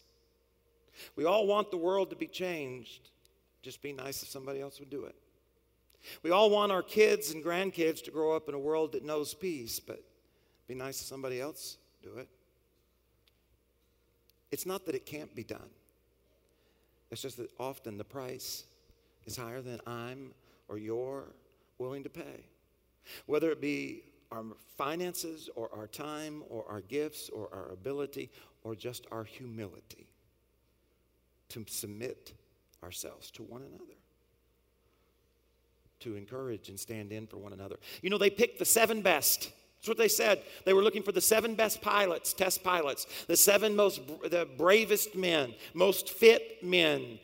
We 1.16 1.24
all 1.24 1.46
want 1.46 1.70
the 1.70 1.76
world 1.76 2.10
to 2.10 2.16
be 2.16 2.26
changed. 2.26 3.08
Just 3.62 3.80
be 3.80 3.92
nice 3.92 4.22
if 4.22 4.28
somebody 4.28 4.60
else 4.60 4.80
would 4.80 4.90
do 4.90 5.04
it. 5.04 5.14
We 6.22 6.30
all 6.30 6.50
want 6.50 6.72
our 6.72 6.82
kids 6.82 7.30
and 7.30 7.44
grandkids 7.44 8.02
to 8.04 8.10
grow 8.10 8.34
up 8.34 8.48
in 8.48 8.54
a 8.54 8.58
world 8.58 8.92
that 8.92 9.04
knows 9.04 9.34
peace, 9.34 9.80
but 9.80 10.02
Be 10.70 10.76
nice 10.76 10.98
to 10.98 11.04
somebody 11.04 11.40
else, 11.40 11.78
do 12.00 12.18
it. 12.18 12.28
It's 14.52 14.64
not 14.64 14.86
that 14.86 14.94
it 14.94 15.04
can't 15.04 15.34
be 15.34 15.42
done, 15.42 15.68
it's 17.10 17.22
just 17.22 17.38
that 17.38 17.50
often 17.58 17.98
the 17.98 18.04
price 18.04 18.62
is 19.26 19.36
higher 19.36 19.62
than 19.62 19.80
I'm 19.84 20.30
or 20.68 20.78
you're 20.78 21.24
willing 21.78 22.04
to 22.04 22.08
pay. 22.08 22.46
Whether 23.26 23.50
it 23.50 23.60
be 23.60 24.04
our 24.30 24.44
finances 24.76 25.50
or 25.56 25.68
our 25.74 25.88
time 25.88 26.44
or 26.48 26.64
our 26.68 26.82
gifts 26.82 27.30
or 27.30 27.48
our 27.52 27.72
ability 27.72 28.30
or 28.62 28.76
just 28.76 29.08
our 29.10 29.24
humility 29.24 30.06
to 31.48 31.64
submit 31.66 32.32
ourselves 32.84 33.28
to 33.32 33.42
one 33.42 33.62
another, 33.62 33.98
to 36.00 36.16
encourage 36.16 36.68
and 36.68 36.78
stand 36.78 37.12
in 37.12 37.26
for 37.26 37.36
one 37.36 37.52
another. 37.52 37.76
You 38.02 38.10
know, 38.10 38.18
they 38.18 38.30
picked 38.30 38.58
the 38.58 38.64
seven 38.64 39.02
best. 39.02 39.50
That's 39.78 39.88
what 39.88 39.98
they 39.98 40.08
said. 40.08 40.42
They 40.64 40.72
were 40.72 40.82
looking 40.82 41.02
for 41.02 41.12
the 41.12 41.20
seven 41.20 41.54
best 41.54 41.80
pilots, 41.80 42.34
test 42.34 42.62
pilots, 42.62 43.06
the 43.28 43.36
seven 43.36 43.74
most, 43.74 44.00
the 44.22 44.46
bravest 44.58 45.14
men, 45.14 45.54
most 45.72 46.10
fit 46.10 46.62
men. 46.62 47.18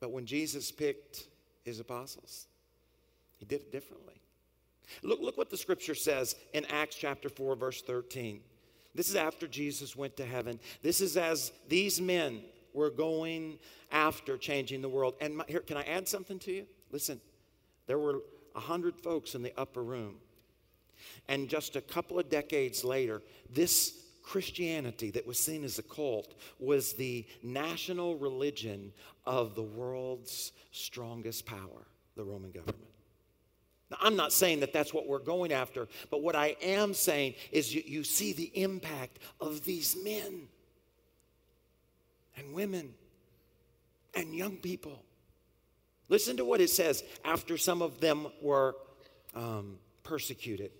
But 0.00 0.10
when 0.10 0.24
Jesus 0.26 0.70
picked 0.70 1.26
his 1.64 1.80
apostles, 1.80 2.46
he 3.38 3.44
did 3.44 3.60
it 3.62 3.72
differently. 3.72 4.14
Look, 5.02 5.20
look 5.20 5.36
what 5.36 5.50
the 5.50 5.56
scripture 5.56 5.94
says 5.94 6.36
in 6.52 6.64
Acts 6.66 6.96
chapter 6.96 7.28
4, 7.28 7.56
verse 7.56 7.82
13. 7.82 8.40
This 8.94 9.08
is 9.08 9.16
after 9.16 9.46
Jesus 9.46 9.96
went 9.96 10.16
to 10.18 10.24
heaven. 10.24 10.60
This 10.82 11.00
is 11.00 11.16
as 11.16 11.52
these 11.68 12.00
men 12.00 12.42
were 12.74 12.90
going 12.90 13.58
after 13.90 14.36
changing 14.36 14.82
the 14.82 14.88
world. 14.88 15.14
And 15.20 15.38
my, 15.38 15.44
here, 15.48 15.60
can 15.60 15.76
I 15.76 15.84
add 15.84 16.06
something 16.06 16.38
to 16.40 16.52
you? 16.52 16.66
Listen, 16.90 17.20
there 17.86 17.98
were 17.98 18.20
a 18.54 18.60
hundred 18.60 18.96
folks 18.96 19.34
in 19.34 19.42
the 19.42 19.52
upper 19.56 19.82
room. 19.82 20.16
And 21.28 21.48
just 21.48 21.76
a 21.76 21.80
couple 21.80 22.18
of 22.18 22.28
decades 22.28 22.84
later, 22.84 23.22
this 23.50 24.04
Christianity 24.22 25.10
that 25.12 25.26
was 25.26 25.38
seen 25.38 25.64
as 25.64 25.78
a 25.78 25.82
cult 25.82 26.34
was 26.58 26.94
the 26.94 27.26
national 27.42 28.16
religion 28.16 28.92
of 29.26 29.54
the 29.54 29.62
world's 29.62 30.52
strongest 30.72 31.46
power, 31.46 31.86
the 32.16 32.24
Roman 32.24 32.50
government. 32.50 32.88
Now, 33.90 33.98
I'm 34.00 34.16
not 34.16 34.32
saying 34.32 34.60
that 34.60 34.72
that's 34.72 34.94
what 34.94 35.06
we're 35.06 35.18
going 35.18 35.52
after, 35.52 35.88
but 36.10 36.22
what 36.22 36.34
I 36.34 36.56
am 36.62 36.94
saying 36.94 37.34
is 37.52 37.74
you, 37.74 37.82
you 37.86 38.02
see 38.02 38.32
the 38.32 38.50
impact 38.54 39.18
of 39.40 39.64
these 39.64 39.96
men 40.02 40.48
and 42.36 42.52
women 42.52 42.94
and 44.14 44.34
young 44.34 44.56
people. 44.56 45.02
Listen 46.08 46.36
to 46.36 46.44
what 46.44 46.60
it 46.60 46.70
says 46.70 47.02
after 47.24 47.56
some 47.56 47.82
of 47.82 48.00
them 48.00 48.26
were 48.40 48.76
um, 49.34 49.78
persecuted. 50.02 50.66
It 50.66 50.72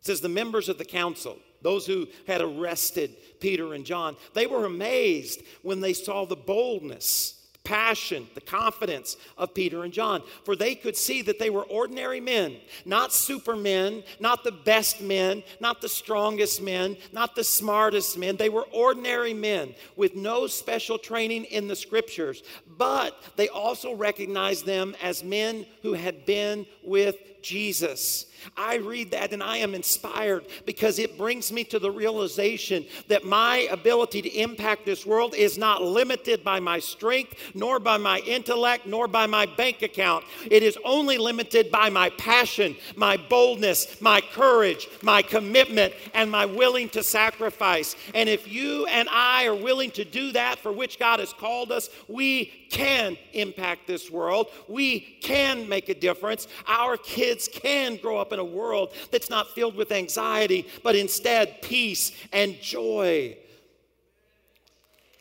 says, 0.00 0.20
The 0.20 0.28
members 0.28 0.68
of 0.68 0.78
the 0.78 0.84
council, 0.84 1.38
those 1.62 1.86
who 1.86 2.06
had 2.26 2.40
arrested 2.40 3.14
Peter 3.40 3.74
and 3.74 3.84
John, 3.84 4.16
they 4.34 4.46
were 4.46 4.64
amazed 4.64 5.42
when 5.62 5.80
they 5.80 5.92
saw 5.92 6.24
the 6.24 6.36
boldness 6.36 7.45
passion, 7.66 8.28
the 8.34 8.40
confidence 8.40 9.16
of 9.36 9.52
Peter 9.52 9.82
and 9.82 9.92
John. 9.92 10.22
For 10.44 10.54
they 10.54 10.76
could 10.76 10.96
see 10.96 11.20
that 11.22 11.40
they 11.40 11.50
were 11.50 11.64
ordinary 11.64 12.20
men, 12.20 12.56
not 12.84 13.12
supermen, 13.12 14.04
not 14.20 14.44
the 14.44 14.52
best 14.52 15.00
men, 15.00 15.42
not 15.60 15.80
the 15.80 15.88
strongest 15.88 16.62
men, 16.62 16.96
not 17.12 17.34
the 17.34 17.42
smartest 17.42 18.16
men. 18.16 18.36
They 18.36 18.48
were 18.48 18.68
ordinary 18.72 19.34
men 19.34 19.74
with 19.96 20.14
no 20.14 20.46
special 20.46 20.96
training 20.96 21.44
in 21.46 21.66
the 21.66 21.76
scriptures. 21.76 22.44
But 22.78 23.20
they 23.34 23.48
also 23.48 23.94
recognized 23.94 24.64
them 24.64 24.94
as 25.02 25.24
men 25.24 25.66
who 25.82 25.94
had 25.94 26.24
been 26.24 26.66
with 26.84 27.16
Jesus. 27.46 28.26
I 28.56 28.76
read 28.76 29.12
that 29.12 29.32
and 29.32 29.42
I 29.42 29.58
am 29.58 29.74
inspired 29.74 30.46
because 30.64 30.98
it 30.98 31.16
brings 31.16 31.52
me 31.52 31.64
to 31.64 31.78
the 31.78 31.90
realization 31.90 32.84
that 33.08 33.24
my 33.24 33.68
ability 33.70 34.22
to 34.22 34.28
impact 34.28 34.84
this 34.84 35.06
world 35.06 35.34
is 35.34 35.56
not 35.56 35.82
limited 35.82 36.44
by 36.44 36.60
my 36.60 36.78
strength, 36.78 37.34
nor 37.54 37.78
by 37.78 37.96
my 37.96 38.18
intellect, 38.20 38.86
nor 38.86 39.08
by 39.08 39.26
my 39.26 39.46
bank 39.46 39.82
account. 39.82 40.24
It 40.50 40.62
is 40.62 40.78
only 40.84 41.18
limited 41.18 41.70
by 41.70 41.88
my 41.88 42.10
passion, 42.10 42.76
my 42.94 43.16
boldness, 43.16 44.00
my 44.00 44.20
courage, 44.20 44.88
my 45.02 45.22
commitment, 45.22 45.94
and 46.14 46.30
my 46.30 46.46
willing 46.46 46.88
to 46.90 47.02
sacrifice. 47.02 47.96
And 48.14 48.28
if 48.28 48.50
you 48.50 48.86
and 48.86 49.08
I 49.10 49.46
are 49.46 49.54
willing 49.54 49.90
to 49.92 50.04
do 50.04 50.32
that 50.32 50.58
for 50.58 50.72
which 50.72 50.98
God 50.98 51.20
has 51.20 51.32
called 51.32 51.72
us, 51.72 51.90
we 52.08 52.66
can 52.70 53.16
impact 53.32 53.86
this 53.86 54.10
world. 54.10 54.48
We 54.68 55.00
can 55.00 55.68
make 55.68 55.88
a 55.88 55.94
difference. 55.94 56.48
Our 56.66 56.96
kids 57.36 57.48
can 57.48 57.96
grow 57.96 58.16
up 58.16 58.32
in 58.32 58.38
a 58.38 58.44
world 58.44 58.92
that's 59.10 59.28
not 59.28 59.48
filled 59.50 59.76
with 59.76 59.92
anxiety, 59.92 60.66
but 60.82 60.96
instead 60.96 61.60
peace 61.62 62.12
and 62.32 62.58
joy. 62.60 63.36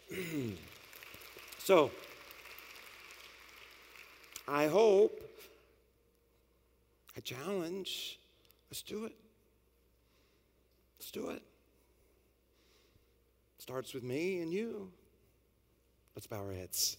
so, 1.59 1.91
I 4.47 4.67
hope, 4.67 5.21
I 7.17 7.19
challenge, 7.19 8.19
let's 8.69 8.81
do 8.81 9.05
it. 9.05 9.13
Let's 10.99 11.11
do 11.11 11.29
it. 11.29 11.41
Starts 13.59 13.93
with 13.93 14.03
me 14.03 14.41
and 14.41 14.53
you. 14.53 14.91
Let's 16.15 16.27
bow 16.27 16.37
our 16.45 16.53
heads. 16.53 16.97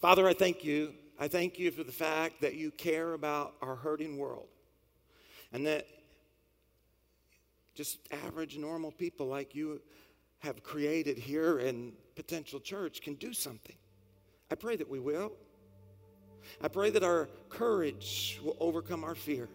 Father, 0.00 0.26
I 0.26 0.34
thank 0.34 0.64
you. 0.64 0.94
I 1.18 1.28
thank 1.28 1.58
you 1.58 1.70
for 1.70 1.84
the 1.84 1.92
fact 1.92 2.40
that 2.40 2.54
you 2.54 2.72
care 2.72 3.12
about 3.12 3.54
our 3.62 3.76
hurting 3.76 4.18
world 4.18 4.48
and 5.52 5.66
that 5.66 5.86
just 7.74 7.98
average, 8.26 8.58
normal 8.58 8.90
people 8.90 9.26
like 9.26 9.54
you 9.54 9.80
have 10.40 10.62
created 10.62 11.16
here 11.16 11.58
in 11.58 11.92
Potential 12.16 12.58
Church 12.58 13.00
can 13.00 13.14
do 13.14 13.32
something. 13.32 13.76
I 14.50 14.56
pray 14.56 14.76
that 14.76 14.88
we 14.88 14.98
will. 14.98 15.32
I 16.60 16.68
pray 16.68 16.90
that 16.90 17.02
our 17.02 17.28
courage 17.48 18.40
will 18.42 18.56
overcome 18.60 19.04
our 19.04 19.14
fear. 19.14 19.48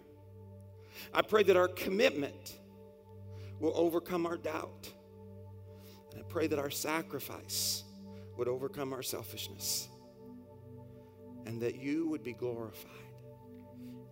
I 1.14 1.22
pray 1.22 1.44
that 1.44 1.58
our 1.58 1.68
commitment 1.68 2.58
will 3.60 3.74
overcome 3.76 4.26
our 4.26 4.38
doubt. 4.38 4.90
And 6.12 6.22
I 6.22 6.24
pray 6.28 6.48
that 6.48 6.58
our 6.58 6.72
sacrifice 6.72 7.84
would 8.38 8.48
overcome 8.48 8.94
our 8.94 9.04
selfishness 9.04 9.89
and 11.50 11.60
that 11.60 11.82
you 11.82 12.08
would 12.08 12.24
be 12.24 12.34
glorified. 12.34 12.92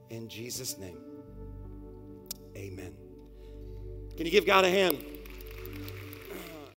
In 0.10 0.28
Jesus' 0.28 0.76
name, 0.80 0.98
amen. 2.56 2.96
Can 4.16 4.26
you 4.26 4.32
give 4.32 4.48
God 4.48 4.66
a 4.66 4.72
hand? 4.72 4.98